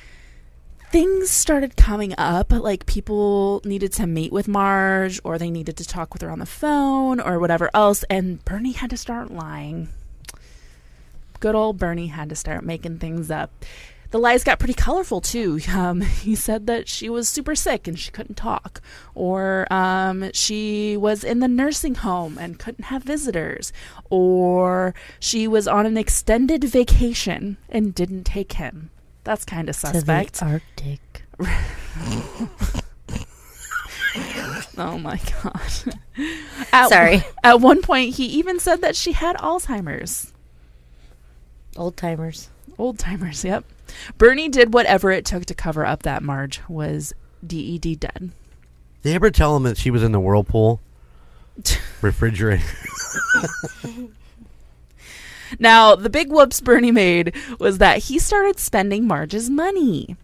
things 0.92 1.28
started 1.28 1.76
coming 1.76 2.14
up. 2.16 2.52
Like 2.52 2.86
people 2.86 3.60
needed 3.64 3.92
to 3.94 4.06
meet 4.06 4.32
with 4.32 4.46
Marge, 4.46 5.20
or 5.24 5.38
they 5.38 5.50
needed 5.50 5.76
to 5.78 5.84
talk 5.84 6.12
with 6.14 6.22
her 6.22 6.30
on 6.30 6.38
the 6.38 6.46
phone, 6.46 7.18
or 7.18 7.40
whatever 7.40 7.68
else. 7.74 8.04
And 8.08 8.42
Bernie 8.44 8.72
had 8.72 8.90
to 8.90 8.96
start 8.96 9.32
lying. 9.32 9.88
Good 11.40 11.56
old 11.56 11.78
Bernie 11.78 12.06
had 12.06 12.28
to 12.28 12.36
start 12.36 12.62
making 12.64 13.00
things 13.00 13.28
up 13.28 13.50
the 14.16 14.22
lies 14.22 14.44
got 14.44 14.58
pretty 14.58 14.74
colorful 14.74 15.20
too. 15.20 15.60
Um, 15.76 16.00
he 16.00 16.34
said 16.34 16.66
that 16.68 16.88
she 16.88 17.10
was 17.10 17.28
super 17.28 17.54
sick 17.54 17.86
and 17.86 17.98
she 17.98 18.10
couldn't 18.10 18.36
talk, 18.36 18.80
or 19.14 19.70
um, 19.70 20.32
she 20.32 20.96
was 20.96 21.22
in 21.22 21.40
the 21.40 21.48
nursing 21.48 21.96
home 21.96 22.38
and 22.38 22.58
couldn't 22.58 22.84
have 22.84 23.02
visitors, 23.02 23.74
or 24.08 24.94
she 25.20 25.46
was 25.46 25.68
on 25.68 25.84
an 25.84 25.98
extended 25.98 26.64
vacation 26.64 27.58
and 27.68 27.94
didn't 27.94 28.24
take 28.24 28.54
him. 28.54 28.90
That's 29.24 29.44
kind 29.44 29.68
of 29.68 29.76
suspect. 29.76 30.34
To 30.36 30.44
the. 30.44 30.50
Arctic. 30.52 31.24
Oh 34.78 34.98
my 34.98 35.18
god. 35.42 35.96
At, 36.72 36.88
Sorry. 36.88 37.22
At 37.42 37.60
one 37.60 37.80
point, 37.80 38.16
he 38.16 38.26
even 38.26 38.60
said 38.60 38.82
that 38.82 38.94
she 38.94 39.12
had 39.12 39.36
Alzheimer's. 39.36 40.32
Old 41.76 41.96
timers. 41.96 42.50
Old 42.78 42.98
timers, 42.98 43.42
yep. 43.42 43.64
Bernie 44.18 44.48
did 44.48 44.74
whatever 44.74 45.10
it 45.10 45.24
took 45.24 45.46
to 45.46 45.54
cover 45.54 45.84
up 45.84 46.02
that 46.02 46.22
Marge 46.22 46.60
was 46.68 47.12
DED 47.46 48.00
dead. 48.00 48.18
Did 48.20 48.32
they 49.02 49.14
ever 49.14 49.30
tell 49.30 49.56
him 49.56 49.62
that 49.64 49.78
she 49.78 49.90
was 49.90 50.02
in 50.02 50.12
the 50.12 50.20
whirlpool 50.20 50.80
refrigerator? 52.02 52.64
Now, 55.58 55.94
the 55.94 56.10
big 56.10 56.30
whoops 56.30 56.60
Bernie 56.60 56.90
made 56.90 57.34
was 57.58 57.78
that 57.78 57.98
he 58.04 58.18
started 58.18 58.58
spending 58.58 59.06
Marge's 59.06 59.48
money. 59.48 60.16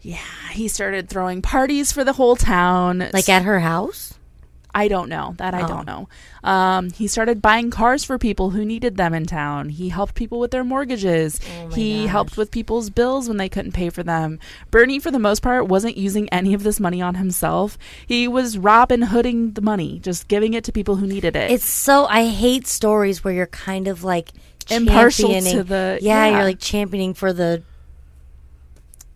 Yeah, 0.00 0.18
he 0.52 0.68
started 0.68 1.08
throwing 1.08 1.42
parties 1.42 1.92
for 1.92 2.04
the 2.04 2.14
whole 2.14 2.36
town. 2.36 3.08
Like 3.12 3.28
at 3.28 3.42
her 3.42 3.60
house? 3.60 4.14
I 4.74 4.88
don't 4.88 5.08
know. 5.08 5.34
That 5.38 5.52
I 5.54 5.62
Oh. 5.62 5.66
don't 5.68 5.86
know. 5.86 6.08
Um, 6.44 6.90
he 6.90 7.06
started 7.08 7.42
buying 7.42 7.70
cars 7.70 8.04
for 8.04 8.18
people 8.18 8.50
who 8.50 8.64
needed 8.64 8.96
them 8.96 9.12
in 9.14 9.26
town. 9.26 9.70
He 9.70 9.88
helped 9.88 10.14
people 10.14 10.38
with 10.38 10.50
their 10.52 10.64
mortgages. 10.64 11.40
Oh 11.62 11.68
he 11.74 12.02
gosh. 12.04 12.10
helped 12.10 12.36
with 12.36 12.50
people's 12.50 12.88
bills 12.90 13.28
when 13.28 13.36
they 13.36 13.48
couldn't 13.48 13.72
pay 13.72 13.90
for 13.90 14.02
them. 14.02 14.38
Bernie, 14.70 14.98
for 15.00 15.10
the 15.10 15.18
most 15.18 15.42
part, 15.42 15.66
wasn't 15.68 15.96
using 15.96 16.28
any 16.30 16.54
of 16.54 16.62
this 16.62 16.78
money 16.80 17.02
on 17.02 17.16
himself. 17.16 17.76
He 18.06 18.28
was 18.28 18.56
Robin 18.58 19.02
Hooding 19.02 19.52
the 19.52 19.60
money, 19.60 19.98
just 19.98 20.28
giving 20.28 20.54
it 20.54 20.64
to 20.64 20.72
people 20.72 20.96
who 20.96 21.06
needed 21.06 21.34
it. 21.36 21.50
It's 21.50 21.64
so 21.64 22.06
I 22.06 22.26
hate 22.26 22.66
stories 22.66 23.22
where 23.24 23.34
you're 23.34 23.46
kind 23.46 23.88
of 23.88 24.04
like 24.04 24.30
Impartial 24.70 25.30
to 25.40 25.64
the- 25.64 25.98
yeah, 26.00 26.26
yeah. 26.26 26.30
you're 26.36 26.44
like 26.44 26.60
championing 26.60 27.12
for 27.14 27.32
the 27.32 27.62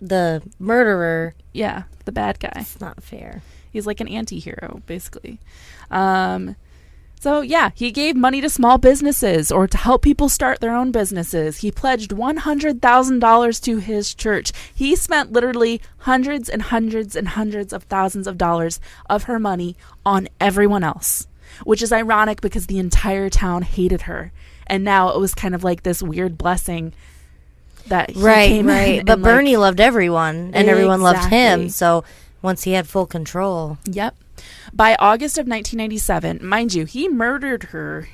the 0.00 0.42
murderer. 0.58 1.34
yeah, 1.52 1.84
the 2.04 2.12
bad 2.12 2.38
guy. 2.40 2.52
It's 2.56 2.80
not 2.80 3.02
fair. 3.02 3.42
He's 3.74 3.86
like 3.86 4.00
an 4.00 4.08
anti-hero, 4.08 4.80
basically. 4.86 5.40
Um, 5.90 6.54
so 7.18 7.40
yeah, 7.40 7.70
he 7.74 7.90
gave 7.90 8.14
money 8.14 8.40
to 8.40 8.48
small 8.48 8.78
businesses 8.78 9.50
or 9.50 9.66
to 9.66 9.76
help 9.76 10.02
people 10.02 10.28
start 10.28 10.60
their 10.60 10.74
own 10.74 10.92
businesses. 10.92 11.58
He 11.58 11.72
pledged 11.72 12.12
one 12.12 12.36
hundred 12.36 12.80
thousand 12.80 13.18
dollars 13.18 13.58
to 13.60 13.78
his 13.78 14.14
church. 14.14 14.52
He 14.72 14.94
spent 14.94 15.32
literally 15.32 15.80
hundreds 15.98 16.48
and 16.48 16.62
hundreds 16.62 17.16
and 17.16 17.28
hundreds 17.28 17.72
of 17.72 17.82
thousands 17.84 18.26
of 18.26 18.38
dollars 18.38 18.78
of 19.10 19.24
her 19.24 19.40
money 19.40 19.74
on 20.06 20.28
everyone 20.40 20.84
else, 20.84 21.26
which 21.64 21.82
is 21.82 21.92
ironic 21.92 22.40
because 22.40 22.66
the 22.68 22.78
entire 22.78 23.28
town 23.28 23.62
hated 23.62 24.02
her, 24.02 24.30
and 24.68 24.84
now 24.84 25.08
it 25.10 25.18
was 25.18 25.34
kind 25.34 25.54
of 25.54 25.64
like 25.64 25.82
this 25.82 26.00
weird 26.00 26.38
blessing 26.38 26.92
that 27.88 28.12
right, 28.16 28.64
right. 28.64 29.04
But 29.04 29.14
and, 29.14 29.22
like- 29.22 29.34
Bernie 29.34 29.56
loved 29.56 29.80
everyone, 29.80 30.52
and 30.54 30.68
everyone 30.68 31.00
loved 31.00 31.24
him. 31.30 31.70
So 31.70 32.04
once 32.44 32.62
he 32.62 32.72
had 32.72 32.86
full 32.86 33.06
control, 33.06 33.78
Yep. 33.86 34.14
By 34.72 34.96
August 34.98 35.38
of 35.38 35.46
1997, 35.46 36.40
mind 36.46 36.74
you, 36.74 36.84
he 36.84 37.08
murdered 37.08 37.64
her 37.64 38.08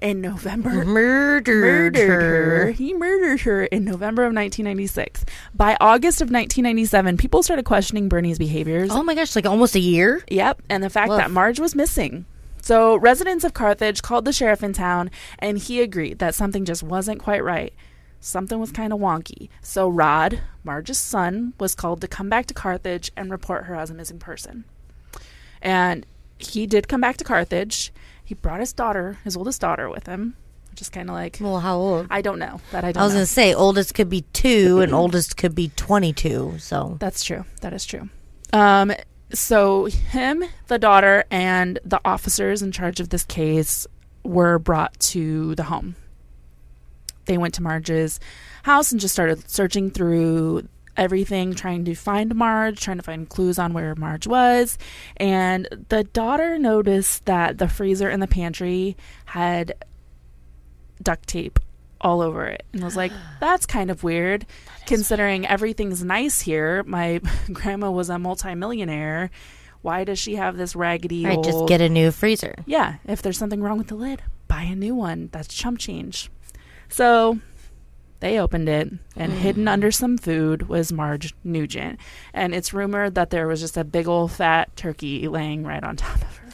in 0.00 0.20
November. 0.20 0.70
murdered, 0.84 1.46
Murdered 1.46 1.96
her. 1.96 2.64
her. 2.66 2.70
He 2.72 2.92
murdered 2.92 3.40
her 3.42 3.64
in 3.64 3.84
November 3.84 4.22
of 4.22 4.34
1996. 4.34 5.24
By 5.54 5.76
August 5.80 6.20
of 6.20 6.26
1997, 6.26 7.16
people 7.16 7.42
started 7.42 7.64
questioning 7.64 8.08
Bernie's 8.08 8.38
behaviors. 8.38 8.90
Oh 8.90 9.02
my 9.02 9.14
gosh, 9.14 9.34
like 9.36 9.46
almost 9.46 9.76
a 9.76 9.80
year. 9.80 10.22
Yep, 10.28 10.62
and 10.68 10.82
the 10.82 10.90
fact 10.90 11.10
that 11.10 11.30
Marge 11.30 11.60
was 11.60 11.74
missing. 11.74 12.26
So 12.60 12.96
residents 12.96 13.44
of 13.44 13.54
Carthage 13.54 14.02
called 14.02 14.24
the 14.24 14.32
sheriff 14.32 14.62
in 14.62 14.72
town, 14.72 15.10
and 15.38 15.56
he 15.58 15.80
agreed 15.80 16.18
that 16.18 16.34
something 16.34 16.64
just 16.64 16.82
wasn't 16.82 17.18
quite 17.20 17.42
right. 17.42 17.72
Something 18.22 18.58
was 18.58 18.70
kind 18.72 18.92
of 18.92 19.00
wonky. 19.00 19.50
So 19.60 19.88
Rod, 19.88 20.40
Marge's 20.64 20.96
son, 20.98 21.52
was 21.60 21.74
called 21.74 22.00
to 22.00 22.08
come 22.08 22.28
back 22.30 22.46
to 22.46 22.54
Carthage 22.54 23.10
and 23.16 23.30
report 23.30 23.64
her 23.64 23.74
as 23.74 23.90
a 23.90 23.94
missing 23.94 24.18
person. 24.18 24.64
And 25.60 26.06
he 26.38 26.66
did 26.66 26.88
come 26.88 27.00
back 27.00 27.16
to 27.18 27.24
Carthage. 27.24 27.92
He 28.24 28.34
brought 28.34 28.60
his 28.60 28.72
daughter, 28.72 29.18
his 29.24 29.36
oldest 29.36 29.60
daughter, 29.60 29.90
with 29.90 30.06
him, 30.06 30.36
which 30.70 30.80
is 30.80 30.88
kind 30.88 31.10
of 31.10 31.14
like 31.14 31.38
Well, 31.40 31.60
how 31.60 31.76
old? 31.76 32.06
I 32.10 32.22
don't 32.22 32.38
know 32.38 32.60
that 32.70 32.84
I 32.84 32.92
don't 32.92 33.00
I 33.02 33.04
was 33.04 33.12
know. 33.12 33.18
gonna 33.18 33.26
say 33.26 33.52
oldest 33.54 33.94
could 33.94 34.08
be 34.08 34.22
two 34.32 34.80
and 34.80 34.94
oldest 34.94 35.36
could 35.36 35.54
be 35.54 35.68
twenty-two. 35.76 36.54
So 36.58 36.96
That's 37.00 37.22
true. 37.24 37.44
That 37.60 37.72
is 37.72 37.84
true. 37.84 38.08
Um, 38.52 38.92
so 39.32 39.86
him, 39.86 40.44
the 40.68 40.78
daughter, 40.78 41.24
and 41.30 41.78
the 41.84 42.00
officers 42.04 42.60
in 42.62 42.70
charge 42.72 43.00
of 43.00 43.08
this 43.08 43.24
case 43.24 43.86
were 44.24 44.58
brought 44.58 44.98
to 45.00 45.54
the 45.56 45.64
home. 45.64 45.96
They 47.26 47.38
went 47.38 47.54
to 47.54 47.62
Marge's 47.62 48.20
house 48.62 48.92
and 48.92 49.00
just 49.00 49.14
started 49.14 49.48
searching 49.50 49.90
through 49.90 50.68
everything, 50.96 51.54
trying 51.54 51.84
to 51.84 51.94
find 51.94 52.34
Marge, 52.34 52.80
trying 52.80 52.98
to 52.98 53.02
find 53.02 53.28
clues 53.28 53.58
on 53.58 53.72
where 53.72 53.94
Marge 53.94 54.26
was. 54.26 54.78
And 55.16 55.68
the 55.88 56.04
daughter 56.04 56.58
noticed 56.58 57.24
that 57.26 57.58
the 57.58 57.68
freezer 57.68 58.10
in 58.10 58.20
the 58.20 58.26
pantry 58.26 58.96
had 59.26 59.74
duct 61.02 61.26
tape 61.26 61.58
all 62.00 62.20
over 62.20 62.46
it 62.46 62.64
and 62.72 62.82
was 62.82 62.96
like, 62.96 63.12
that's 63.40 63.66
kind 63.66 63.90
of 63.90 64.02
weird 64.02 64.46
considering 64.86 65.46
everything's 65.46 66.04
nice 66.04 66.40
here. 66.40 66.82
My 66.84 67.20
grandma 67.52 67.90
was 67.90 68.10
a 68.10 68.18
multimillionaire. 68.18 69.30
Why 69.82 70.04
does 70.04 70.18
she 70.18 70.36
have 70.36 70.56
this 70.56 70.76
raggedy 70.76 71.24
right, 71.24 71.36
old 71.36 71.44
just 71.44 71.66
get 71.66 71.80
a 71.80 71.88
new 71.88 72.12
freezer. 72.12 72.54
yeah, 72.66 72.96
if 73.04 73.20
there's 73.20 73.38
something 73.38 73.60
wrong 73.60 73.78
with 73.78 73.88
the 73.88 73.96
lid, 73.96 74.22
buy 74.46 74.62
a 74.62 74.76
new 74.76 74.94
one. 74.94 75.28
That's 75.32 75.48
chump 75.48 75.78
change. 75.78 76.30
So 76.92 77.38
they 78.20 78.38
opened 78.38 78.68
it, 78.68 78.88
and 79.16 79.32
mm. 79.32 79.36
hidden 79.36 79.66
under 79.66 79.90
some 79.90 80.18
food 80.18 80.68
was 80.68 80.92
Marge 80.92 81.34
Nugent. 81.42 81.98
And 82.32 82.54
it's 82.54 82.72
rumored 82.72 83.14
that 83.14 83.30
there 83.30 83.48
was 83.48 83.60
just 83.60 83.76
a 83.76 83.82
big 83.82 84.06
old 84.06 84.30
fat 84.30 84.76
turkey 84.76 85.26
laying 85.26 85.64
right 85.64 85.82
on 85.82 85.96
top 85.96 86.16
of 86.16 86.36
her. 86.36 86.48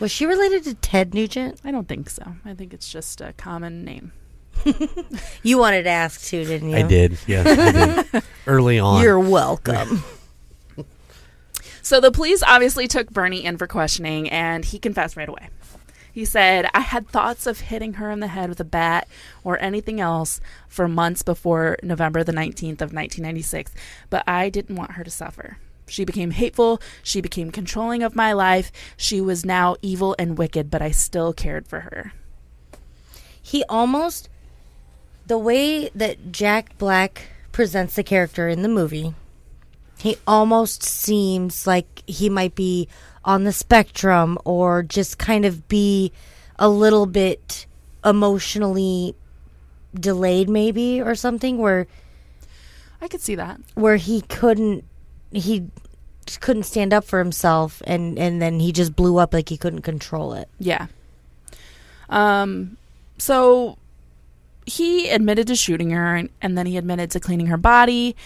Was 0.00 0.12
she 0.12 0.26
related 0.26 0.62
to 0.64 0.74
Ted 0.74 1.12
Nugent? 1.12 1.60
I 1.64 1.72
don't 1.72 1.88
think 1.88 2.08
so. 2.08 2.36
I 2.44 2.54
think 2.54 2.72
it's 2.72 2.90
just 2.90 3.20
a 3.20 3.32
common 3.34 3.84
name. 3.84 4.12
You 5.42 5.58
wanted 5.58 5.84
to 5.84 5.90
ask 5.90 6.24
too, 6.24 6.44
didn't 6.44 6.70
you? 6.70 6.76
I 6.76 6.82
did. 6.82 7.18
Yes, 7.26 7.46
I 7.46 8.02
did. 8.02 8.22
Early 8.46 8.78
on. 8.78 9.02
You're 9.02 9.18
welcome. 9.20 10.02
So 11.80 12.00
the 12.00 12.10
police 12.10 12.42
obviously 12.46 12.86
took 12.86 13.10
Bernie 13.10 13.42
in 13.42 13.56
for 13.56 13.66
questioning, 13.66 14.28
and 14.28 14.62
he 14.62 14.78
confessed 14.78 15.16
right 15.16 15.28
away. 15.28 15.48
He 16.18 16.24
said, 16.24 16.68
I 16.74 16.80
had 16.80 17.06
thoughts 17.06 17.46
of 17.46 17.60
hitting 17.60 17.92
her 17.92 18.10
in 18.10 18.18
the 18.18 18.26
head 18.26 18.48
with 18.48 18.58
a 18.58 18.64
bat 18.64 19.06
or 19.44 19.56
anything 19.62 20.00
else 20.00 20.40
for 20.66 20.88
months 20.88 21.22
before 21.22 21.78
November 21.80 22.24
the 22.24 22.32
19th 22.32 22.82
of 22.82 22.92
1996, 22.92 23.72
but 24.10 24.24
I 24.28 24.50
didn't 24.50 24.74
want 24.74 24.94
her 24.94 25.04
to 25.04 25.12
suffer. 25.12 25.58
She 25.86 26.04
became 26.04 26.32
hateful. 26.32 26.82
She 27.04 27.20
became 27.20 27.52
controlling 27.52 28.02
of 28.02 28.16
my 28.16 28.32
life. 28.32 28.72
She 28.96 29.20
was 29.20 29.46
now 29.46 29.76
evil 29.80 30.16
and 30.18 30.36
wicked, 30.36 30.72
but 30.72 30.82
I 30.82 30.90
still 30.90 31.32
cared 31.32 31.68
for 31.68 31.82
her. 31.82 32.12
he 33.40 33.62
almost 33.68 34.28
the 35.24 35.38
way 35.38 35.88
that 35.90 36.32
Jack 36.32 36.76
Black 36.78 37.28
presents 37.52 37.94
the 37.94 38.02
character 38.02 38.48
in 38.48 38.62
the 38.62 38.68
movie, 38.68 39.14
he 39.98 40.16
almost 40.26 40.82
seems 40.82 41.64
like 41.64 42.02
he 42.08 42.28
might 42.28 42.56
be 42.56 42.88
on 43.24 43.44
the 43.44 43.52
spectrum 43.52 44.38
or 44.44 44.82
just 44.82 45.18
kind 45.18 45.44
of 45.44 45.68
be 45.68 46.12
a 46.58 46.68
little 46.68 47.06
bit 47.06 47.66
emotionally 48.04 49.14
delayed 49.94 50.48
maybe 50.48 51.00
or 51.00 51.14
something 51.14 51.58
where 51.58 51.86
I 53.00 53.08
could 53.08 53.20
see 53.20 53.34
that. 53.36 53.60
where 53.74 53.96
he 53.96 54.22
couldn't 54.22 54.84
he 55.30 55.66
just 56.26 56.40
couldn't 56.40 56.64
stand 56.64 56.92
up 56.92 57.04
for 57.04 57.18
himself 57.18 57.82
and 57.86 58.18
and 58.18 58.40
then 58.40 58.60
he 58.60 58.72
just 58.72 58.94
blew 58.94 59.18
up 59.18 59.32
like 59.32 59.48
he 59.48 59.56
couldn't 59.56 59.82
control 59.82 60.34
it. 60.34 60.48
Yeah. 60.58 60.86
Um, 62.08 62.76
so 63.18 63.76
he 64.66 65.08
admitted 65.08 65.46
to 65.48 65.56
shooting 65.56 65.90
her 65.90 66.16
and, 66.16 66.30
and 66.40 66.56
then 66.56 66.66
he 66.66 66.76
admitted 66.76 67.10
to 67.12 67.20
cleaning 67.20 67.46
her 67.46 67.56
body. 67.56 68.16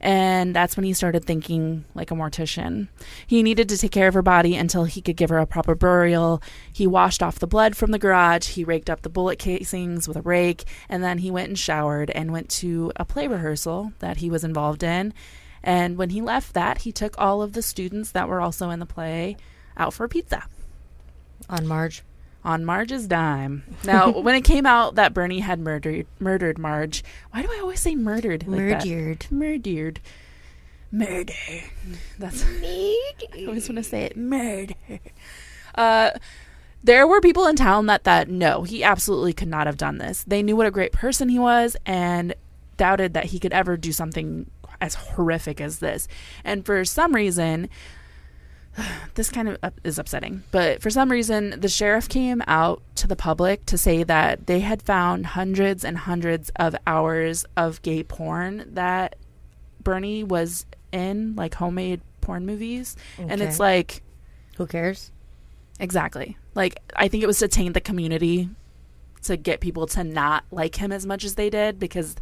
And 0.00 0.54
that's 0.54 0.76
when 0.76 0.84
he 0.84 0.92
started 0.92 1.24
thinking 1.24 1.84
like 1.94 2.10
a 2.10 2.14
mortician. 2.14 2.88
He 3.26 3.42
needed 3.42 3.68
to 3.68 3.76
take 3.76 3.90
care 3.90 4.06
of 4.06 4.14
her 4.14 4.22
body 4.22 4.54
until 4.54 4.84
he 4.84 5.00
could 5.00 5.16
give 5.16 5.30
her 5.30 5.38
a 5.38 5.46
proper 5.46 5.74
burial. 5.74 6.40
He 6.72 6.86
washed 6.86 7.22
off 7.22 7.40
the 7.40 7.48
blood 7.48 7.76
from 7.76 7.90
the 7.90 7.98
garage. 7.98 8.50
He 8.50 8.62
raked 8.62 8.88
up 8.88 9.02
the 9.02 9.08
bullet 9.08 9.38
casings 9.38 10.06
with 10.06 10.16
a 10.16 10.22
rake. 10.22 10.64
And 10.88 11.02
then 11.02 11.18
he 11.18 11.30
went 11.30 11.48
and 11.48 11.58
showered 11.58 12.10
and 12.10 12.32
went 12.32 12.48
to 12.50 12.92
a 12.96 13.04
play 13.04 13.26
rehearsal 13.26 13.92
that 13.98 14.18
he 14.18 14.30
was 14.30 14.44
involved 14.44 14.82
in. 14.82 15.12
And 15.62 15.96
when 15.96 16.10
he 16.10 16.20
left 16.20 16.54
that, 16.54 16.78
he 16.78 16.92
took 16.92 17.18
all 17.18 17.42
of 17.42 17.52
the 17.52 17.62
students 17.62 18.12
that 18.12 18.28
were 18.28 18.40
also 18.40 18.70
in 18.70 18.78
the 18.78 18.86
play 18.86 19.36
out 19.76 19.92
for 19.92 20.06
pizza 20.08 20.44
On 21.48 21.66
Marge. 21.66 22.02
On 22.44 22.64
Marge's 22.64 23.06
dime. 23.06 23.64
Now, 23.84 24.10
when 24.20 24.34
it 24.34 24.42
came 24.42 24.66
out 24.66 24.94
that 24.94 25.14
Bernie 25.14 25.40
had 25.40 25.58
murdered 25.58 26.06
murdered 26.18 26.58
Marge, 26.58 27.04
why 27.30 27.42
do 27.42 27.48
I 27.50 27.58
always 27.60 27.80
say 27.80 27.94
murdered? 27.94 28.46
Like 28.46 28.68
that? 28.68 28.86
Murdered. 28.86 29.26
Murdered. 29.30 30.00
Murder. 30.90 31.32
That's 32.18 32.46
me. 32.60 32.98
I 33.34 33.44
always 33.46 33.68
want 33.68 33.76
to 33.76 33.82
say 33.84 34.04
it. 34.04 34.16
Murder. 34.16 34.74
Uh, 35.74 36.10
there 36.82 37.06
were 37.06 37.20
people 37.20 37.46
in 37.46 37.56
town 37.56 37.86
that 37.86 38.04
that 38.04 38.28
no, 38.28 38.62
he 38.62 38.82
absolutely 38.82 39.32
could 39.32 39.48
not 39.48 39.66
have 39.66 39.76
done 39.76 39.98
this. 39.98 40.24
They 40.24 40.42
knew 40.42 40.56
what 40.56 40.66
a 40.66 40.70
great 40.70 40.92
person 40.92 41.28
he 41.28 41.38
was 41.38 41.76
and 41.84 42.34
doubted 42.76 43.14
that 43.14 43.26
he 43.26 43.38
could 43.38 43.52
ever 43.52 43.76
do 43.76 43.92
something 43.92 44.50
as 44.80 44.94
horrific 44.94 45.60
as 45.60 45.80
this. 45.80 46.08
And 46.44 46.64
for 46.64 46.84
some 46.84 47.14
reason, 47.14 47.68
this 49.14 49.30
kind 49.30 49.48
of 49.48 49.72
is 49.84 49.98
upsetting, 49.98 50.42
but 50.50 50.80
for 50.82 50.90
some 50.90 51.10
reason, 51.10 51.58
the 51.60 51.68
sheriff 51.68 52.08
came 52.08 52.42
out 52.46 52.82
to 52.96 53.06
the 53.06 53.16
public 53.16 53.64
to 53.66 53.78
say 53.78 54.02
that 54.04 54.46
they 54.46 54.60
had 54.60 54.82
found 54.82 55.26
hundreds 55.26 55.84
and 55.84 55.98
hundreds 55.98 56.50
of 56.56 56.74
hours 56.86 57.44
of 57.56 57.82
gay 57.82 58.02
porn 58.02 58.64
that 58.74 59.16
Bernie 59.82 60.24
was 60.24 60.66
in, 60.92 61.34
like 61.36 61.54
homemade 61.54 62.00
porn 62.20 62.46
movies. 62.46 62.96
And 63.18 63.40
it's 63.40 63.58
like, 63.58 64.02
Who 64.56 64.66
cares? 64.66 65.10
exactly. 65.80 66.36
Like, 66.54 66.80
I 66.96 67.08
think 67.08 67.22
it 67.22 67.26
was 67.26 67.38
to 67.38 67.48
taint 67.48 67.74
the 67.74 67.80
community 67.80 68.48
to 69.22 69.36
get 69.36 69.60
people 69.60 69.86
to 69.88 70.04
not 70.04 70.44
like 70.50 70.74
him 70.76 70.92
as 70.92 71.06
much 71.06 71.24
as 71.24 71.34
they 71.36 71.50
did 71.50 71.78
because 71.78 72.16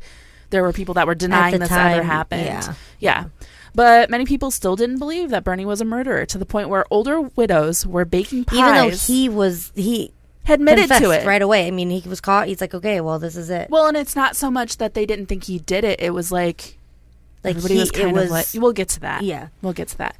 there 0.50 0.62
were 0.62 0.72
people 0.72 0.94
that 0.94 1.06
were 1.06 1.14
denying 1.14 1.58
this 1.58 1.70
ever 1.70 1.96
time, 1.96 2.04
happened. 2.04 2.44
yeah. 2.44 2.74
Yeah. 2.98 3.24
But 3.76 4.08
many 4.10 4.24
people 4.24 4.50
still 4.50 4.74
didn't 4.74 4.98
believe 4.98 5.28
that 5.30 5.44
Bernie 5.44 5.66
was 5.66 5.80
a 5.80 5.84
murderer 5.84 6.24
to 6.26 6.38
the 6.38 6.46
point 6.46 6.68
where 6.70 6.84
older 6.90 7.20
widows 7.20 7.86
were 7.86 8.04
baking 8.06 8.44
pies. 8.46 8.58
Even 8.58 8.74
though 8.74 8.90
he 8.96 9.28
was 9.28 9.70
he 9.76 10.12
had 10.44 10.60
admitted 10.60 10.88
to 10.88 11.10
it. 11.10 11.26
right 11.26 11.42
away. 11.42 11.66
I 11.66 11.70
mean, 11.70 11.90
he 11.90 12.08
was 12.08 12.20
caught. 12.20 12.48
He's 12.48 12.60
like, 12.60 12.72
okay, 12.74 13.00
well, 13.02 13.18
this 13.18 13.36
is 13.36 13.50
it. 13.50 13.68
Well, 13.68 13.86
and 13.86 13.96
it's 13.96 14.16
not 14.16 14.34
so 14.34 14.50
much 14.50 14.78
that 14.78 14.94
they 14.94 15.04
didn't 15.04 15.26
think 15.26 15.44
he 15.44 15.58
did 15.58 15.84
it. 15.84 16.00
It 16.00 16.10
was 16.10 16.32
like, 16.32 16.78
Like 17.44 17.56
everybody 17.56 17.74
he, 17.74 17.80
was 17.80 17.90
kind 17.90 18.08
it 18.08 18.14
was, 18.14 18.24
of 18.24 18.30
like, 18.30 18.46
we'll 18.54 18.72
get 18.72 18.88
to 18.90 19.00
that. 19.00 19.22
yeah. 19.22 19.48
We'll 19.60 19.72
get 19.74 19.88
to 19.88 19.98
that. 19.98 20.16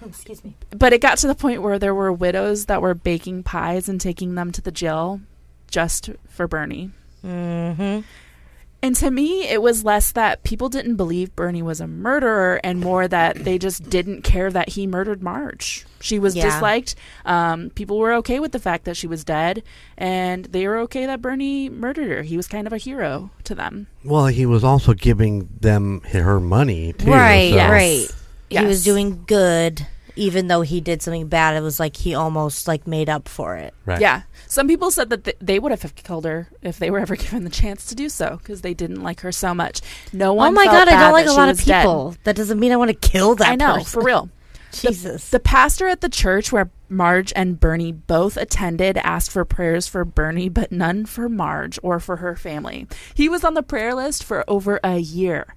Excuse 0.04 0.42
me. 0.44 0.54
But 0.70 0.92
it 0.92 1.00
got 1.00 1.18
to 1.18 1.26
the 1.28 1.34
point 1.36 1.62
where 1.62 1.78
there 1.78 1.94
were 1.94 2.12
widows 2.12 2.66
that 2.66 2.82
were 2.82 2.94
baking 2.94 3.44
pies 3.44 3.88
and 3.88 4.00
taking 4.00 4.34
them 4.34 4.50
to 4.50 4.60
the 4.60 4.72
jail 4.72 5.20
just 5.70 6.10
for 6.28 6.48
Bernie. 6.48 6.90
Mm-hmm. 7.24 8.00
And 8.82 8.96
to 8.96 9.10
me, 9.10 9.46
it 9.46 9.60
was 9.60 9.84
less 9.84 10.12
that 10.12 10.42
people 10.42 10.70
didn't 10.70 10.96
believe 10.96 11.36
Bernie 11.36 11.60
was 11.62 11.82
a 11.82 11.86
murderer 11.86 12.58
and 12.64 12.80
more 12.80 13.06
that 13.06 13.36
they 13.44 13.58
just 13.58 13.90
didn't 13.90 14.22
care 14.22 14.50
that 14.50 14.70
he 14.70 14.86
murdered 14.86 15.22
Marge. 15.22 15.84
She 16.00 16.18
was 16.18 16.34
Yeah. 16.34 16.44
disliked. 16.44 16.94
Um, 17.26 17.68
people 17.74 17.98
were 17.98 18.14
okay 18.14 18.40
with 18.40 18.52
the 18.52 18.58
fact 18.58 18.86
that 18.86 18.96
she 18.96 19.06
was 19.06 19.22
dead, 19.22 19.62
and 19.98 20.46
they 20.46 20.66
were 20.66 20.78
okay 20.78 21.04
that 21.04 21.20
Bernie 21.20 21.68
murdered 21.68 22.08
her. 22.08 22.22
He 22.22 22.38
was 22.38 22.46
kind 22.48 22.66
of 22.66 22.72
a 22.72 22.78
hero 22.78 23.30
to 23.44 23.54
them. 23.54 23.86
Well, 24.02 24.28
he 24.28 24.46
was 24.46 24.64
also 24.64 24.94
giving 24.94 25.50
them 25.60 26.00
her 26.12 26.40
money 26.40 26.94
too. 26.94 27.10
Right, 27.10 27.50
so- 27.50 27.56
Yes. 27.56 27.70
right. 27.70 28.08
He 28.60 28.66
was 28.66 28.82
doing 28.82 29.24
good, 29.26 29.86
even 30.16 30.48
though 30.48 30.62
he 30.62 30.80
did 30.80 31.02
something 31.02 31.28
bad. 31.28 31.56
It 31.56 31.60
was 31.60 31.80
like 31.80 31.96
he 31.96 32.14
almost 32.14 32.68
like 32.68 32.86
made 32.86 33.08
up 33.08 33.28
for 33.28 33.56
it. 33.56 33.74
Right. 33.86 34.00
Yeah. 34.00 34.22
Some 34.46 34.68
people 34.68 34.90
said 34.90 35.10
that 35.10 35.24
th- 35.24 35.36
they 35.40 35.58
would 35.58 35.72
have 35.72 35.94
killed 35.94 36.24
her 36.24 36.48
if 36.62 36.78
they 36.78 36.90
were 36.90 36.98
ever 36.98 37.16
given 37.24 37.44
the 37.44 37.50
chance 37.50 37.86
to 37.86 37.94
do 37.94 38.08
so 38.08 38.36
because 38.38 38.62
they 38.62 38.74
didn't 38.74 39.02
like 39.02 39.20
her 39.20 39.32
so 39.32 39.54
much. 39.54 39.80
No 40.12 40.30
oh 40.30 40.34
one. 40.34 40.48
oh 40.48 40.52
my 40.52 40.64
felt 40.64 40.76
god, 40.76 40.88
I 40.88 40.92
bad 40.92 41.00
don't 41.00 41.12
like 41.12 41.26
a 41.26 41.32
lot 41.32 41.48
of 41.48 41.56
was 41.56 41.64
dead. 41.64 41.82
people. 41.82 42.16
That 42.24 42.36
doesn't 42.36 42.58
mean 42.58 42.72
I 42.72 42.76
want 42.76 42.90
to 42.90 43.08
kill 43.08 43.34
that 43.36 43.48
I 43.48 43.56
know, 43.56 43.74
person. 43.78 43.84
for 44.00 44.02
real. 44.04 44.30
Jesus. 44.72 45.30
The 45.30 45.40
pastor 45.40 45.88
at 45.88 46.00
the 46.00 46.08
church 46.08 46.52
where 46.52 46.70
Marge 46.88 47.32
and 47.34 47.58
Bernie 47.58 47.92
both 47.92 48.36
attended 48.36 48.96
asked 48.98 49.30
for 49.30 49.44
prayers 49.44 49.88
for 49.88 50.04
Bernie, 50.04 50.48
but 50.48 50.70
none 50.72 51.06
for 51.06 51.28
Marge 51.28 51.78
or 51.82 51.98
for 52.00 52.16
her 52.16 52.36
family. 52.36 52.86
He 53.14 53.28
was 53.28 53.44
on 53.44 53.54
the 53.54 53.62
prayer 53.62 53.94
list 53.94 54.22
for 54.24 54.44
over 54.48 54.78
a 54.84 54.98
year, 54.98 55.54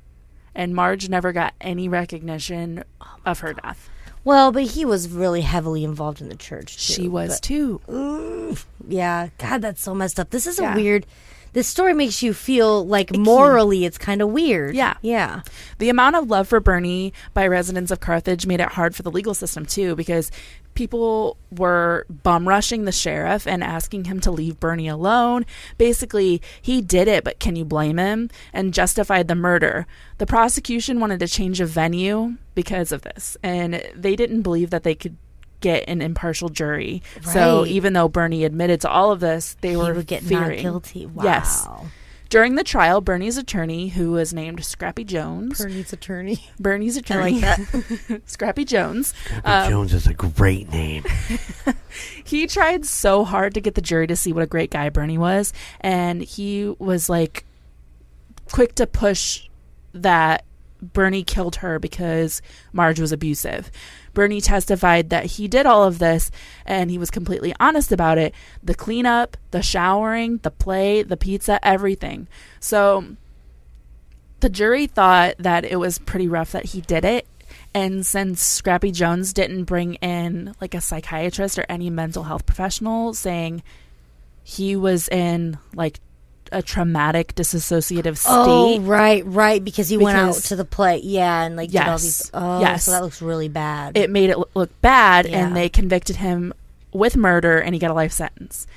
and 0.55 0.75
Marge 0.75 1.09
never 1.09 1.31
got 1.31 1.53
any 1.61 1.87
recognition 1.87 2.83
oh 3.01 3.17
of 3.25 3.39
her 3.39 3.53
death. 3.53 3.89
Well, 4.23 4.51
but 4.51 4.63
he 4.63 4.85
was 4.85 5.09
really 5.09 5.41
heavily 5.41 5.83
involved 5.83 6.21
in 6.21 6.29
the 6.29 6.35
church. 6.35 6.75
Too, 6.87 6.93
She 6.93 7.07
was 7.07 7.35
but- 7.35 7.41
too. 7.41 7.81
Ooh, 7.89 8.57
yeah, 8.87 9.29
God, 9.37 9.61
that's 9.61 9.81
so 9.81 9.93
messed 9.93 10.19
up. 10.19 10.29
This 10.29 10.47
is 10.47 10.59
Yeah. 10.59 10.73
a 10.73 10.75
weird. 10.75 11.05
This 11.53 11.67
story 11.67 11.93
makes 11.93 12.21
you 12.21 12.33
feel 12.33 12.85
like 12.85 13.15
morally 13.15 13.85
it's 13.85 13.97
kind 13.97 14.21
of 14.21 14.29
weird. 14.29 14.75
Yeah. 14.75 14.95
Yeah. 15.01 15.41
The 15.77 15.89
amount 15.89 16.15
of 16.15 16.29
love 16.29 16.47
for 16.47 16.59
Bernie 16.59 17.13
by 17.33 17.47
residents 17.47 17.91
of 17.91 17.99
Carthage 17.99 18.45
made 18.45 18.59
it 18.59 18.69
hard 18.69 18.95
for 18.95 19.03
the 19.03 19.11
legal 19.11 19.33
system 19.33 19.65
too, 19.65 19.95
because 19.95 20.31
people 20.73 21.37
were 21.55 22.05
bum 22.09 22.47
rushing 22.47 22.85
the 22.85 22.91
sheriff 22.91 23.45
and 23.45 23.63
asking 23.63 24.05
him 24.05 24.19
to 24.19 24.31
leave 24.31 24.59
Bernie 24.59 24.87
alone. 24.87 25.45
Basically, 25.77 26.41
he 26.61 26.81
did 26.81 27.07
it, 27.07 27.23
but 27.23 27.39
can 27.39 27.55
you 27.55 27.63
blame 27.63 27.97
him? 27.97 28.29
And 28.51 28.73
justified 28.73 29.27
the 29.27 29.35
murder. 29.35 29.85
The 30.17 30.25
prosecution 30.25 30.99
wanted 30.99 31.19
to 31.19 31.27
change 31.27 31.61
a 31.61 31.65
venue 31.65 32.37
because 32.55 32.91
of 32.91 33.03
this, 33.03 33.37
and 33.43 33.83
they 33.95 34.15
didn't 34.15 34.41
believe 34.41 34.71
that 34.71 34.83
they 34.83 34.95
could 34.95 35.17
get 35.63 35.85
an 35.87 36.01
impartial 36.01 36.49
jury. 36.49 37.01
So 37.23 37.65
even 37.65 37.93
though 37.93 38.07
Bernie 38.07 38.43
admitted 38.45 38.81
to 38.81 38.89
all 38.89 39.11
of 39.11 39.19
this, 39.19 39.55
they 39.61 39.71
He 39.71 39.77
were 39.77 39.93
would 39.93 40.05
get 40.05 40.21
fearing. 40.21 40.57
not 40.57 40.61
guilty. 40.61 41.05
Wow. 41.07 41.23
Yes. 41.23 41.67
During 42.29 42.55
the 42.55 42.63
trial, 42.63 42.99
Bernie's 42.99 43.37
attorney, 43.37 43.89
who 43.89 44.11
was 44.11 44.33
named 44.33 44.63
Scrappy 44.65 45.03
Jones, 45.03 45.59
Bernie's 45.61 45.93
attorney. 45.93 46.43
Bernie's 46.59 46.97
attorney, 46.97 47.43
Scrappy 48.25 48.65
Jones, 48.65 49.13
um, 49.45 49.69
Jones 49.69 49.93
is 49.93 50.07
a 50.07 50.15
great 50.15 50.67
name. 50.71 51.03
he 52.23 52.47
tried 52.47 52.85
so 52.85 53.23
hard 53.23 53.53
to 53.53 53.61
get 53.61 53.75
the 53.75 53.81
jury 53.81 54.07
to 54.07 54.15
see 54.15 54.33
what 54.33 54.41
a 54.41 54.47
great 54.47 54.71
guy 54.71 54.89
Bernie 54.89 55.17
was, 55.19 55.53
and 55.81 56.23
he 56.23 56.73
was 56.79 57.07
like 57.07 57.45
quick 58.51 58.73
to 58.75 58.87
push 58.87 59.47
that 59.93 60.43
Bernie 60.81 61.23
killed 61.23 61.57
her 61.57 61.77
because 61.77 62.41
Marge 62.71 62.99
was 62.99 63.11
abusive. 63.11 63.69
Bernie 64.13 64.41
testified 64.41 65.09
that 65.09 65.25
he 65.25 65.47
did 65.47 65.65
all 65.65 65.83
of 65.83 65.99
this 65.99 66.31
and 66.65 66.91
he 66.91 66.97
was 66.97 67.09
completely 67.09 67.53
honest 67.59 67.91
about 67.91 68.17
it 68.17 68.33
the 68.61 68.75
cleanup, 68.75 69.37
the 69.51 69.61
showering, 69.61 70.37
the 70.37 70.51
play, 70.51 71.03
the 71.03 71.17
pizza, 71.17 71.65
everything. 71.65 72.27
So 72.59 73.15
the 74.39 74.49
jury 74.49 74.87
thought 74.87 75.35
that 75.39 75.65
it 75.65 75.77
was 75.77 75.99
pretty 75.99 76.27
rough 76.27 76.51
that 76.51 76.65
he 76.65 76.81
did 76.81 77.05
it. 77.05 77.27
And 77.73 78.05
since 78.05 78.41
Scrappy 78.41 78.91
Jones 78.91 79.33
didn't 79.33 79.63
bring 79.63 79.95
in 79.95 80.53
like 80.61 80.75
a 80.75 80.81
psychiatrist 80.81 81.57
or 81.57 81.65
any 81.69 81.89
mental 81.89 82.23
health 82.23 82.45
professional 82.45 83.13
saying 83.13 83.63
he 84.43 84.75
was 84.75 85.07
in 85.09 85.57
like 85.73 85.99
a 86.53 86.61
traumatic 86.61 87.35
dissociative 87.35 88.23
oh, 88.27 88.73
state. 88.73 88.79
Oh, 88.79 88.79
right, 88.81 89.25
right. 89.25 89.63
Because 89.63 89.89
he 89.89 89.97
went 89.97 90.17
out 90.17 90.35
to 90.35 90.55
the 90.55 90.65
play. 90.65 91.01
Yeah, 91.03 91.43
and 91.43 91.55
like 91.55 91.71
did 91.71 91.81
all 91.81 91.97
these. 91.97 92.29
Oh, 92.33 92.61
Yes. 92.61 92.85
so 92.85 92.91
that 92.91 93.01
looks 93.01 93.21
really 93.21 93.49
bad. 93.49 93.97
it 93.97 94.09
made 94.09 94.29
it 94.29 94.37
look 94.55 94.69
bad 94.81 95.27
Yeah. 95.27 95.45
and 95.45 95.55
they 95.55 95.69
convicted 95.69 96.17
him 96.17 96.53
with 96.93 97.17
murder 97.17 97.59
and 97.59 97.73
he 97.75 97.79
got 97.79 97.91
a 97.91 97.93
life 97.93 98.11
sentence. 98.11 98.67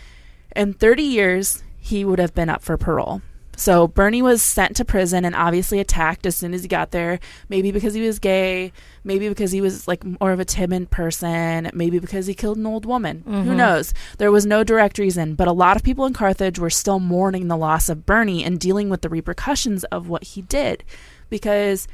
In 0.54 0.72
30 0.72 1.02
years, 1.02 1.62
he 1.78 2.04
would 2.04 2.18
have 2.18 2.34
been 2.34 2.48
up 2.48 2.62
for 2.62 2.76
parole. 2.76 3.20
So 3.56 3.88
Bernie 3.88 4.22
was 4.22 4.42
sent 4.42 4.76
to 4.76 4.84
prison 4.84 5.24
and 5.24 5.34
obviously 5.34 5.80
attacked 5.80 6.26
as 6.26 6.36
soon 6.36 6.54
as 6.54 6.62
he 6.62 6.68
got 6.68 6.90
there. 6.90 7.18
Maybe 7.48 7.72
because 7.72 7.94
he 7.94 8.02
was 8.02 8.18
gay, 8.18 8.72
maybe 9.02 9.28
because 9.28 9.50
he 9.50 9.60
was 9.60 9.88
like 9.88 10.04
more 10.04 10.32
of 10.32 10.40
a 10.40 10.44
timid 10.44 10.90
person, 10.90 11.70
maybe 11.74 11.98
because 11.98 12.26
he 12.26 12.34
killed 12.34 12.58
an 12.58 12.66
old 12.66 12.86
woman. 12.86 13.22
Who 13.26 13.32
mm-hmm. 13.32 13.56
knows? 13.56 13.94
There 14.18 14.30
was 14.30 14.46
no 14.46 14.62
direct 14.62 14.98
reason, 14.98 15.34
but 15.34 15.48
a 15.48 15.52
lot 15.52 15.76
of 15.76 15.82
people 15.82 16.06
in 16.06 16.12
Carthage 16.12 16.58
were 16.58 16.70
still 16.70 17.00
mourning 17.00 17.48
the 17.48 17.56
loss 17.56 17.88
of 17.88 18.06
Bernie 18.06 18.44
and 18.44 18.60
dealing 18.60 18.88
with 18.88 19.00
the 19.00 19.08
repercussions 19.08 19.84
of 19.84 20.08
what 20.08 20.22
he 20.24 20.42
did 20.42 20.84
because 21.30 21.88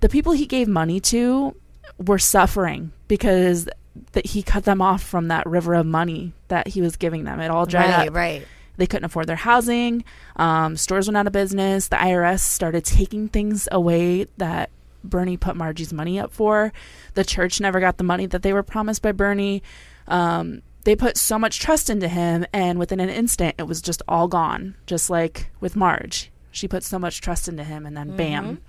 the 0.00 0.08
people 0.08 0.32
he 0.32 0.46
gave 0.46 0.66
money 0.66 0.98
to 1.00 1.54
were 1.98 2.18
suffering 2.18 2.92
because 3.08 3.68
that 4.12 4.26
he 4.26 4.42
cut 4.42 4.64
them 4.64 4.80
off 4.80 5.02
from 5.02 5.28
that 5.28 5.46
river 5.46 5.74
of 5.74 5.86
money 5.86 6.32
that 6.48 6.68
he 6.68 6.80
was 6.80 6.96
giving 6.96 7.24
them. 7.24 7.40
It 7.40 7.50
all 7.50 7.66
dried 7.66 7.90
right, 7.90 8.08
up. 8.08 8.14
right. 8.14 8.46
They 8.76 8.86
couldn't 8.86 9.04
afford 9.04 9.26
their 9.26 9.36
housing. 9.36 10.04
Um, 10.36 10.76
stores 10.76 11.06
went 11.08 11.16
out 11.16 11.26
of 11.26 11.32
business. 11.32 11.88
The 11.88 11.96
IRS 11.96 12.40
started 12.40 12.84
taking 12.84 13.28
things 13.28 13.68
away 13.70 14.26
that 14.38 14.70
Bernie 15.04 15.36
put 15.36 15.56
Margie's 15.56 15.92
money 15.92 16.18
up 16.18 16.32
for. 16.32 16.72
The 17.14 17.24
church 17.24 17.60
never 17.60 17.80
got 17.80 17.98
the 17.98 18.04
money 18.04 18.26
that 18.26 18.42
they 18.42 18.52
were 18.52 18.62
promised 18.62 19.02
by 19.02 19.12
Bernie. 19.12 19.62
Um, 20.08 20.62
they 20.84 20.96
put 20.96 21.16
so 21.16 21.38
much 21.38 21.60
trust 21.60 21.90
into 21.90 22.08
him, 22.08 22.44
and 22.52 22.78
within 22.78 22.98
an 22.98 23.08
instant, 23.08 23.54
it 23.58 23.64
was 23.64 23.80
just 23.82 24.02
all 24.08 24.26
gone. 24.26 24.74
Just 24.86 25.10
like 25.10 25.50
with 25.60 25.76
Marge, 25.76 26.30
she 26.50 26.66
put 26.66 26.82
so 26.82 26.98
much 26.98 27.20
trust 27.20 27.46
into 27.48 27.62
him, 27.64 27.86
and 27.86 27.96
then 27.96 28.16
bam. 28.16 28.60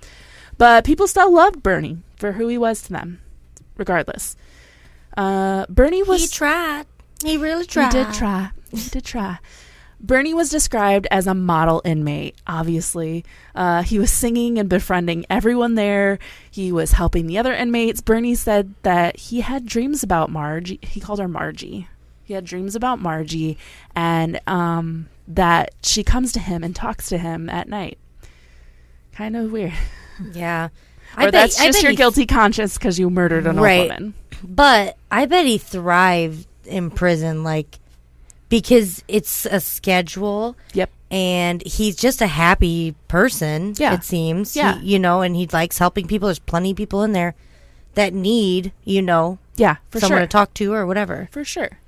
But 0.58 0.84
people 0.84 1.08
still 1.08 1.32
loved 1.32 1.62
Bernie 1.62 1.98
for 2.16 2.32
who 2.32 2.46
he 2.46 2.56
was 2.58 2.82
to 2.82 2.92
them, 2.92 3.20
regardless. 3.76 4.36
Uh, 5.16 5.66
Bernie 5.68 6.02
was 6.04 6.22
he 6.22 6.28
tried. 6.28 6.86
He 7.24 7.36
really 7.36 7.64
tried. 7.66 7.92
he 7.92 8.04
did 8.04 8.12
try. 8.14 8.50
He 8.70 8.90
did 8.90 9.04
try. 9.04 9.38
Bernie 10.06 10.34
was 10.34 10.50
described 10.50 11.06
as 11.10 11.26
a 11.26 11.34
model 11.34 11.80
inmate, 11.84 12.36
obviously. 12.46 13.24
Uh, 13.54 13.82
he 13.82 13.98
was 13.98 14.12
singing 14.12 14.58
and 14.58 14.68
befriending 14.68 15.24
everyone 15.30 15.74
there. 15.76 16.18
He 16.50 16.70
was 16.72 16.92
helping 16.92 17.26
the 17.26 17.38
other 17.38 17.54
inmates. 17.54 18.00
Bernie 18.00 18.34
said 18.34 18.74
that 18.82 19.16
he 19.16 19.40
had 19.40 19.64
dreams 19.66 20.02
about 20.02 20.30
Marge. 20.30 20.78
He 20.84 21.00
called 21.00 21.20
her 21.20 21.28
Margie. 21.28 21.88
He 22.22 22.34
had 22.34 22.44
dreams 22.44 22.74
about 22.76 23.00
Margie 23.00 23.56
and 23.94 24.40
um, 24.46 25.08
that 25.28 25.74
she 25.82 26.02
comes 26.04 26.32
to 26.32 26.40
him 26.40 26.62
and 26.62 26.74
talks 26.76 27.08
to 27.08 27.18
him 27.18 27.48
at 27.48 27.68
night. 27.68 27.98
Kind 29.12 29.36
of 29.36 29.52
weird. 29.52 29.72
Yeah. 30.32 30.68
or 31.18 31.30
that's 31.30 31.60
I 31.60 31.66
just 31.66 31.78
bet 31.78 31.82
your 31.82 31.90
he- 31.92 31.96
guilty 31.96 32.26
conscience 32.26 32.76
because 32.78 32.98
you 32.98 33.08
murdered 33.10 33.46
an 33.46 33.56
Right. 33.60 33.80
old 33.80 33.88
woman. 33.90 34.14
But 34.42 34.96
I 35.10 35.26
bet 35.26 35.46
he 35.46 35.58
thrived 35.58 36.46
in 36.66 36.90
prison, 36.90 37.44
like 37.44 37.78
because 38.48 39.02
it's 39.08 39.46
a 39.46 39.60
schedule. 39.60 40.56
Yep. 40.72 40.90
And 41.10 41.62
he's 41.64 41.96
just 41.96 42.20
a 42.20 42.26
happy 42.26 42.94
person. 43.08 43.74
Yeah. 43.76 43.94
It 43.94 44.04
seems. 44.04 44.54
He- 44.54 44.60
Yeah. 44.60 44.78
you 44.80 44.98
know, 44.98 45.20
and 45.22 45.36
he 45.36 45.46
likes 45.52 45.78
helping 45.78 46.06
people. 46.06 46.26
There's 46.28 46.38
plenty 46.40 46.72
of 46.72 46.76
people 46.76 47.02
in 47.02 47.12
there 47.12 47.34
that 47.94 48.12
need, 48.12 48.72
you 48.84 49.00
know, 49.02 49.38
Yeah, 49.56 49.76
for 49.90 50.00
someone 50.00 50.18
sure. 50.18 50.26
to 50.26 50.30
talk 50.30 50.54
to 50.54 50.72
or 50.72 50.86
whatever. 50.86 51.28
For 51.30 51.44
sure. 51.44 51.78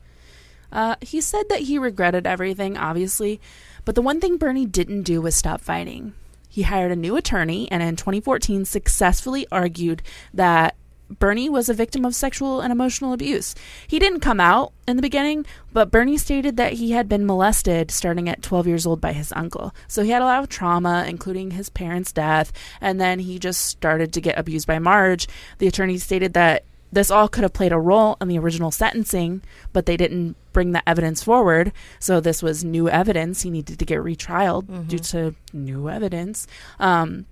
Uh, 0.71 0.95
he 1.01 1.21
said 1.21 1.45
that 1.49 1.61
he 1.63 1.79
regretted 1.79 2.27
everything, 2.27 2.77
obviously, 2.77 3.41
but 3.85 3.95
the 3.95 4.03
one 4.03 4.21
thing 4.21 4.37
Bernie 4.37 4.67
didn't 4.67 5.03
do 5.03 5.21
was 5.21 5.35
stop 5.35 5.61
fighting. 5.61 6.13
He 6.49 6.63
hired 6.63 6.93
a 6.93 6.97
new 6.97 7.17
attorney 7.17 7.69
and 7.71 7.83
in 7.83 7.97
2014 7.97 8.65
successfully 8.65 9.47
argued 9.53 10.03
that 10.33 10.75
Bernie 11.09 11.49
was 11.49 11.69
a 11.69 11.75
victim 11.75 12.05
of 12.05 12.15
sexual 12.15 12.61
and 12.61 12.73
emotional 12.73 13.13
abuse. 13.13 13.55
He 13.87 13.99
didn't 13.99 14.21
come 14.21 14.41
out 14.41 14.73
in 14.89 14.97
the 14.97 15.03
beginning, 15.03 15.47
but 15.73 15.91
Bernie 15.91 16.17
stated 16.17 16.57
that 16.57 16.75
he 16.75 16.93
had 16.93 17.09
been 17.09 17.27
molested 17.27 17.91
starting 17.91 18.29
at 18.29 18.43
12 18.43 18.67
years 18.67 18.87
old 18.87 19.01
by 19.01 19.13
his 19.13 19.33
uncle. 19.33 19.75
So 19.89 20.03
he 20.03 20.11
had 20.11 20.23
a 20.23 20.27
lot 20.27 20.43
of 20.43 20.49
trauma, 20.49 21.05
including 21.09 21.53
his 21.53 21.69
parents' 21.69 22.13
death, 22.13 22.53
and 22.81 23.01
then 23.01 23.21
he 23.21 23.39
just 23.39 23.65
started 23.65 24.13
to 24.13 24.21
get 24.21 24.39
abused 24.39 24.67
by 24.67 24.79
Marge. 24.79 25.29
The 25.59 25.69
attorney 25.69 25.99
stated 25.99 26.35
that 26.35 26.65
this 26.93 27.11
all 27.11 27.29
could 27.29 27.43
have 27.43 27.53
played 27.53 27.73
a 27.73 27.79
role 27.79 28.17
in 28.21 28.29
the 28.29 28.39
original 28.39 28.71
sentencing, 28.71 29.43
but 29.73 29.87
they 29.87 29.97
didn't 29.97 30.37
bring 30.53 30.73
the 30.73 30.89
evidence 30.89 31.23
forward. 31.23 31.73
So 31.99 32.21
this 32.21 32.43
was 32.43 32.65
new 32.65 32.89
evidence. 32.89 33.43
He 33.43 33.51
needed 33.51 33.79
to 33.79 33.85
get 33.85 33.99
retrialed 33.99 34.89
due 34.89 34.99
to 34.99 35.35
new 35.53 35.89
evidence. 35.91 36.47
Um, 36.79 37.27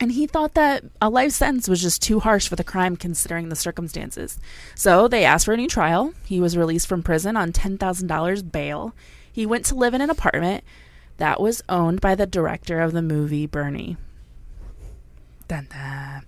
and 0.00 0.12
he 0.12 0.26
thought 0.26 0.54
that 0.54 0.84
a 1.00 1.08
life 1.08 1.32
sentence 1.32 1.68
was 1.68 1.82
just 1.82 2.02
too 2.02 2.20
harsh 2.20 2.48
for 2.48 2.56
the 2.56 2.64
crime 2.64 2.96
considering 2.96 3.48
the 3.48 3.56
circumstances. 3.56 4.38
So 4.74 5.08
they 5.08 5.24
asked 5.24 5.44
for 5.44 5.54
a 5.54 5.56
new 5.56 5.68
trial. 5.68 6.14
He 6.24 6.40
was 6.40 6.56
released 6.56 6.86
from 6.86 7.02
prison 7.02 7.36
on 7.36 7.52
$10,000 7.52 8.52
bail. 8.52 8.94
He 9.32 9.46
went 9.46 9.64
to 9.66 9.74
live 9.74 9.94
in 9.94 10.00
an 10.00 10.10
apartment 10.10 10.64
that 11.16 11.40
was 11.40 11.62
owned 11.68 12.00
by 12.00 12.14
the 12.14 12.26
director 12.26 12.80
of 12.80 12.92
the 12.92 13.02
movie 13.02 13.46
Bernie. 13.46 13.96
Dun, 15.48 15.66
dun. 15.70 16.22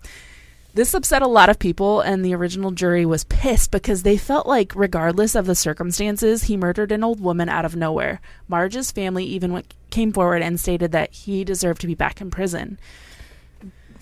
This 0.73 0.95
upset 0.95 1.21
a 1.21 1.27
lot 1.27 1.49
of 1.49 1.59
people, 1.59 2.01
and 2.01 2.25
the 2.25 2.35
original 2.35 2.71
jury 2.71 3.05
was 3.05 3.25
pissed 3.25 3.73
because 3.73 4.05
they 4.05 4.17
felt 4.17 4.47
like, 4.47 4.73
regardless 4.77 5.35
of 5.35 5.47
the 5.47 5.57
circumstances, 5.57 6.45
he 6.45 6.57
murdered 6.57 6.93
an 6.93 7.03
old 7.03 7.21
woman 7.21 7.49
out 7.49 7.65
of 7.65 7.75
nowhere. 7.75 8.21
Marge's 8.47 8.93
family 8.93 9.25
even 9.25 9.53
went, 9.53 9.75
came 9.91 10.13
forward 10.13 10.43
and 10.43 10.61
stated 10.61 10.93
that 10.93 11.13
he 11.13 11.45
deserved 11.45 11.81
to 11.81 11.89
be 11.89 11.97
back 11.97 12.21
in 12.21 12.31
prison. 12.31 12.79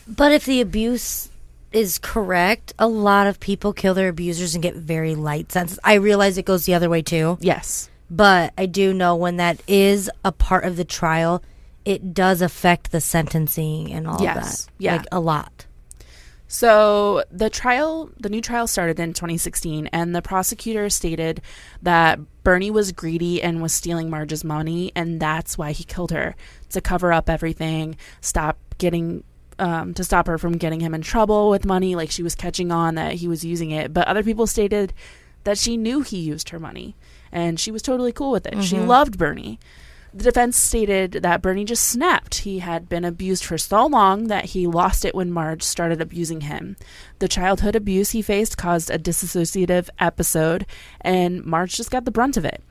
But 0.09 0.33
if 0.33 0.44
the 0.47 0.61
abuse 0.61 1.31
is 1.73 1.99
correct, 1.99 2.73
a 2.79 2.88
lot 2.88 3.27
of 3.27 3.38
people 3.40 3.73
kill 3.73 3.94
their 3.94 4.09
abusers 4.09 4.55
and 4.55 4.62
get 4.62 4.75
very 4.75 5.14
light 5.14 5.53
sentences. 5.53 5.79
I 5.85 5.94
realize 5.94 6.38
it 6.38 6.47
goes 6.47 6.64
the 6.64 6.75
other 6.75 6.88
way 6.88 7.03
too, 7.03 7.37
Yes. 7.40 7.90
but 8.11 8.55
I 8.57 8.66
do 8.66 8.94
know 8.94 9.14
when 9.14 9.37
that 9.37 9.61
is 9.68 10.11
a 10.25 10.33
part 10.33 10.64
of 10.64 10.76
the 10.76 10.85
trial, 10.85 11.43
it 11.85 12.14
does 12.14 12.41
affect 12.41 12.91
the 12.91 13.01
sentencing 13.03 13.93
and 13.93 14.07
all 14.07 14.22
Yes. 14.22 14.64
that. 14.64 14.72
Yeah. 14.78 14.97
Like 14.97 15.07
a 15.12 15.20
lot. 15.20 15.66
So 16.51 17.24
the 17.30 17.51
trial, 17.51 18.09
the 18.18 18.30
new 18.30 18.41
trial 18.41 18.66
started 18.66 18.99
in 18.99 19.12
2016, 19.12 19.89
and 19.89 20.14
the 20.16 20.22
prosecutor 20.22 20.89
stated 20.89 21.43
that 21.83 22.18
Bernie 22.43 22.70
was 22.70 22.93
greedy 22.93 23.43
and 23.43 23.61
was 23.61 23.74
stealing 23.74 24.09
Marge's 24.09 24.43
money, 24.45 24.91
and 24.95 25.20
that's 25.20 25.59
why 25.59 25.72
he 25.72 25.85
killed 25.85 26.11
her 26.11 26.35
to 26.70 26.80
cover 26.80 27.12
up 27.12 27.28
everything, 27.28 27.97
stop 28.22 28.57
getting. 28.78 29.24
Um, 29.61 29.93
to 29.95 30.05
stop 30.05 30.29
her 30.29 30.39
from 30.39 30.57
getting 30.57 30.79
him 30.79 30.95
in 30.95 31.03
trouble 31.03 31.51
with 31.51 31.65
money, 31.65 31.97
like 31.97 32.13
she 32.13 32.23
was 32.23 32.37
catching 32.37 32.71
on 32.71 32.95
that 32.95 33.15
he 33.15 33.27
was 33.27 33.45
using 33.45 33.73
it. 33.73 33.93
But 33.93 34.07
other 34.07 34.23
people 34.23 34.47
stated 34.47 34.93
that 35.43 35.59
she 35.59 35.77
knew 35.77 36.03
he 36.03 36.19
used 36.19 36.51
her 36.51 36.61
money 36.61 36.95
and 37.33 37.59
she 37.59 37.71
was 37.71 37.83
totally 37.83 38.13
cool 38.13 38.31
with 38.31 38.47
it. 38.47 38.63
She 38.63 38.79
loved 38.79 39.19
Bernie. 39.19 39.59
The 40.15 40.25
defense 40.25 40.57
stated 40.57 41.13
that 41.13 41.43
Bernie 41.43 41.65
just 41.65 41.87
snapped. 41.87 42.37
He 42.39 42.61
had 42.61 42.89
been 42.89 43.05
abused 43.05 43.45
for 43.45 43.59
so 43.59 43.87
long 43.87 44.29
that 44.29 44.47
he 44.47 44.67
lost 44.67 45.05
it 45.05 45.15
when 45.15 45.31
Marge 45.31 45.63
started 45.63 46.01
abusing 46.01 46.43
him. 46.43 46.77
The 47.19 47.29
childhood 47.29 47.77
abuse 47.77 48.11
he 48.11 48.23
faced 48.23 48.57
caused 48.57 48.91
a 48.91 48.99
dissociative 48.99 49.91
episode, 49.99 50.67
and 51.01 51.45
Marge 51.45 51.77
just 51.77 51.91
got 51.91 52.05
the 52.05 52.11
brunt 52.11 52.37
of 52.37 52.45
it. 52.45 52.63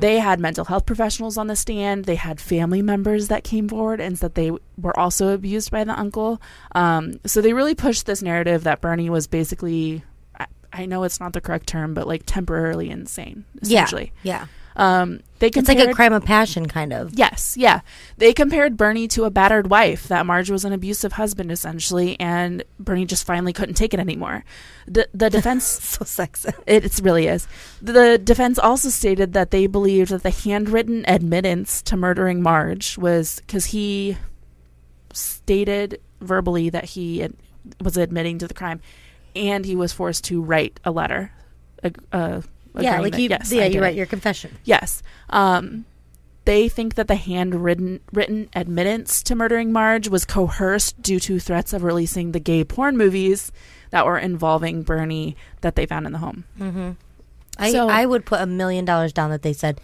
They 0.00 0.18
had 0.18 0.40
mental 0.40 0.64
health 0.64 0.86
professionals 0.86 1.36
on 1.36 1.46
the 1.46 1.56
stand. 1.56 2.04
They 2.04 2.14
had 2.14 2.40
family 2.40 2.82
members 2.82 3.28
that 3.28 3.44
came 3.44 3.68
forward 3.68 4.00
and 4.00 4.18
said 4.18 4.34
they 4.34 4.52
were 4.76 4.98
also 4.98 5.34
abused 5.34 5.70
by 5.70 5.84
the 5.84 5.98
uncle. 5.98 6.40
Um, 6.74 7.20
so 7.26 7.40
they 7.40 7.52
really 7.52 7.74
pushed 7.74 8.06
this 8.06 8.22
narrative 8.22 8.64
that 8.64 8.80
Bernie 8.80 9.10
was 9.10 9.26
basically, 9.26 10.02
I, 10.38 10.46
I 10.72 10.86
know 10.86 11.02
it's 11.04 11.20
not 11.20 11.32
the 11.32 11.40
correct 11.40 11.66
term, 11.66 11.94
but 11.94 12.06
like 12.06 12.22
temporarily 12.26 12.90
insane, 12.90 13.44
essentially. 13.60 14.12
Yeah. 14.22 14.46
Um, 14.78 15.20
they 15.40 15.48
It's 15.48 15.68
like 15.68 15.78
a 15.78 15.92
crime 15.92 16.12
of 16.12 16.24
passion, 16.24 16.66
kind 16.66 16.92
of. 16.92 17.12
Yes, 17.14 17.56
yeah. 17.56 17.80
They 18.16 18.32
compared 18.32 18.76
Bernie 18.76 19.06
to 19.08 19.24
a 19.24 19.30
battered 19.30 19.68
wife, 19.70 20.08
that 20.08 20.26
Marge 20.26 20.50
was 20.50 20.64
an 20.64 20.72
abusive 20.72 21.12
husband, 21.12 21.52
essentially, 21.52 22.18
and 22.18 22.64
Bernie 22.80 23.04
just 23.04 23.26
finally 23.26 23.52
couldn't 23.52 23.74
take 23.74 23.92
it 23.94 24.00
anymore. 24.00 24.44
The, 24.86 25.08
the 25.14 25.30
defense 25.38 25.64
So 25.64 26.04
sexist. 26.04 26.54
it 26.66 26.84
it's 26.84 27.00
really 27.00 27.26
is. 27.26 27.46
The 27.82 28.18
defense 28.18 28.58
also 28.58 28.88
stated 28.88 29.32
that 29.34 29.50
they 29.50 29.66
believed 29.66 30.10
that 30.10 30.22
the 30.22 30.30
handwritten 30.30 31.04
admittance 31.06 31.82
to 31.82 31.96
murdering 31.96 32.42
Marge 32.42 32.96
was 32.98 33.40
because 33.46 33.66
he 33.66 34.16
stated 35.12 36.00
verbally 36.20 36.70
that 36.70 36.84
he 36.84 37.22
ad- 37.22 37.34
was 37.80 37.96
admitting 37.96 38.38
to 38.38 38.48
the 38.48 38.54
crime, 38.54 38.80
and 39.36 39.64
he 39.64 39.76
was 39.76 39.92
forced 39.92 40.24
to 40.24 40.42
write 40.42 40.80
a 40.84 40.90
letter. 40.90 41.32
A, 41.84 41.92
a, 42.12 42.42
Yeah, 42.84 43.00
like 43.00 43.16
you. 43.18 43.28
yes, 43.28 43.52
yeah, 43.52 43.64
you 43.66 43.80
write 43.80 43.94
it. 43.94 43.96
your 43.98 44.06
confession. 44.06 44.56
Yes. 44.64 45.02
Um, 45.30 45.84
they 46.44 46.68
think 46.68 46.94
that 46.94 47.08
the 47.08 47.14
handwritten 47.14 48.00
written 48.12 48.48
admittance 48.54 49.22
to 49.24 49.34
murdering 49.34 49.70
Marge 49.72 50.08
was 50.08 50.24
coerced 50.24 51.00
due 51.02 51.20
to 51.20 51.38
threats 51.38 51.72
of 51.72 51.82
releasing 51.82 52.32
the 52.32 52.40
gay 52.40 52.64
porn 52.64 52.96
movies 52.96 53.52
that 53.90 54.06
were 54.06 54.18
involving 54.18 54.82
Bernie 54.82 55.36
that 55.60 55.74
they 55.76 55.84
found 55.86 56.06
in 56.06 56.12
the 56.12 56.18
home. 56.18 56.44
Mm-hmm. 56.58 56.90
I 57.58 57.72
So- 57.72 57.88
I 57.88 58.06
would 58.06 58.24
put 58.24 58.40
a 58.40 58.46
million 58.46 58.84
dollars 58.84 59.12
down 59.12 59.30
that 59.30 59.42
they 59.42 59.52
said, 59.52 59.80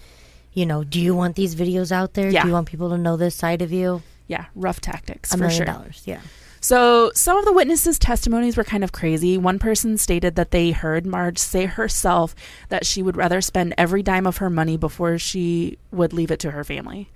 you 0.52 0.64
know, 0.64 0.84
do 0.84 1.00
you 1.00 1.14
want 1.14 1.36
these 1.36 1.54
videos 1.54 1.90
out 1.92 2.14
there? 2.14 2.30
Yeah. 2.30 2.42
Do 2.42 2.48
you 2.48 2.54
want 2.54 2.68
people 2.68 2.90
to 2.90 2.98
know 2.98 3.16
this 3.16 3.34
side 3.34 3.60
of 3.60 3.72
you? 3.72 4.02
Yeah, 4.26 4.46
rough 4.54 4.80
tactics 4.80 5.32
A 5.34 5.36
for 5.36 5.42
million 5.42 5.56
sure. 5.58 5.66
dollars. 5.66 6.02
Yeah. 6.06 6.20
So, 6.64 7.12
some 7.14 7.36
of 7.36 7.44
the 7.44 7.52
witnesses' 7.52 7.98
testimonies 7.98 8.56
were 8.56 8.64
kind 8.64 8.82
of 8.82 8.90
crazy. 8.90 9.36
One 9.36 9.58
person 9.58 9.98
stated 9.98 10.34
that 10.36 10.50
they 10.50 10.70
heard 10.70 11.04
Marge 11.04 11.36
say 11.36 11.66
herself 11.66 12.34
that 12.70 12.86
she 12.86 13.02
would 13.02 13.18
rather 13.18 13.42
spend 13.42 13.74
every 13.76 14.02
dime 14.02 14.26
of 14.26 14.38
her 14.38 14.48
money 14.48 14.78
before 14.78 15.18
she 15.18 15.76
would 15.92 16.14
leave 16.14 16.30
it 16.30 16.40
to 16.40 16.52
her 16.52 16.64
family. 16.64 17.10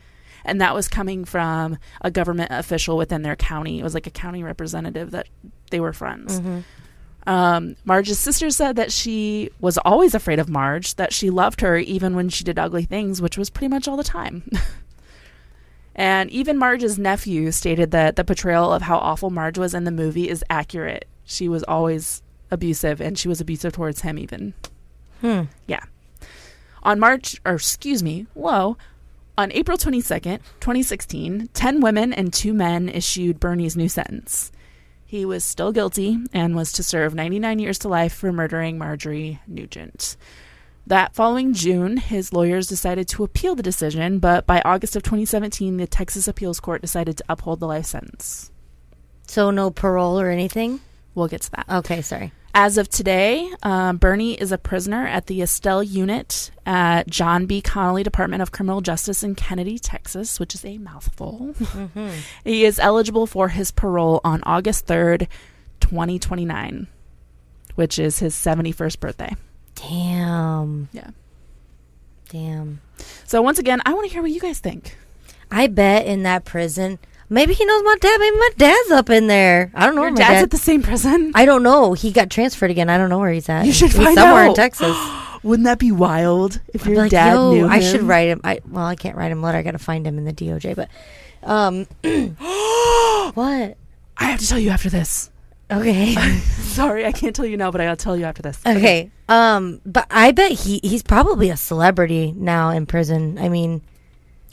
And 0.44 0.60
that 0.60 0.74
was 0.74 0.86
coming 0.86 1.24
from 1.24 1.78
a 2.02 2.10
government 2.10 2.50
official 2.52 2.98
within 2.98 3.22
their 3.22 3.36
county. 3.36 3.78
It 3.78 3.82
was 3.84 3.94
like 3.94 4.06
a 4.06 4.10
county 4.10 4.42
representative 4.42 5.12
that 5.12 5.28
they 5.70 5.80
were 5.80 5.94
friends. 5.94 6.40
Um, 7.26 7.76
Marge's 7.86 8.18
sister 8.18 8.50
said 8.50 8.76
that 8.76 8.92
she 8.92 9.48
was 9.60 9.78
always 9.78 10.14
afraid 10.14 10.40
of 10.40 10.50
Marge, 10.50 10.96
that 10.96 11.14
she 11.14 11.30
loved 11.30 11.62
her 11.62 11.78
even 11.78 12.14
when 12.14 12.28
she 12.28 12.44
did 12.44 12.58
ugly 12.58 12.84
things, 12.84 13.22
which 13.22 13.38
was 13.38 13.48
pretty 13.48 13.68
much 13.68 13.88
all 13.88 13.96
the 13.96 14.04
time. 14.04 14.42
and 15.98 16.30
even 16.30 16.56
Marge's 16.56 16.96
nephew 16.96 17.50
stated 17.50 17.90
that 17.90 18.14
the 18.14 18.24
portrayal 18.24 18.72
of 18.72 18.82
how 18.82 18.98
awful 18.98 19.30
Marge 19.30 19.58
was 19.58 19.74
in 19.74 19.82
the 19.82 19.90
movie 19.90 20.28
is 20.28 20.44
accurate. 20.48 21.08
She 21.24 21.48
was 21.48 21.64
always 21.64 22.22
abusive, 22.52 23.00
and 23.00 23.18
she 23.18 23.26
was 23.26 23.40
abusive 23.40 23.72
towards 23.72 24.02
him, 24.02 24.16
even. 24.16 24.54
Hmm. 25.20 25.42
Yeah. 25.66 25.82
On 26.84 27.00
March, 27.00 27.40
or 27.44 27.54
excuse 27.54 28.00
me, 28.00 28.28
whoa. 28.34 28.76
On 29.36 29.50
April 29.52 29.76
22nd, 29.76 30.38
2016, 30.60 31.48
10 31.52 31.80
women 31.80 32.12
and 32.12 32.32
2 32.32 32.54
men 32.54 32.88
issued 32.88 33.40
Bernie's 33.40 33.76
new 33.76 33.88
sentence. 33.88 34.52
He 35.04 35.24
was 35.24 35.42
still 35.42 35.72
guilty 35.72 36.18
and 36.32 36.54
was 36.54 36.70
to 36.72 36.84
serve 36.84 37.12
99 37.12 37.58
years 37.58 37.78
to 37.80 37.88
life 37.88 38.12
for 38.12 38.32
murdering 38.32 38.78
Marjorie 38.78 39.40
Nugent. 39.48 40.16
That 40.88 41.14
following 41.14 41.52
June, 41.52 41.98
his 41.98 42.32
lawyers 42.32 42.66
decided 42.66 43.08
to 43.08 43.22
appeal 43.22 43.54
the 43.54 43.62
decision, 43.62 44.20
but 44.20 44.46
by 44.46 44.62
August 44.64 44.96
of 44.96 45.02
2017, 45.02 45.76
the 45.76 45.86
Texas 45.86 46.26
Appeals 46.26 46.60
Court 46.60 46.80
decided 46.80 47.18
to 47.18 47.24
uphold 47.28 47.60
the 47.60 47.66
life 47.66 47.84
sentence. 47.84 48.50
So 49.26 49.50
no 49.50 49.70
parole 49.70 50.18
or 50.18 50.30
anything. 50.30 50.80
We'll 51.14 51.28
get 51.28 51.42
to 51.42 51.50
that. 51.50 51.66
Okay, 51.68 52.00
sorry. 52.00 52.32
As 52.54 52.78
of 52.78 52.88
today, 52.88 53.50
um, 53.62 53.98
Bernie 53.98 54.32
is 54.32 54.50
a 54.50 54.56
prisoner 54.56 55.06
at 55.06 55.26
the 55.26 55.42
Estelle 55.42 55.82
Unit 55.82 56.50
at 56.64 57.06
John 57.10 57.44
B. 57.44 57.60
Connally 57.60 58.02
Department 58.02 58.40
of 58.40 58.52
Criminal 58.52 58.80
Justice 58.80 59.22
in 59.22 59.34
Kenedy, 59.34 59.78
Texas, 59.78 60.40
which 60.40 60.54
is 60.54 60.64
a 60.64 60.78
mouthful. 60.78 61.54
he 62.44 62.64
is 62.64 62.78
eligible 62.78 63.26
for 63.26 63.48
his 63.48 63.70
parole 63.70 64.22
on 64.24 64.42
August 64.44 64.86
3rd, 64.86 65.28
2029, 65.80 66.86
which 67.74 67.98
is 67.98 68.20
his 68.20 68.34
71st 68.34 68.98
birthday. 69.00 69.36
Damn. 69.80 70.88
Yeah. 70.92 71.10
Damn. 72.28 72.80
So, 73.24 73.40
once 73.42 73.58
again, 73.58 73.80
I 73.86 73.94
want 73.94 74.06
to 74.06 74.12
hear 74.12 74.22
what 74.22 74.30
you 74.30 74.40
guys 74.40 74.58
think. 74.58 74.96
I 75.50 75.66
bet 75.66 76.06
in 76.06 76.24
that 76.24 76.44
prison, 76.44 76.98
maybe 77.30 77.54
he 77.54 77.64
knows 77.64 77.82
my 77.84 77.96
dad. 78.00 78.18
Maybe 78.20 78.36
my 78.36 78.50
dad's 78.58 78.90
up 78.90 79.08
in 79.08 79.26
there. 79.28 79.70
I 79.74 79.86
don't 79.86 79.94
know. 79.94 80.02
Your 80.02 80.10
where 80.10 80.12
my 80.12 80.18
dad's 80.18 80.34
dad- 80.34 80.42
at 80.44 80.50
the 80.50 80.58
same 80.58 80.82
prison? 80.82 81.32
I 81.34 81.46
don't 81.46 81.62
know. 81.62 81.94
He 81.94 82.10
got 82.12 82.28
transferred 82.30 82.70
again. 82.70 82.90
I 82.90 82.98
don't 82.98 83.08
know 83.08 83.18
where 83.18 83.32
he's 83.32 83.48
at. 83.48 83.64
You 83.66 83.72
should 83.72 83.92
He's 83.92 84.02
find 84.04 84.16
somewhere 84.16 84.44
in 84.44 84.50
out. 84.50 84.56
Texas. 84.56 84.96
Wouldn't 85.42 85.64
that 85.66 85.78
be 85.78 85.92
wild 85.92 86.60
if 86.74 86.82
I'd 86.84 86.88
your 86.90 86.98
like, 87.02 87.10
dad 87.12 87.34
knew 87.34 87.64
him? 87.64 87.70
I 87.70 87.78
should 87.80 88.02
write 88.02 88.28
him. 88.28 88.40
I 88.44 88.60
well, 88.68 88.84
I 88.84 88.96
can't 88.96 89.16
write 89.16 89.30
him 89.30 89.38
a 89.38 89.46
letter. 89.46 89.58
I 89.58 89.62
got 89.62 89.70
to 89.70 89.78
find 89.78 90.04
him 90.06 90.18
in 90.18 90.24
the 90.24 90.32
DOJ. 90.32 90.74
But, 90.74 90.90
um, 91.48 91.86
what? 93.34 93.76
I 94.20 94.24
have 94.24 94.40
to 94.40 94.46
tell 94.48 94.58
you 94.58 94.70
after 94.70 94.90
this. 94.90 95.30
Okay. 95.70 96.14
Sorry, 96.62 97.04
I 97.04 97.12
can't 97.12 97.34
tell 97.36 97.44
you 97.46 97.56
now, 97.56 97.70
but 97.70 97.80
I'll 97.80 97.96
tell 97.96 98.16
you 98.16 98.24
after 98.24 98.42
this. 98.42 98.60
okay. 98.66 99.10
Um, 99.28 99.80
but 99.84 100.06
I 100.10 100.32
bet 100.32 100.52
he 100.52 100.80
he's 100.82 101.02
probably 101.02 101.50
a 101.50 101.56
celebrity 101.56 102.32
now 102.36 102.70
in 102.70 102.86
prison. 102.86 103.38
I 103.38 103.48
mean, 103.48 103.82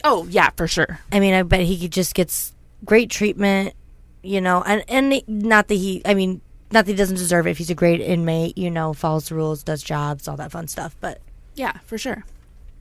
Oh, 0.04 0.26
yeah, 0.30 0.50
for 0.56 0.68
sure. 0.68 1.00
I 1.10 1.18
mean, 1.20 1.34
I 1.34 1.42
bet 1.42 1.60
he 1.62 1.88
just 1.88 2.14
gets 2.14 2.52
great 2.84 3.10
treatment. 3.10 3.74
You 4.22 4.40
know, 4.40 4.62
and 4.66 4.84
and 4.88 5.22
not 5.26 5.68
that 5.68 5.74
he. 5.76 6.02
I 6.04 6.14
mean, 6.14 6.40
not 6.72 6.84
that 6.84 6.92
he 6.92 6.96
doesn't 6.96 7.16
deserve 7.16 7.46
it. 7.46 7.50
If 7.52 7.58
he's 7.58 7.70
a 7.70 7.74
great 7.74 8.00
inmate, 8.00 8.58
you 8.58 8.70
know, 8.70 8.92
follows 8.92 9.28
the 9.28 9.36
rules, 9.36 9.62
does 9.62 9.82
jobs, 9.82 10.26
all 10.28 10.36
that 10.36 10.50
fun 10.50 10.68
stuff. 10.68 10.96
But 11.00 11.20
Yeah, 11.54 11.78
for 11.86 11.96
sure. 11.96 12.24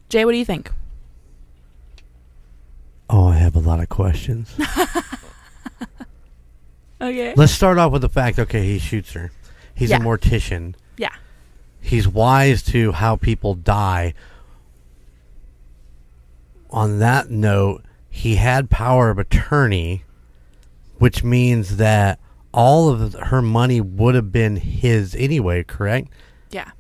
Jay, 0.10 0.26
what 0.26 0.32
do 0.34 0.38
you 0.40 0.46
think? 0.46 0.72
Oh, 3.10 3.28
I 3.28 3.36
have 3.36 3.56
a 3.56 3.60
lot 3.60 3.80
of 3.80 3.90
questions. 3.90 4.54
Okay. 7.06 7.34
Let's 7.36 7.52
start 7.52 7.78
off 7.78 7.92
with 7.92 8.02
the 8.02 8.10
fact. 8.10 8.40
Okay, 8.40 8.66
he 8.66 8.80
shoots 8.80 9.14
her. 9.14 9.32
He's 9.74 9.90
Yeah. 9.92 9.98
a 9.98 10.00
mortician. 10.00 10.74
Yeah. 10.98 11.10
He's 11.82 12.08
wise 12.08 12.62
to 12.64 12.94
how 12.94 13.16
people 13.16 13.54
die. 13.54 14.14
On 16.72 17.00
that 17.00 17.30
note, 17.30 17.84
he 18.10 18.36
had 18.36 18.70
power 18.70 19.10
of 19.10 19.20
attorney, 19.20 20.04
which 20.98 21.24
means 21.24 21.78
that 21.78 22.20
all 22.52 22.90
of 22.90 23.14
her 23.14 23.42
money 23.42 23.82
would 23.82 24.16
have 24.16 24.32
been 24.32 24.56
his 24.58 25.14
anyway, 25.16 25.64
correct? 25.64 26.08
Yeah. 26.50 26.72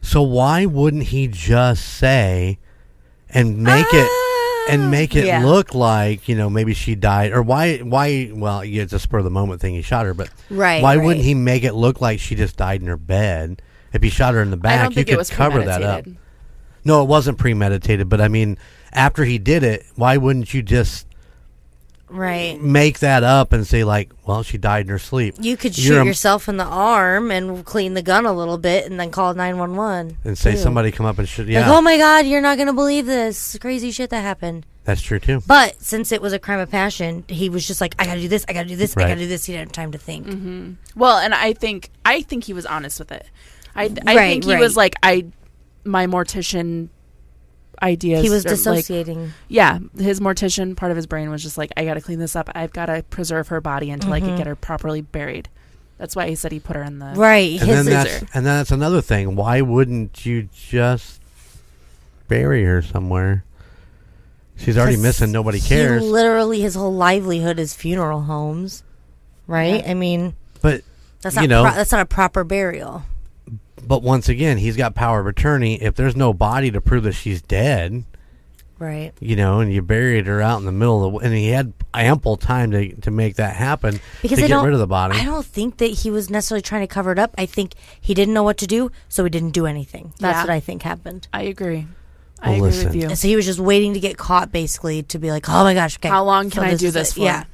So 0.00 0.22
why 0.22 0.66
wouldn't 0.66 1.04
he 1.04 1.28
just 1.28 1.84
say 1.84 2.58
and 3.30 3.58
make 3.62 3.86
it 3.92 4.08
ah. 4.10 4.22
And 4.68 4.90
make 4.90 5.14
it 5.16 5.24
Yeah. 5.24 5.44
look 5.44 5.74
like 5.74 6.28
you 6.28 6.36
know 6.36 6.50
maybe 6.50 6.74
she 6.74 6.94
died 6.94 7.32
or 7.32 7.42
why 7.42 7.78
why 7.78 8.30
well 8.32 8.64
yeah, 8.64 8.82
it's 8.82 8.92
a 8.92 8.98
spur 8.98 9.18
of 9.18 9.24
the 9.24 9.30
moment 9.30 9.60
thing 9.60 9.74
he 9.74 9.82
shot 9.82 10.06
her 10.06 10.14
but 10.14 10.28
Right, 10.50 10.82
why 10.82 10.96
right. 10.96 11.04
wouldn't 11.04 11.24
he 11.24 11.34
make 11.34 11.62
it 11.64 11.74
look 11.74 12.00
like 12.00 12.18
she 12.20 12.34
just 12.34 12.56
died 12.56 12.80
in 12.80 12.86
her 12.88 12.96
bed 12.96 13.62
if 13.92 14.02
he 14.02 14.08
shot 14.10 14.34
her 14.34 14.42
in 14.42 14.50
the 14.50 14.56
back 14.56 14.94
you 14.96 15.04
could 15.04 15.28
cover 15.30 15.62
that 15.64 15.82
up 15.82 16.04
no 16.84 17.02
it 17.02 17.08
wasn't 17.08 17.38
premeditated 17.38 18.08
but 18.08 18.20
I 18.20 18.28
mean 18.28 18.58
after 18.92 19.24
he 19.24 19.38
did 19.38 19.62
it 19.62 19.84
why 19.94 20.16
wouldn't 20.16 20.52
you 20.52 20.62
just 20.62 21.05
right. 22.08 22.60
make 22.60 23.00
that 23.00 23.22
up 23.24 23.52
and 23.52 23.66
say 23.66 23.84
like 23.84 24.10
well 24.26 24.42
she 24.42 24.58
died 24.58 24.86
in 24.86 24.88
her 24.90 24.98
sleep 24.98 25.34
You 25.40 25.56
could 25.56 25.76
You're 25.76 25.96
shoot 25.98 26.02
a- 26.02 26.04
yourself 26.06 26.48
in 26.48 26.56
the 26.56 26.64
arm 26.64 27.30
and 27.30 27.64
clean 27.64 27.94
the 27.94 28.02
gun 28.02 28.26
a 28.26 28.32
little 28.32 28.58
bit, 28.58 28.86
and 28.90 28.98
then 29.00 29.10
call 29.10 29.34
nine 29.34 29.58
one 29.58 29.76
one. 29.76 30.16
and 30.24 30.36
say 30.38 30.56
somebody 30.56 30.90
come 30.92 31.06
up 31.06 31.18
and 31.18 31.28
shoot 31.28 31.48
yeah 31.48 31.60
Like, 31.68 31.78
oh 31.78 31.80
my 31.80 31.96
God, 31.96 32.26
you're 32.26 32.40
not 32.40 32.58
gonna 32.58 32.72
believe 32.72 33.06
this 33.06 33.58
crazy 33.60 33.90
shit 33.90 34.10
that 34.10 34.22
happened. 34.22 34.66
that's 34.84 35.02
true 35.02 35.18
too 35.18 35.42
But 35.46 35.82
since 35.82 36.12
it 36.12 36.22
was 36.22 36.32
a 36.32 36.38
crime 36.38 36.60
of 36.60 36.70
passion, 36.70 37.24
he 37.28 37.48
was 37.48 37.66
just 37.66 37.80
like, 37.80 37.94
I 37.98 38.06
gotta 38.06 38.20
do 38.20 38.28
this, 38.28 38.44
I 38.48 38.52
gotta 38.52 38.68
do 38.68 38.76
this, 38.76 38.96
I 38.96 39.00
gotta 39.00 39.16
do 39.16 39.26
this. 39.26 39.44
He 39.46 39.52
didn't 39.52 39.68
have 39.68 39.72
time 39.72 39.92
to 39.92 39.98
think. 39.98 40.26
Mm-hmm. 40.26 40.72
Well, 40.98 41.18
and 41.18 41.34
I 41.34 41.52
think 41.52 41.90
I 42.04 42.22
think 42.22 42.44
he 42.44 42.52
was 42.52 42.66
honest 42.66 42.98
with 42.98 43.10
it. 43.12 43.26
I 43.74 43.84
I 44.06 44.14
Right, 44.14 44.16
think 44.30 44.44
he 44.44 44.52
right. 44.54 44.60
was 44.60 44.76
like 44.76 44.94
I 45.02 45.26
my 45.84 46.06
mortician 46.06 46.88
ideas. 47.82 48.22
He 48.22 48.30
was 48.30 48.44
are, 48.46 48.50
like- 48.50 48.56
dissociating. 48.58 49.32
yeah, 49.48 49.78
his 49.98 50.20
mortician 50.20 50.76
part 50.76 50.90
of 50.90 50.96
his 50.96 51.06
brain 51.06 51.30
was 51.30 51.42
just 51.42 51.56
like 51.58 51.72
I 51.76 51.84
got 51.84 51.94
to 51.94 52.00
clean 52.00 52.18
this 52.18 52.34
up. 52.36 52.50
I've 52.54 52.72
got 52.72 52.86
to 52.86 53.02
preserve 53.10 53.48
her 53.48 53.60
body 53.60 53.90
until 53.90 54.12
I 54.12 54.20
can 54.20 54.36
get 54.36 54.46
her 54.46 54.56
properly 54.56 55.00
buried. 55.02 55.48
That's 55.98 56.14
why 56.14 56.28
he 56.28 56.34
said 56.34 56.52
he 56.52 56.60
put 56.60 56.76
her 56.76 56.82
in 56.82 56.98
the 56.98 57.06
right. 57.16 57.58
and 57.58 57.70
then 57.70 57.76
His, 57.78 57.86
that's 57.86 58.20
and 58.34 58.44
then 58.44 58.58
that's 58.58 58.70
another 58.70 59.00
thing. 59.00 59.34
Why 59.34 59.62
wouldn't 59.62 60.26
you 60.26 60.48
just 60.54 61.20
bury 62.28 62.64
her 62.64 62.82
somewhere? 62.82 63.44
She's 64.56 64.76
already 64.78 64.96
missing. 64.96 65.32
Nobody 65.32 65.58
he 65.58 65.68
cares. 65.68 66.02
literally, 66.02 66.60
his 66.60 66.74
whole 66.74 66.92
livelihood 66.94 67.58
is 67.58 67.74
funeral 67.74 68.22
homes, 68.22 68.82
right? 69.46 69.82
Yeah. 69.84 69.90
I 69.90 69.94
mean, 69.94 70.34
but 70.62 70.82
that's 71.22 71.36
not 71.36 71.42
You 71.42 71.48
know- 71.48 71.64
pro- 71.64 71.74
that's 71.74 71.92
not 71.92 72.00
a 72.02 72.06
proper 72.06 72.44
burial. 72.44 73.02
But 73.84 74.02
once 74.02 74.28
again, 74.28 74.58
he's 74.58 74.76
got 74.76 74.94
power 74.94 75.20
of 75.20 75.26
attorney. 75.26 75.80
If 75.82 75.94
there's 75.94 76.16
no 76.16 76.32
body 76.32 76.70
to 76.70 76.80
prove 76.80 77.04
that 77.04 77.12
she's 77.14 77.42
dead, 77.42 78.04
Right. 78.78 79.12
you 79.20 79.36
know, 79.36 79.60
and 79.60 79.72
you 79.72 79.80
buried 79.80 80.26
her 80.26 80.42
out 80.42 80.58
in 80.58 80.66
the 80.66 80.72
middle 80.72 81.04
of 81.04 81.12
the, 81.14 81.18
and 81.26 81.34
he 81.34 81.48
had 81.48 81.72
ample 81.94 82.36
time 82.36 82.70
to 82.72 82.92
to 82.96 83.10
make 83.10 83.36
that 83.36 83.56
happen 83.56 84.00
Because 84.20 84.38
to 84.38 84.44
I 84.44 84.48
get 84.48 84.62
rid 84.62 84.74
of 84.74 84.78
the 84.80 84.86
body. 84.86 85.18
I 85.18 85.24
don't 85.24 85.46
think 85.46 85.78
that 85.78 85.86
he 85.86 86.10
was 86.10 86.28
necessarily 86.28 86.60
trying 86.62 86.82
to 86.82 86.86
cover 86.86 87.10
it 87.10 87.18
up. 87.18 87.34
I 87.38 87.46
think 87.46 87.72
he 88.00 88.12
didn't 88.12 88.34
know 88.34 88.42
what 88.42 88.58
to 88.58 88.66
do, 88.66 88.90
so 89.08 89.24
he 89.24 89.30
didn't 89.30 89.52
do 89.52 89.64
anything. 89.64 90.12
That's 90.20 90.36
Yeah. 90.36 90.42
what 90.42 90.50
I 90.50 90.60
think 90.60 90.82
happened. 90.82 91.26
I 91.32 91.42
agree. 91.44 91.86
I 92.42 92.48
Well, 92.50 92.56
agree 92.58 92.68
listen. 92.68 92.86
with 92.88 92.96
you. 92.96 93.08
And 93.08 93.18
so 93.18 93.28
he 93.28 93.34
was 93.36 93.46
just 93.46 93.58
waiting 93.58 93.94
to 93.94 94.00
get 94.00 94.18
caught, 94.18 94.52
basically, 94.52 95.02
to 95.04 95.18
be 95.18 95.30
like, 95.30 95.48
"Oh 95.48 95.64
my 95.64 95.72
gosh, 95.72 95.96
okay, 95.96 96.10
How 96.10 96.22
long 96.22 96.50
so 96.50 96.60
can 96.60 96.64
I 96.70 96.74
do 96.74 96.90
this 96.90 97.14
for? 97.14 97.20
Yeah, 97.20 97.44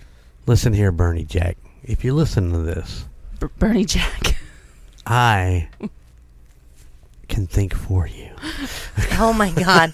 Listen 0.47 0.73
here, 0.73 0.91
Bernie 0.91 1.25
Jack. 1.25 1.57
If 1.85 2.05
you 2.05 2.15
listen 2.15 2.51
to 2.51 2.59
this, 2.59 3.05
B- 3.39 3.47
Bernie 3.61 3.85
Jack. 3.85 4.37
I 5.07 5.69
can 7.33 7.47
think 7.47 7.75
for 7.75 8.07
you, 8.07 8.29
Oh 9.19 9.33
my 9.33 9.51
god, 9.51 9.93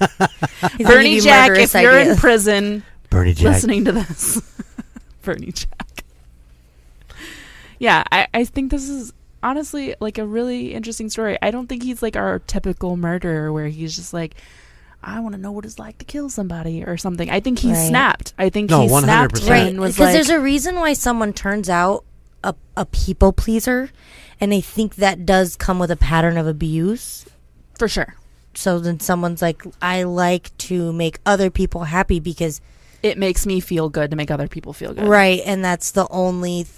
Bernie 0.78 1.20
Jack, 1.20 1.48
murderous 1.50 1.74
if 1.74 1.80
you're 1.82 1.98
in 1.98 2.16
prison 2.16 2.82
Bernie 3.10 3.32
Jack. 3.34 3.54
listening 3.54 3.84
to 3.86 3.92
this, 3.92 4.42
Bernie 5.22 5.52
Jack. 5.52 6.04
Yeah, 7.78 8.02
I, 8.10 8.26
I 8.34 8.44
think 8.44 8.70
this 8.70 8.88
is 8.88 9.12
honestly 9.42 9.94
like 10.00 10.18
a 10.18 10.26
really 10.26 10.74
interesting 10.74 11.08
story. 11.10 11.38
I 11.40 11.50
don't 11.50 11.68
think 11.68 11.82
he's 11.84 12.02
like 12.02 12.16
our 12.16 12.40
typical 12.40 12.96
murderer 12.96 13.52
where 13.52 13.68
he's 13.68 13.94
just 13.94 14.12
like, 14.12 14.34
I 15.02 15.20
want 15.20 15.34
to 15.36 15.40
know 15.40 15.52
what 15.52 15.64
it's 15.64 15.78
like 15.78 15.98
to 15.98 16.04
kill 16.04 16.28
somebody 16.28 16.82
or 16.82 16.96
something. 16.96 17.30
I 17.30 17.38
think 17.38 17.60
he 17.60 17.70
Right. 17.72 17.88
snapped. 17.88 18.34
I 18.36 18.48
think 18.50 18.68
No, 18.70 18.82
he 18.82 18.88
snapped 18.88 19.36
100%. 19.36 19.48
right? 19.50 19.72
Because 19.72 19.98
like, 20.00 20.12
there's 20.12 20.28
a 20.30 20.40
reason 20.40 20.74
why 20.74 20.92
someone 20.94 21.32
turns 21.32 21.70
out 21.70 22.04
a 22.44 22.54
a 22.76 22.84
people 22.86 23.32
pleaser, 23.32 23.90
and 24.40 24.52
I 24.54 24.60
think 24.60 24.96
that 24.96 25.26
does 25.26 25.56
come 25.56 25.78
with 25.78 25.90
a 25.90 25.96
pattern 25.96 26.36
of 26.36 26.46
abuse. 26.46 27.26
for 27.78 27.88
sure. 27.88 28.14
So 28.54 28.78
then 28.80 28.98
someone's 28.98 29.40
like, 29.42 29.62
I 29.80 30.02
like 30.02 30.56
to 30.58 30.92
make 30.92 31.20
other 31.24 31.48
people 31.50 31.84
happy 31.84 32.18
because 32.20 32.60
It 33.02 33.16
makes 33.18 33.46
me 33.46 33.60
feel 33.60 33.88
good 33.88 34.10
to 34.10 34.16
make 34.16 34.30
other 34.32 34.48
people 34.48 34.72
feel 34.72 34.92
good. 34.94 35.06
Right, 35.06 35.40
and 35.46 35.64
that's 35.64 35.92
the 35.92 36.06
only. 36.10 36.64
Th- 36.64 36.74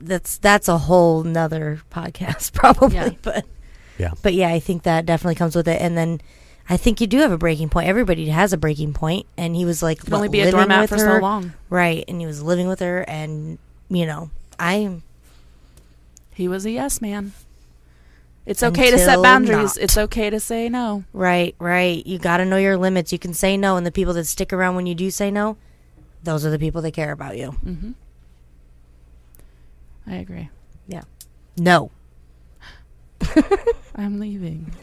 that's 0.00 0.38
that's 0.38 0.68
a 0.68 0.78
whole 0.78 1.22
nother 1.22 1.80
podcast, 1.90 2.52
probably. 2.60 2.94
Yeah. 2.96 3.10
But 3.22 3.46
Yeah. 3.98 4.10
but 4.22 4.34
yeah, 4.34 4.48
I 4.48 4.58
think 4.60 4.82
that 4.82 5.06
definitely 5.06 5.36
comes 5.36 5.54
with 5.56 5.68
it. 5.68 5.80
And 5.80 5.96
then 5.96 6.20
I 6.68 6.76
think 6.76 7.00
you 7.00 7.06
do 7.06 7.18
have 7.18 7.30
a 7.32 7.38
breaking 7.38 7.68
point. 7.68 7.88
Everybody 7.88 8.28
has 8.28 8.52
a 8.52 8.56
breaking 8.58 8.92
point, 8.92 9.26
and 9.36 9.54
he 9.54 9.64
was 9.64 9.82
like 9.82 10.00
Can 10.00 10.10
what, 10.10 10.16
only 10.16 10.28
be 10.28 10.40
a 10.40 10.50
doormat 10.50 10.88
for 10.88 10.96
her. 10.96 11.18
so 11.18 11.22
long. 11.22 11.52
right? 11.70 12.04
And 12.08 12.20
he 12.20 12.26
was 12.26 12.42
living 12.42 12.66
with 12.66 12.80
her, 12.80 13.02
and 13.08 13.58
you 13.88 14.06
know, 14.06 14.30
I 14.58 15.00
He 16.34 16.48
was 16.48 16.64
a 16.66 16.70
yes 16.70 17.00
man. 17.00 17.32
It's 18.46 18.62
okay 18.62 18.90
to 18.90 18.98
set 18.98 19.08
Until 19.08 19.22
boundaries. 19.22 19.76
not. 19.76 19.84
It's 19.84 19.96
okay 19.96 20.28
to 20.28 20.38
say 20.38 20.68
no. 20.68 21.04
right, 21.14 21.54
right. 21.58 22.06
You 22.06 22.18
got 22.18 22.36
to 22.38 22.44
know 22.44 22.58
your 22.58 22.76
limits. 22.76 23.10
You 23.10 23.18
can 23.18 23.32
say 23.32 23.56
no, 23.56 23.76
and 23.78 23.86
the 23.86 23.90
people 23.92 24.12
that 24.14 24.24
stick 24.26 24.52
around 24.52 24.76
when 24.76 24.84
you 24.86 24.94
do 24.94 25.10
say 25.10 25.30
no, 25.30 25.56
those 26.22 26.44
are 26.44 26.50
the 26.50 26.58
people 26.58 26.82
that 26.82 26.90
care 26.92 27.10
about 27.12 27.38
you. 27.38 27.52
hmm 27.52 27.92
I 30.06 30.16
agree. 30.16 30.50
Yeah. 30.86 31.02
No, 31.56 31.90
I'm 33.96 34.20
leaving. 34.20 34.72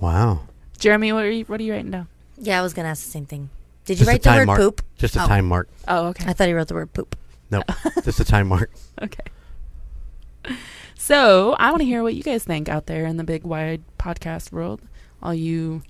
Wow. 0.00 0.40
Jeremy, 0.78 1.12
what 1.12 1.24
are 1.24 1.30
you 1.30 1.44
what 1.44 1.60
are 1.60 1.62
you 1.62 1.72
writing 1.72 1.90
down? 1.92 2.08
yeah, 2.36 2.58
I 2.58 2.62
was 2.62 2.74
gonna 2.74 2.88
ask 2.88 3.04
the 3.04 3.10
same 3.10 3.24
thing. 3.26 3.50
Did 3.84 3.94
you 4.00 4.04
Just 4.04 4.08
a 4.08 4.12
write 4.12 4.22
the 4.22 4.28
time 4.30 4.38
word 4.40 4.46
mark. 4.46 4.58
poop? 4.58 4.82
Just 4.98 5.14
a 5.16 5.22
Oh. 5.22 5.26
time 5.28 5.46
mark. 5.46 5.68
Oh, 5.86 6.06
okay. 6.08 6.24
I 6.28 6.32
thought 6.32 6.48
he 6.48 6.54
wrote 6.54 6.66
the 6.68 6.74
word 6.74 6.92
poop. 6.92 7.16
Nope. 7.52 7.70
just 8.04 8.18
a 8.18 8.24
time 8.24 8.48
mark. 8.48 8.72
Okay. 9.00 10.56
So 10.96 11.52
I 11.58 11.70
want 11.70 11.80
to 11.80 11.84
hear 11.84 12.02
what 12.02 12.14
you 12.14 12.22
guys 12.22 12.44
think 12.44 12.68
out 12.68 12.86
there 12.86 13.04
in 13.04 13.18
the 13.18 13.24
big 13.24 13.44
wide 13.44 13.82
podcast 13.98 14.50
world. 14.50 14.80
All 15.22 15.34
you 15.34 15.82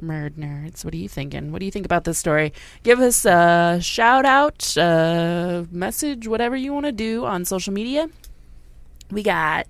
Murd 0.00 0.34
Nerds, 0.34 0.84
what 0.84 0.94
are 0.94 0.98
you 0.98 1.08
thinking? 1.08 1.50
What 1.50 1.58
do 1.58 1.66
you 1.66 1.72
think 1.72 1.84
about 1.84 2.04
this 2.04 2.16
story? 2.16 2.52
Give 2.84 3.00
us 3.00 3.24
a 3.24 3.80
shout 3.82 4.24
out, 4.24 4.76
a 4.76 5.66
message, 5.70 6.28
whatever 6.28 6.56
you 6.56 6.72
want 6.72 6.86
to 6.86 6.92
do 6.92 7.24
on 7.24 7.44
social 7.44 7.72
media. 7.72 8.08
We 9.10 9.24
got 9.24 9.66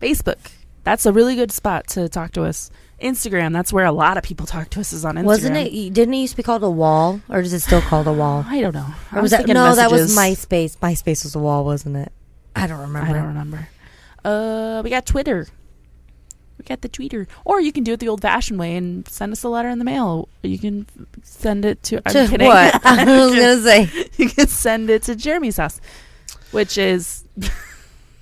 Facebook. 0.00 0.50
That's 0.82 1.04
a 1.04 1.12
really 1.12 1.36
good 1.36 1.52
spot 1.52 1.86
to 1.88 2.08
talk 2.08 2.32
to 2.32 2.44
us. 2.44 2.70
Instagram. 3.04 3.52
That's 3.52 3.72
where 3.72 3.84
a 3.84 3.92
lot 3.92 4.16
of 4.16 4.24
people 4.24 4.46
talk 4.46 4.70
to 4.70 4.80
us. 4.80 4.92
Is 4.92 5.04
on 5.04 5.16
Instagram. 5.16 5.24
Wasn't 5.24 5.56
it? 5.56 5.92
Didn't 5.94 6.14
it 6.14 6.18
used 6.18 6.32
to 6.32 6.36
be 6.36 6.42
called 6.42 6.62
a 6.64 6.70
wall, 6.70 7.20
or 7.28 7.40
is 7.40 7.52
it 7.52 7.60
still 7.60 7.82
called 7.82 8.06
a 8.08 8.12
wall? 8.12 8.44
I 8.48 8.60
don't 8.60 8.74
know. 8.74 8.86
I 9.12 9.18
Or 9.18 9.22
was 9.22 9.30
that 9.30 9.38
thinking 9.38 9.54
no? 9.54 9.74
That 9.74 9.90
was. 9.90 10.16
MySpace. 10.16 10.76
MySpace 10.78 11.22
was 11.24 11.34
a 11.34 11.38
wall, 11.38 11.64
wasn't 11.64 11.96
it? 11.96 12.12
I 12.56 12.66
don't 12.66 12.80
remember. 12.80 13.08
I 13.10 13.12
don't 13.12 13.26
remember. 13.28 13.68
Uh, 14.24 14.80
we 14.82 14.90
got 14.90 15.06
Twitter. 15.06 15.46
We 16.58 16.64
got 16.64 16.82
the 16.82 16.88
tweeter, 16.88 17.26
or 17.44 17.60
you 17.60 17.72
can 17.72 17.82
do 17.82 17.92
it 17.94 18.00
the 18.00 18.08
old-fashioned 18.08 18.60
way 18.60 18.76
and 18.76 19.06
send 19.08 19.32
us 19.32 19.42
a 19.42 19.48
letter 19.48 19.68
in 19.68 19.80
the 19.80 19.84
mail. 19.84 20.28
You 20.42 20.56
can 20.56 20.86
send 21.22 21.64
it 21.64 21.82
to. 21.84 21.96
I'm 22.06 22.12
To 22.12 22.28
kidding. 22.28 22.46
what? 22.46 22.80
I 22.86 23.04
was 23.04 23.34
gonna 23.34 23.60
say. 23.60 24.08
you 24.16 24.28
can 24.30 24.46
send 24.46 24.88
it 24.88 25.02
to 25.02 25.16
Jeremy's 25.16 25.56
house, 25.56 25.80
which 26.52 26.78
is 26.78 27.24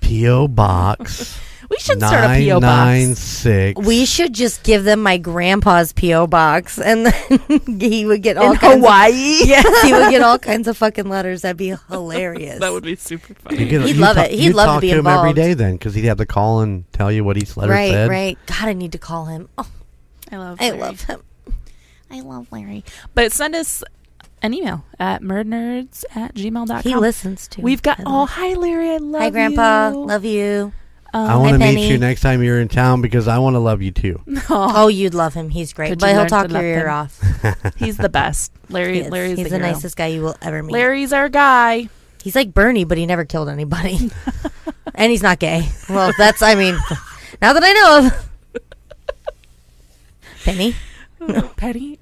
P.O. 0.01 0.47
Box 0.47 1.39
we 1.73 1.79
should 1.79 1.97
start 1.97 2.23
a 2.25 2.47
PO 2.47 2.59
box. 2.59 3.15
996. 3.15 3.85
We 3.87 4.05
should 4.05 4.33
just 4.33 4.63
give 4.63 4.83
them 4.83 5.01
my 5.01 5.17
grandpa's 5.17 5.91
PO 5.93 6.27
box, 6.27 6.77
and 6.79 7.07
then 7.07 7.59
he 7.79 8.05
would 8.05 8.21
get 8.21 8.37
all 8.37 8.51
in 8.51 8.57
kinds 8.57 8.75
Hawaii. 8.75 9.41
Of, 9.41 9.47
yes, 9.47 9.81
he 9.83 9.91
would 9.93 10.09
get 10.11 10.21
all 10.21 10.37
kinds 10.39 10.67
of 10.67 10.77
fucking 10.77 11.09
letters. 11.09 11.41
That'd 11.41 11.57
be 11.57 11.75
hilarious. 11.89 12.59
that 12.59 12.71
would 12.71 12.83
be 12.83 12.95
super 12.95 13.29
You 13.29 13.35
funny. 13.35 13.69
could- 13.69 13.81
He'd 13.83 13.97
love 13.97 14.15
ta- 14.15 14.23
it. 14.23 14.31
He'd 14.31 14.43
you 14.43 14.53
love 14.53 14.65
to 14.67 14.71
talk 14.73 14.81
be 14.81 14.89
to 14.89 14.99
him 14.99 15.07
every 15.07 15.29
involved. 15.31 15.35
day 15.35 15.53
then 15.55 15.73
because 15.73 15.95
he'd 15.95 16.05
have 16.05 16.17
to 16.19 16.25
call 16.25 16.61
and 16.61 16.91
tell 16.93 17.11
you 17.11 17.23
what 17.23 17.37
each 17.37 17.57
letter 17.57 17.71
right, 17.73 17.91
said. 17.91 18.09
right. 18.09 18.37
right. 18.37 18.37
God, 18.45 18.69
I 18.69 18.73
need 18.73 18.91
to 18.91 18.99
call 18.99 19.25
him. 19.25 19.49
Oh, 19.57 19.67
I 20.31 20.37
love. 20.37 20.57
I 20.61 20.69
love 20.71 21.01
him. 21.01 21.21
I 22.11 22.21
love 22.21 22.51
Larry. 22.51 22.83
But 23.15 23.31
send 23.31 23.55
us 23.55 23.83
an 24.43 24.53
email 24.53 24.85
at 24.99 25.21
murdnerds 25.21 26.03
at 26.15 26.35
gmail.com. 26.35 26.81
He 26.83 26.95
listens 26.95 27.47
to. 27.49 27.61
We've 27.61 27.81
got. 27.81 27.99
Oh, 28.05 28.25
hi, 28.25 28.53
Larry. 28.53 28.89
I 28.91 28.97
love 28.97 29.13
you. 29.13 29.19
Hi, 29.19 29.29
Grandpa. 29.31 29.89
you. 29.89 30.05
Love 30.05 30.25
you. 30.25 30.73
Um, 31.15 31.29
I 31.29 31.35
want 31.37 31.53
to 31.53 31.59
meet 31.59 31.65
Penny. 31.65 31.87
you 31.89 31.97
next 31.99 32.21
time 32.21 32.41
you're 32.41 32.59
in 32.59 32.67
town 32.67 33.01
because 33.01 33.27
I 33.27 33.37
want 33.37 33.53
to 33.53 33.59
love 33.59 33.81
you 33.83 33.91
too. 33.91 34.19
Oh, 34.49 34.87
you'd 34.87 35.13
love 35.13 35.33
him. 35.35 35.49
He's 35.49 35.71
great, 35.73 35.89
Could 35.89 35.99
but 35.99 36.07
you 36.07 36.11
he'll 36.13 36.21
learn 36.21 36.27
talk 36.29 36.47
to 36.47 36.53
your 36.53 36.61
love 36.61 36.65
ear 36.65 36.87
him? 36.87 36.93
off. 36.93 37.75
He's 37.77 37.97
the 37.97 38.09
best. 38.09 38.51
Larry. 38.69 38.95
He 38.95 38.99
is. 39.01 39.09
Larry's 39.11 39.37
He's 39.37 39.43
the, 39.45 39.49
the 39.51 39.57
hero. 39.57 39.67
nicest 39.73 39.95
guy 39.95 40.07
you 40.07 40.21
will 40.23 40.35
ever 40.41 40.63
meet. 40.63 40.71
Larry's 40.73 41.13
our 41.13 41.29
guy. 41.29 41.87
He's 42.23 42.35
like 42.35 42.53
Bernie, 42.53 42.83
but 42.85 42.97
he 42.97 43.05
never 43.05 43.25
killed 43.25 43.47
anybody. 43.49 44.09
and 44.95 45.11
he's 45.11 45.21
not 45.21 45.37
gay. 45.39 45.69
Well, 45.89 46.13
that's, 46.17 46.41
I 46.41 46.55
mean, 46.55 46.75
now 47.41 47.53
that 47.53 47.63
I 47.63 47.73
know 47.73 48.07
of. 48.07 48.29
Penny? 50.45 50.75
Petty. 51.57 51.99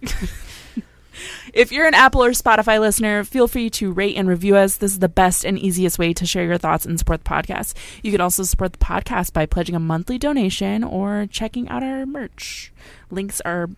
If 1.53 1.71
you're 1.71 1.87
an 1.87 1.93
Apple 1.93 2.23
or 2.23 2.31
Spotify 2.31 2.79
listener, 2.79 3.23
feel 3.23 3.47
free 3.47 3.69
to 3.71 3.91
rate 3.91 4.15
and 4.15 4.27
review 4.27 4.55
us. 4.55 4.77
This 4.77 4.91
is 4.93 4.99
the 4.99 5.09
best 5.09 5.43
and 5.45 5.57
easiest 5.59 5.99
way 5.99 6.13
to 6.13 6.25
share 6.25 6.45
your 6.45 6.57
thoughts 6.57 6.85
and 6.85 6.97
support 6.97 7.23
the 7.23 7.29
podcast. 7.29 7.73
You 8.03 8.11
can 8.11 8.21
also 8.21 8.43
support 8.43 8.73
the 8.73 8.79
podcast 8.79 9.33
by 9.33 9.45
pledging 9.45 9.75
a 9.75 9.79
monthly 9.79 10.17
donation 10.17 10.83
or 10.83 11.27
checking 11.29 11.67
out 11.69 11.83
our 11.83 12.05
merch. 12.05 12.71
Links 13.09 13.41
are 13.41 13.69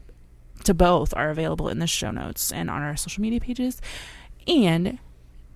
to 0.63 0.73
both 0.73 1.13
are 1.15 1.29
available 1.29 1.67
in 1.67 1.79
the 1.79 1.87
show 1.87 2.11
notes 2.11 2.51
and 2.51 2.69
on 2.69 2.81
our 2.81 2.95
social 2.95 3.21
media 3.21 3.39
pages. 3.39 3.81
And 4.47 4.99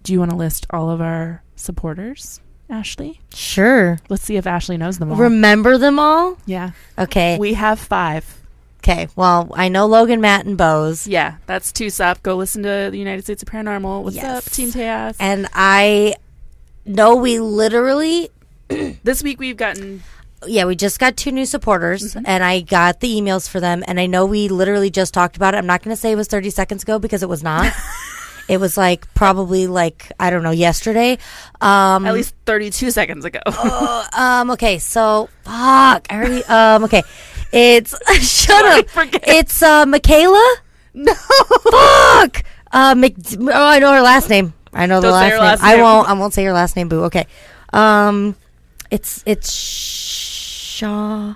do 0.03 0.13
you 0.13 0.19
want 0.19 0.31
to 0.31 0.37
list 0.37 0.65
all 0.69 0.89
of 0.89 0.99
our 1.01 1.43
supporters, 1.55 2.41
Ashley? 2.69 3.21
Sure. 3.33 3.99
Let's 4.09 4.23
see 4.23 4.37
if 4.37 4.47
Ashley 4.47 4.77
knows 4.77 4.99
them 4.99 5.11
all. 5.11 5.17
Remember 5.17 5.77
them 5.77 5.99
all? 5.99 6.37
yeah. 6.45 6.71
Okay. 6.97 7.37
We 7.37 7.53
have 7.53 7.79
five. 7.79 8.36
Okay. 8.81 9.07
Well, 9.15 9.49
I 9.53 9.69
know 9.69 9.85
Logan, 9.85 10.21
Matt, 10.21 10.45
and 10.45 10.57
Bose. 10.57 11.07
Yeah, 11.07 11.37
that's 11.45 11.71
two 11.71 11.89
sup. 11.89 12.23
Go 12.23 12.35
listen 12.35 12.63
to 12.63 12.89
the 12.91 12.97
United 12.97 13.23
States 13.23 13.43
of 13.43 13.49
Paranormal. 13.49 14.03
What's 14.03 14.15
Yes. 14.15 14.47
up, 14.47 14.53
Team 14.53 14.71
Teas? 14.71 15.15
And 15.19 15.47
I 15.53 16.15
know 16.85 17.15
we 17.15 17.39
literally, 17.39 18.29
This 19.03 19.23
week 19.23 19.39
we've 19.39 19.57
gotten 19.57 20.03
yeah, 20.45 20.65
we 20.65 20.75
just 20.75 20.99
got 20.99 21.17
two 21.17 21.31
new 21.31 21.47
supporters, 21.47 22.13
Mhm. 22.13 22.21
and 22.25 22.43
I 22.43 22.61
got 22.61 22.99
the 22.99 23.07
emails 23.19 23.49
for 23.49 23.59
them. 23.59 23.83
And 23.87 23.99
I 23.99 24.05
know 24.05 24.25
we 24.27 24.49
literally 24.49 24.91
just 24.91 25.11
talked 25.13 25.35
about 25.35 25.55
it. 25.55 25.57
I'm 25.57 25.65
not 25.65 25.81
going 25.81 25.95
to 25.95 25.99
say 25.99 26.11
it 26.11 26.15
was 26.15 26.27
30 26.27 26.51
seconds 26.51 26.83
ago 26.83 26.99
because 26.99 27.23
it 27.23 27.29
was 27.29 27.41
not. 27.41 27.73
it 28.47 28.59
was 28.59 28.77
like 28.77 29.11
probably 29.15 29.65
like, 29.65 30.11
I 30.19 30.29
don't 30.29 30.43
know, 30.43 30.51
yesterday. 30.51 31.17
Um, 31.59 32.05
at 32.05 32.13
least 32.13 32.35
32 32.45 32.91
seconds 32.91 33.25
ago. 33.25 33.39
Oh, 33.47 34.05
um. 34.15 34.51
Okay. 34.51 34.77
So 34.77 35.27
fuck. 35.43 36.05
I 36.07 36.15
already. 36.15 36.43
Um. 36.45 36.83
Okay. 36.83 37.01
It's 37.51 37.95
shut 38.45 38.65
up. 38.65 38.89
forget. 38.89 39.23
It's 39.27 39.61
uh 39.61 39.85
Michaela. 39.85 40.55
no. 40.93 41.13
Fuck. 41.13 42.43
Uh. 42.71 42.95
Mc, 42.95 43.15
oh, 43.39 43.49
I 43.51 43.79
know 43.79 43.93
her 43.93 44.01
last 44.01 44.29
name. 44.29 44.53
I 44.73 44.85
know 44.85 44.99
the 45.01 45.07
Don't 45.07 45.13
say 45.13 45.19
last 45.19 45.31
her 45.31 45.37
name. 45.37 45.45
last 45.45 45.63
I 45.63 45.73
name. 45.75 45.83
won't. 45.83 46.09
I 46.09 46.13
won't 46.13 46.33
say 46.33 46.43
your 46.43 46.53
last 46.53 46.75
name. 46.75 46.89
Boo. 46.89 47.03
Okay. 47.05 47.25
Um. 47.73 48.35
It's 48.91 49.23
it's 49.25 49.51
Shaw. 49.51 51.35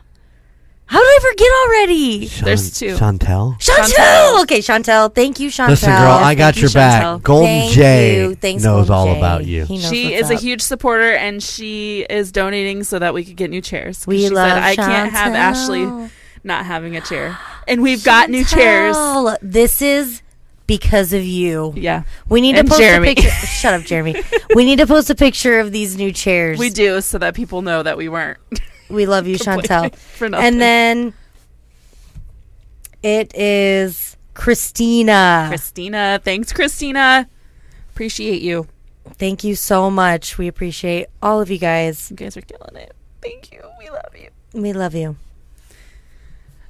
How 0.91 0.99
did 0.99 1.05
I 1.07 1.19
forget 1.31 1.47
already? 1.63 2.27
Shan- 2.27 2.45
There's 2.45 2.77
two. 2.77 2.95
Chantel. 2.97 3.57
Chantel. 3.61 3.85
Chantel. 3.93 4.41
Okay, 4.43 4.59
Chantel. 4.59 5.15
Thank 5.15 5.39
you, 5.39 5.49
Chantel. 5.49 5.69
Listen, 5.69 5.89
girl, 5.89 6.11
I 6.11 6.35
got 6.35 6.57
you, 6.57 6.63
your 6.63 6.71
back. 6.71 7.01
Chantel. 7.03 7.23
Golden 7.23 7.45
Thank 7.47 7.71
Jay 7.73 8.15
you. 8.17 8.35
Thanks, 8.35 8.61
knows 8.63 8.87
Golden 8.89 8.93
all 8.93 9.13
Jay. 9.13 9.17
about 9.17 9.45
you. 9.45 9.63
He 9.65 9.77
knows 9.77 9.89
She 9.89 10.03
what's 10.11 10.23
is 10.25 10.31
a 10.31 10.35
up. 10.35 10.41
huge 10.41 10.61
supporter, 10.61 11.11
and 11.13 11.41
she 11.41 12.05
is 12.09 12.33
donating 12.33 12.83
so 12.83 12.99
that 12.99 13.13
we 13.13 13.23
could 13.23 13.37
get 13.37 13.49
new 13.49 13.61
chairs. 13.61 13.99
'Cause 13.99 14.07
We 14.07 14.23
she 14.23 14.29
love 14.31 14.49
said 14.49 14.57
I 14.57 14.75
can't 14.75 15.11
have 15.13 15.31
Chantel. 15.31 15.35
Ashley 15.37 16.09
not 16.43 16.65
having 16.65 16.97
a 16.97 17.01
chair, 17.01 17.37
and 17.69 17.81
we've 17.81 18.03
got 18.03 18.29
new 18.29 18.43
chairs. 18.43 18.95
Chantel, 18.97 19.37
This 19.41 19.81
is 19.81 20.21
because 20.67 21.13
of 21.13 21.23
you. 21.23 21.73
Yeah, 21.77 22.03
We 22.27 22.41
need 22.41 22.57
And 22.57 22.67
to 22.67 22.69
post 22.71 22.81
Jeremy. 22.81 23.11
a 23.11 23.15
picture. 23.15 23.29
Shut 23.47 23.73
up, 23.73 23.83
Jeremy. 23.83 24.21
we 24.55 24.65
need 24.65 24.79
to 24.79 24.87
post 24.87 25.09
a 25.09 25.15
picture 25.15 25.59
of 25.61 25.71
these 25.71 25.95
new 25.95 26.11
chairs. 26.11 26.59
we 26.59 26.69
do 26.69 26.99
so 26.99 27.17
that 27.17 27.33
people 27.33 27.61
know 27.61 27.81
that 27.81 27.97
we 27.97 28.09
weren't. 28.09 28.37
We 28.91 29.05
love 29.05 29.27
you, 29.27 29.37
Chantel. 29.37 29.95
for 29.95 30.29
nothing. 30.29 30.45
And 30.45 30.61
then 30.61 31.13
it 33.03 33.35
is 33.35 34.17
Christina. 34.33 35.45
Christina, 35.49 36.21
thanks, 36.23 36.53
Christina. 36.53 37.27
Appreciate 37.91 38.41
you. 38.41 38.67
Thank 39.17 39.43
you 39.43 39.55
so 39.55 39.89
much. 39.89 40.37
We 40.37 40.47
appreciate 40.47 41.07
all 41.21 41.41
of 41.41 41.49
you 41.49 41.57
guys. 41.57 42.09
You 42.09 42.17
guys 42.17 42.37
are 42.37 42.41
killing 42.41 42.75
it. 42.75 42.93
Thank 43.21 43.51
you. 43.51 43.61
We 43.79 43.89
love 43.89 44.15
you. 44.15 44.29
We 44.53 44.73
love 44.73 44.95
you. 44.95 45.15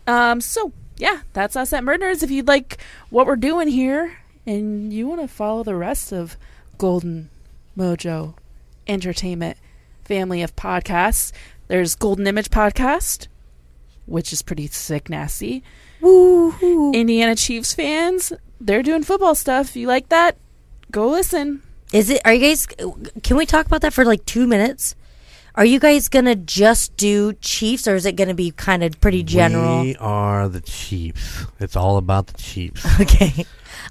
Um, 0.07 0.41
so 0.41 0.73
yeah, 0.97 1.21
that's 1.33 1.55
us 1.55 1.73
at 1.73 1.83
Murd 1.83 1.99
Nerds. 1.99 2.23
If 2.23 2.31
you'd 2.31 2.47
like 2.47 2.77
what 3.09 3.25
we're 3.25 3.35
doing 3.35 3.67
here 3.67 4.17
and 4.45 4.91
you 4.93 5.07
want 5.07 5.21
to 5.21 5.27
follow 5.27 5.63
the 5.63 5.75
rest 5.75 6.11
of 6.11 6.37
Golden 6.77 7.29
Mojo 7.77 8.35
Entertainment 8.87 9.57
family 10.03 10.41
of 10.41 10.55
podcasts, 10.55 11.31
there's 11.71 11.95
Golden 11.95 12.27
Image 12.27 12.49
Podcast, 12.49 13.29
which 14.05 14.33
is 14.33 14.41
pretty 14.41 14.67
sick 14.67 15.09
nasty. 15.09 15.63
Woo! 16.01 16.91
Indiana 16.91 17.33
Chiefs 17.33 17.73
fans, 17.73 18.33
they're 18.59 18.83
doing 18.83 19.03
football 19.03 19.35
stuff. 19.35 19.69
If 19.69 19.77
you 19.77 19.87
like 19.87 20.09
that, 20.09 20.35
go 20.91 21.07
listen. 21.07 21.61
Is 21.93 22.09
it? 22.09 22.19
Are 22.25 22.33
you 22.33 22.41
guys? 22.41 22.67
Can 23.23 23.37
we 23.37 23.45
talk 23.45 23.67
about 23.67 23.79
that 23.83 23.93
for 23.93 24.03
like 24.03 24.25
two 24.25 24.47
minutes? 24.47 24.95
Are 25.55 25.65
you 25.65 25.79
guys 25.79 26.07
gonna 26.07 26.35
just 26.35 26.95
do 26.97 27.33
Chiefs, 27.33 27.87
or 27.87 27.95
is 27.95 28.05
it 28.05 28.13
gonna 28.15 28.33
be 28.33 28.51
kind 28.51 28.83
of 28.83 28.99
pretty 29.01 29.23
general? 29.23 29.81
We 29.81 29.95
are 29.97 30.47
the 30.47 30.61
Chiefs. 30.61 31.45
It's 31.59 31.75
all 31.75 31.97
about 31.97 32.27
the 32.27 32.37
Chiefs. 32.37 32.85
Okay. 33.01 33.45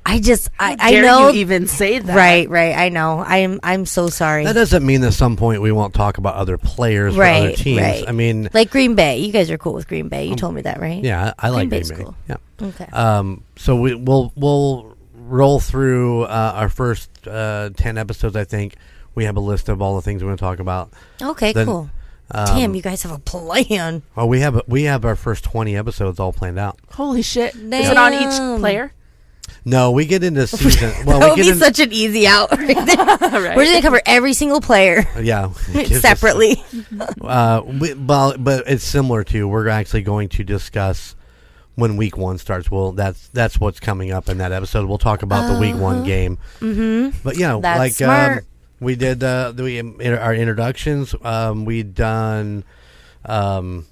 I 0.07 0.19
just 0.21 0.49
I, 0.59 0.77
I 0.79 0.93
Dare 0.93 1.03
know 1.03 1.29
you 1.31 1.41
even 1.41 1.67
say 1.67 1.99
that? 1.99 2.17
right 2.17 2.49
right 2.49 2.77
I 2.77 2.89
know 2.91 3.21
I'm 3.27 3.61
I'm 3.63 3.85
so 3.87 4.09
sorry. 4.09 4.45
That 4.45 4.55
doesn't 4.55 4.85
mean 4.87 5.03
at 5.05 5.13
some 5.15 5.37
point 5.37 5.61
we 5.63 5.73
won't 5.73 5.95
talk 5.95 6.17
about 6.19 6.37
other 6.37 6.57
players 6.59 7.17
or 7.17 7.23
other 7.25 7.47
Right, 7.49 7.57
teams. 7.57 7.81
right. 7.81 8.05
I 8.09 8.13
mean, 8.13 8.49
like 8.55 8.71
Green 8.71 8.95
Bay, 8.95 9.19
you 9.19 9.33
guys 9.33 9.51
are 9.51 9.59
cool 9.59 9.75
with 9.75 9.89
Green 9.89 10.09
Bay. 10.09 10.27
You 10.27 10.37
told 10.37 10.55
me 10.55 10.63
that, 10.63 10.81
right? 10.81 10.99
Um, 10.99 11.05
yeah, 11.05 11.35
I, 11.39 11.47
I 11.47 11.51
like 11.51 11.69
Green 11.69 11.83
Green 11.83 11.99
Bay. 11.99 12.05
cool. 12.05 12.15
Yeah. 12.29 12.37
Okay. 12.69 12.87
Um, 12.93 13.43
so 13.57 13.77
we, 13.77 13.95
we'll 13.95 14.33
we'll 14.37 14.97
roll 15.15 15.61
through 15.61 16.23
uh, 16.25 16.53
our 16.55 16.69
first 16.69 17.27
uh, 17.27 17.71
ten 17.77 17.99
episodes. 17.99 18.37
I 18.37 18.45
think 18.45 18.77
we 19.15 19.25
have 19.25 19.37
a 19.37 19.41
list 19.41 19.69
of 19.69 19.81
all 19.83 19.97
the 19.97 20.03
things 20.03 20.23
we're 20.23 20.29
going 20.29 20.39
to 20.39 20.41
talk 20.41 20.59
about. 20.59 20.93
okay. 21.21 21.53
then, 21.53 21.67
cool. 21.67 21.91
Um, 22.33 22.47
Damn, 22.47 22.75
you 22.75 22.83
guys 22.83 23.03
have 23.03 23.13
a 23.13 23.19
plan. 23.19 24.03
Oh, 24.17 24.27
we 24.27 24.41
have 24.41 24.63
we 24.69 24.85
have 24.85 25.05
our 25.05 25.17
first 25.17 25.43
twenty 25.43 25.77
episodes 25.77 26.21
all 26.21 26.33
planned 26.33 26.61
out. 26.61 26.79
Holy 26.93 27.23
shit! 27.23 27.57
Is 27.57 27.89
it 27.89 27.97
on 27.97 28.15
each 28.15 28.61
player? 28.61 28.93
No, 29.65 29.91
we 29.91 30.07
get 30.07 30.23
into 30.23 30.47
season. 30.47 30.93
Well, 31.05 31.19
that 31.19 31.25
we 31.25 31.31
would 31.31 31.37
get 31.37 31.43
be 31.43 31.49
in, 31.51 31.57
such 31.59 31.81
an 31.81 31.93
easy 31.93 32.29
out. 32.29 32.51
Right 32.53 32.77
right. 32.77 32.77
We're 33.57 33.65
just 33.65 33.73
gonna 33.73 33.83
cover 33.83 34.01
every 34.07 34.33
single 34.33 34.61
player 34.61 35.07
yeah 35.21 35.51
it 35.71 35.89
gives 35.89 35.93
us- 35.93 36.03
separately. 36.03 36.63
Uh, 37.21 37.63
we, 37.67 37.95
well, 37.95 38.37
but 38.39 38.65
it's 38.69 38.85
similar 38.85 39.25
to 39.25 39.49
we're 39.49 39.69
actually 39.69 40.03
going 40.03 40.29
to 40.31 40.45
discuss 40.45 41.17
when 41.75 41.97
week 41.97 42.17
one 42.17 42.39
starts. 42.39 42.71
Well, 42.71 42.93
that's 42.93 43.29
that's 43.29 43.59
what's 43.59 43.81
coming 43.81 44.13
up 44.13 44.29
in 44.29 44.39
that 44.39 44.53
episode. 44.53 44.89
We'll 44.89 44.99
talk 44.99 45.23
about 45.23 45.53
the 45.53 45.59
week 45.59 45.75
one 45.75 46.05
game. 46.05 46.39
Mm-hmm. 46.61 47.19
But 47.25 47.37
yeah, 47.37 47.59
That's 47.61 47.79
like 47.79 47.93
smart. 47.95 48.39
Um, 48.39 48.45
we 48.81 48.97
did 48.97 49.23
uh, 49.23 49.53
the, 49.53 49.63
we, 49.63 50.09
our 50.09 50.35
introductions. 50.35 51.15
Um, 51.23 51.65
we 51.65 51.83
done 51.83 52.65
um, 53.25 53.87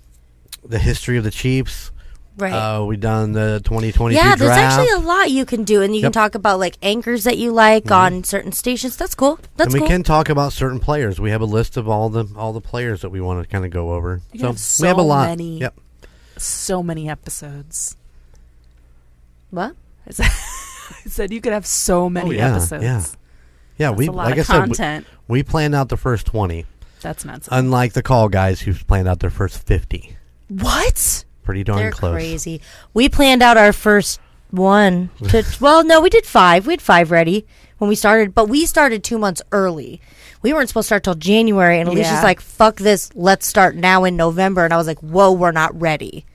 the 0.65 0.79
history 0.79 1.19
of 1.19 1.25
the 1.25 1.31
Chiefs. 1.31 1.91
Right. 2.37 2.53
Uh, 2.53 2.85
we 2.85 2.97
done 2.97 3.33
the 3.33 3.61
2022 3.65 4.15
yeah, 4.17 4.37
there's 4.37 4.49
draft. 4.49 4.79
actually 4.79 4.91
a 4.91 5.05
lot 5.05 5.29
you 5.29 5.45
can 5.45 5.65
do, 5.65 5.83
and 5.83 5.95
you 5.95 6.01
can 6.03 6.13
talk 6.13 6.37
about 6.37 6.61
like 6.61 6.77
anchors 6.83 7.25
that 7.25 7.37
you 7.37 7.51
like 7.51 7.91
on 7.91 8.23
certain 8.23 8.53
stations. 8.53 8.97
That's 8.97 9.17
cool. 9.17 9.41
That's 9.57 9.67
and 9.67 9.75
we 9.75 9.81
cool. 9.81 9.89
can 9.89 10.03
talk 10.05 10.29
about 10.29 10.53
certain 10.53 10.79
players. 10.79 11.21
We 11.21 11.31
have 11.31 11.41
a 11.41 11.47
list 11.47 11.77
of 11.77 11.89
all 11.89 12.09
the 12.11 12.27
all 12.37 12.53
the 12.53 12.61
players 12.61 13.01
that 13.01 13.11
we 13.11 13.21
want 13.21 13.43
to 13.43 13.49
kind 13.51 13.65
of 13.65 13.73
go 13.73 13.93
over. 13.93 14.21
You 14.33 14.39
so, 14.39 14.47
have 14.47 14.61
we 14.81 14.87
have 14.87 14.99
a 14.99 15.03
lot. 15.03 15.29
many. 15.31 15.59
Yep. 15.59 15.81
So 16.37 16.81
many 16.81 17.09
episodes. 17.11 17.97
what? 19.51 19.75
I 20.07 20.11
said, 20.13 20.27
I 21.07 21.09
said 21.09 21.33
you 21.33 21.41
could 21.41 21.53
have 21.53 21.67
so 21.67 22.09
many 22.09 22.29
Oh, 22.29 22.33
yeah, 22.33 22.51
episodes. 22.57 22.85
yeah. 22.85 23.05
Yeah, 23.79 23.89
That's 23.91 23.99
we 23.99 24.07
a 24.09 24.13
lot 24.13 24.27
like 24.27 24.39
of 24.39 24.51
I 24.51 24.67
said, 24.75 25.05
we, 25.29 25.39
we 25.39 25.43
planned 25.43 25.75
out 25.75 25.89
the 25.89 25.97
first 25.97 26.27
20. 26.27 26.67
That's 27.01 27.25
nuts. 27.25 27.49
Unlike 27.51 27.93
the 27.93 28.03
call 28.03 28.29
guys 28.29 28.61
who 28.61 28.75
planned 28.75 29.07
out 29.09 29.21
their 29.21 29.31
first 29.31 29.65
50. 29.67 30.17
what? 30.49 31.25
Pretty 31.45 31.65
darn 31.65 31.79
They're 31.79 31.93
close. 31.93 32.13
crazy. 32.15 32.61
We 32.93 33.09
planned 33.09 33.43
out 33.43 33.57
our 33.57 33.73
first 33.73 34.21
one. 34.51 35.09
To, 35.29 35.45
well, 35.61 35.85
no, 35.85 36.01
we 36.01 36.11
did 36.11 36.27
five. 36.27 36.67
We 36.67 36.75
had 36.75 36.83
five 36.83 37.11
ready 37.11 37.47
when 37.79 37.89
we 37.89 37.95
started, 37.95 38.35
but 38.35 38.49
we 38.49 38.67
started 38.67 39.03
two 39.05 39.17
months 39.19 39.41
early. 39.53 40.01
We 40.43 40.53
weren't 40.53 40.69
supposed 40.69 40.87
to 40.87 40.89
start 40.89 41.05
till 41.05 41.15
January, 41.15 41.81
and 41.81 41.89
Alicia's 41.89 42.13
Yeah. 42.13 42.23
like, 42.23 42.41
"Fuck 42.41 42.77
this, 42.77 43.11
let's 43.15 43.47
start 43.47 43.77
now 43.77 44.05
in 44.05 44.17
November." 44.17 44.65
And 44.65 44.75
I 44.75 44.77
was 44.77 44.87
like, 44.87 44.99
"Whoa, 45.01 45.33
we're 45.33 45.51
not 45.53 45.79
ready," 45.81 46.27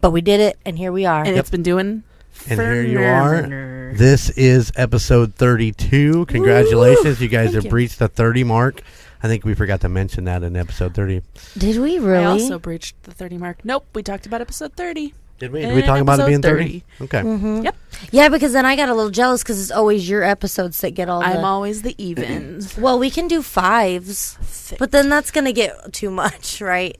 but 0.00 0.10
we 0.12 0.20
did 0.22 0.40
it, 0.40 0.58
and 0.64 0.78
here 0.78 0.90
we 0.92 1.04
are. 1.04 1.22
And 1.24 1.36
it's 1.36 1.50
been 1.50 1.62
doing. 1.62 2.02
And 2.48 2.60
here 2.60 2.82
you 2.82 3.00
are. 3.00 3.92
This 3.94 4.30
is 4.30 4.72
episode 4.76 5.34
32. 5.34 6.26
Congratulations. 6.26 7.20
You 7.20 7.28
guys 7.28 7.46
Thank 7.46 7.54
have 7.54 7.64
you. 7.64 7.70
breached 7.70 7.98
the 7.98 8.08
30 8.08 8.44
mark. 8.44 8.82
I 9.22 9.28
think 9.28 9.44
we 9.44 9.54
forgot 9.54 9.80
to 9.80 9.88
mention 9.88 10.24
that 10.24 10.42
in 10.42 10.54
episode 10.54 10.94
30. 10.94 11.22
did 11.56 11.78
we 11.78 11.98
really? 11.98 12.24
I 12.24 12.26
also 12.26 12.58
breached 12.58 13.02
the 13.04 13.12
30 13.12 13.38
mark. 13.38 13.64
Nope, 13.64 13.86
we 13.94 14.02
talked 14.02 14.26
about 14.26 14.42
episode 14.42 14.74
30. 14.74 15.14
Did 15.38 15.50
we? 15.50 15.62
Did 15.62 15.74
we 15.74 15.82
talk 15.82 16.00
about 16.00 16.20
it 16.20 16.26
being 16.26 16.42
30? 16.42 16.84
Okay. 17.02 17.20
Mm-hmm. 17.20 17.62
Yep. 17.62 17.76
yeah, 18.12 18.28
because 18.28 18.52
then 18.52 18.66
I 18.66 18.76
got 18.76 18.88
a 18.88 18.94
little 18.94 19.10
jealous 19.10 19.42
because 19.42 19.60
it's 19.60 19.70
always 19.70 20.08
your 20.08 20.22
episodes 20.22 20.80
that 20.82 20.90
get 20.90 21.08
all 21.08 21.20
the. 21.20 21.26
I'm 21.26 21.44
always 21.44 21.82
the 21.82 21.94
even. 22.02 22.62
well, 22.78 22.98
we 22.98 23.10
can 23.10 23.26
do 23.26 23.42
fives, 23.42 24.36
Thick. 24.42 24.78
but 24.78 24.90
then 24.90 25.08
that's 25.08 25.30
gonna 25.30 25.52
get 25.52 25.92
too 25.92 26.10
much, 26.10 26.60
right? 26.60 26.96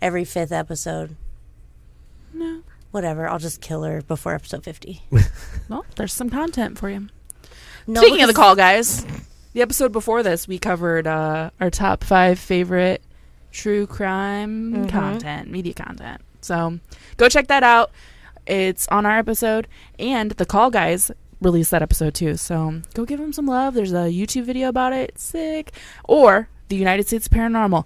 Every 0.00 0.24
fifth 0.24 0.52
episode. 0.52 1.14
No. 2.96 3.08
Whatever. 3.08 3.28
I'll 3.28 3.38
just 3.38 3.60
kill 3.60 3.82
her 3.84 4.02
before 4.02 4.34
episode 4.34 4.64
fifty. 4.64 5.02
Well, 5.68 5.84
there's 5.96 6.12
some 6.12 6.30
content 6.30 6.78
for 6.78 6.88
you. 6.90 7.08
No, 7.88 8.00
Speaking 8.00 8.22
of 8.22 8.28
the 8.28 8.34
call, 8.34 8.54
guys, 8.54 9.04
the 9.52 9.62
episode 9.62 9.90
before 9.92 10.22
this, 10.22 10.46
we 10.46 10.58
covered 10.58 11.06
uh, 11.06 11.50
our 11.60 11.70
top 11.70 12.04
five 12.04 12.38
favorite 12.38 13.02
true 13.50 13.86
crime 13.86 14.72
Mhm. 14.74 14.88
content, 14.88 15.50
media 15.50 15.74
content. 15.74 16.20
So 16.40 16.78
go 17.16 17.28
check 17.28 17.48
that 17.48 17.62
out. 17.64 17.90
It's 18.46 18.86
on 18.88 19.06
our 19.06 19.18
episode, 19.18 19.66
and 19.98 20.30
the 20.32 20.46
call 20.46 20.70
guys 20.70 21.10
released 21.40 21.70
that 21.72 21.82
episode 21.82 22.14
too. 22.14 22.36
So 22.36 22.80
go 22.94 23.04
give 23.04 23.18
them 23.18 23.32
some 23.32 23.46
love. 23.46 23.74
There's 23.74 23.92
a 23.92 24.06
YouTube 24.10 24.44
video 24.44 24.68
about 24.68 24.92
it. 24.92 25.18
Sick. 25.18 25.72
Or 26.04 26.48
the 26.68 26.76
United 26.76 27.06
States 27.08 27.26
Paranormal. 27.28 27.84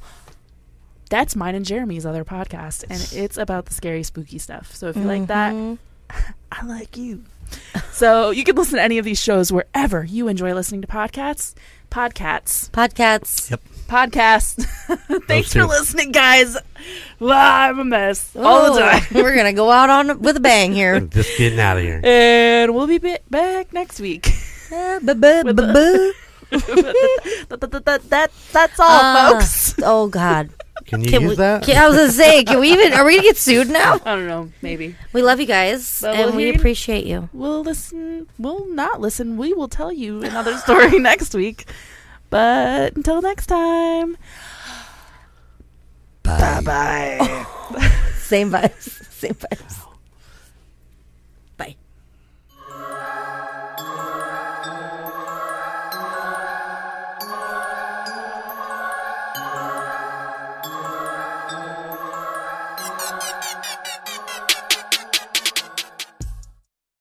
That's 1.11 1.37
mine 1.37 1.55
and 1.55 1.65
Jeremy's 1.67 2.07
other 2.07 2.25
podcast, 2.25 2.85
and 2.89 3.09
it's 3.23 3.37
about 3.37 3.67
the 3.67 3.75
scary, 3.75 4.03
spooky 4.03 4.39
stuff. 4.39 4.75
So 4.75 4.89
if 4.89 4.97
you 4.97 5.03
like 5.03 5.27
that, 5.27 5.53
Mhm. 5.53 5.77
I 6.53 6.65
like 6.65 6.97
you. 6.97 7.25
so 7.93 8.31
you 8.31 8.45
can 8.45 8.57
listen 8.57 8.77
to 8.77 8.83
any 8.83 8.97
of 8.99 9.05
these 9.05 9.21
shows 9.21 9.53
wherever 9.53 10.05
you 10.05 10.29
enjoy 10.29 10.55
listening 10.55 10.81
to 10.83 10.87
podcasts. 10.89 11.55
Podcasts. 11.91 12.71
podcasts. 12.71 13.51
Yep. 13.51 13.61
Podcasts. 13.89 14.65
Thanks 15.27 15.53
for 15.53 15.65
listening, 15.65 16.13
guys. 16.13 16.57
Well, 17.19 17.33
I'm 17.37 17.81
a 17.81 17.85
mess 17.85 18.35
all 18.37 18.73
the 18.73 18.79
Oh, 18.81 18.91
time. 18.91 19.03
We're 19.13 19.35
gonna 19.35 19.53
go 19.53 19.69
out 19.73 19.91
on 19.91 20.21
with 20.21 20.37
a 20.37 20.41
bang 20.41 20.73
here. 20.73 21.01
Just 21.01 21.37
getting 21.37 21.59
out 21.59 21.77
of 21.77 21.83
here. 21.83 22.01
And 22.05 22.73
we'll 22.73 22.87
be 22.87 22.99
back 23.29 23.73
next 23.73 23.99
week. 23.99 24.29
Uh, 24.73 25.01
bu- 25.01 25.15
bu- 25.15 25.43
With 25.45 25.57
bu- 25.57 25.73
bu. 25.73 26.13
That, 26.51 27.59
that, 27.61 27.85
that, 27.85 28.11
that- 28.11 28.31
that's 28.53 28.81
all, 28.81 28.87
Ah, 28.91 29.31
folks. 29.33 29.75
Oh 29.83 30.09
God. 30.09 30.51
Can 30.87 31.05
you 31.05 31.11
Can 31.11 31.23
use 31.23 31.31
we, 31.31 31.37
that? 31.37 31.63
can- 31.63 31.77
I 31.77 31.87
was 31.89 31.97
gonna 31.97 32.11
say, 32.13 32.43
can 32.45 32.59
we 32.59 32.73
even? 32.73 32.93
Are 32.95 33.05
we 33.05 33.13
gonna 33.17 33.23
get 33.29 33.37
sued 33.37 33.69
now? 33.69 33.95
I 34.05 34.15
don't 34.17 34.27
know. 34.27 34.51
Maybe 34.63 34.97
We 35.13 35.23
love 35.23 35.39
you 35.39 35.47
guys, 35.47 36.01
But 36.01 36.15
and 36.17 36.27
we'll 36.29 36.37
we 36.37 36.45
hear- 36.45 36.57
appreciate 36.57 37.07
you. 37.07 37.29
we'll 37.33 37.63
listen. 37.63 38.27
We'll 38.39 38.67
not 38.69 39.01
listen. 39.01 39.37
We 39.37 39.53
will 39.53 39.69
tell 39.69 39.93
you 39.93 40.23
another 40.23 40.57
story 40.59 40.99
next 40.99 41.35
week. 41.35 41.67
But 42.31 42.97
until 42.97 43.21
next 43.23 43.47
time. 43.47 44.17
Bye 46.23 46.61
bye. 46.65 47.47
Same 48.17 48.51
vibes. 48.51 49.05
Same 49.13 49.35
vibes. 49.35 49.87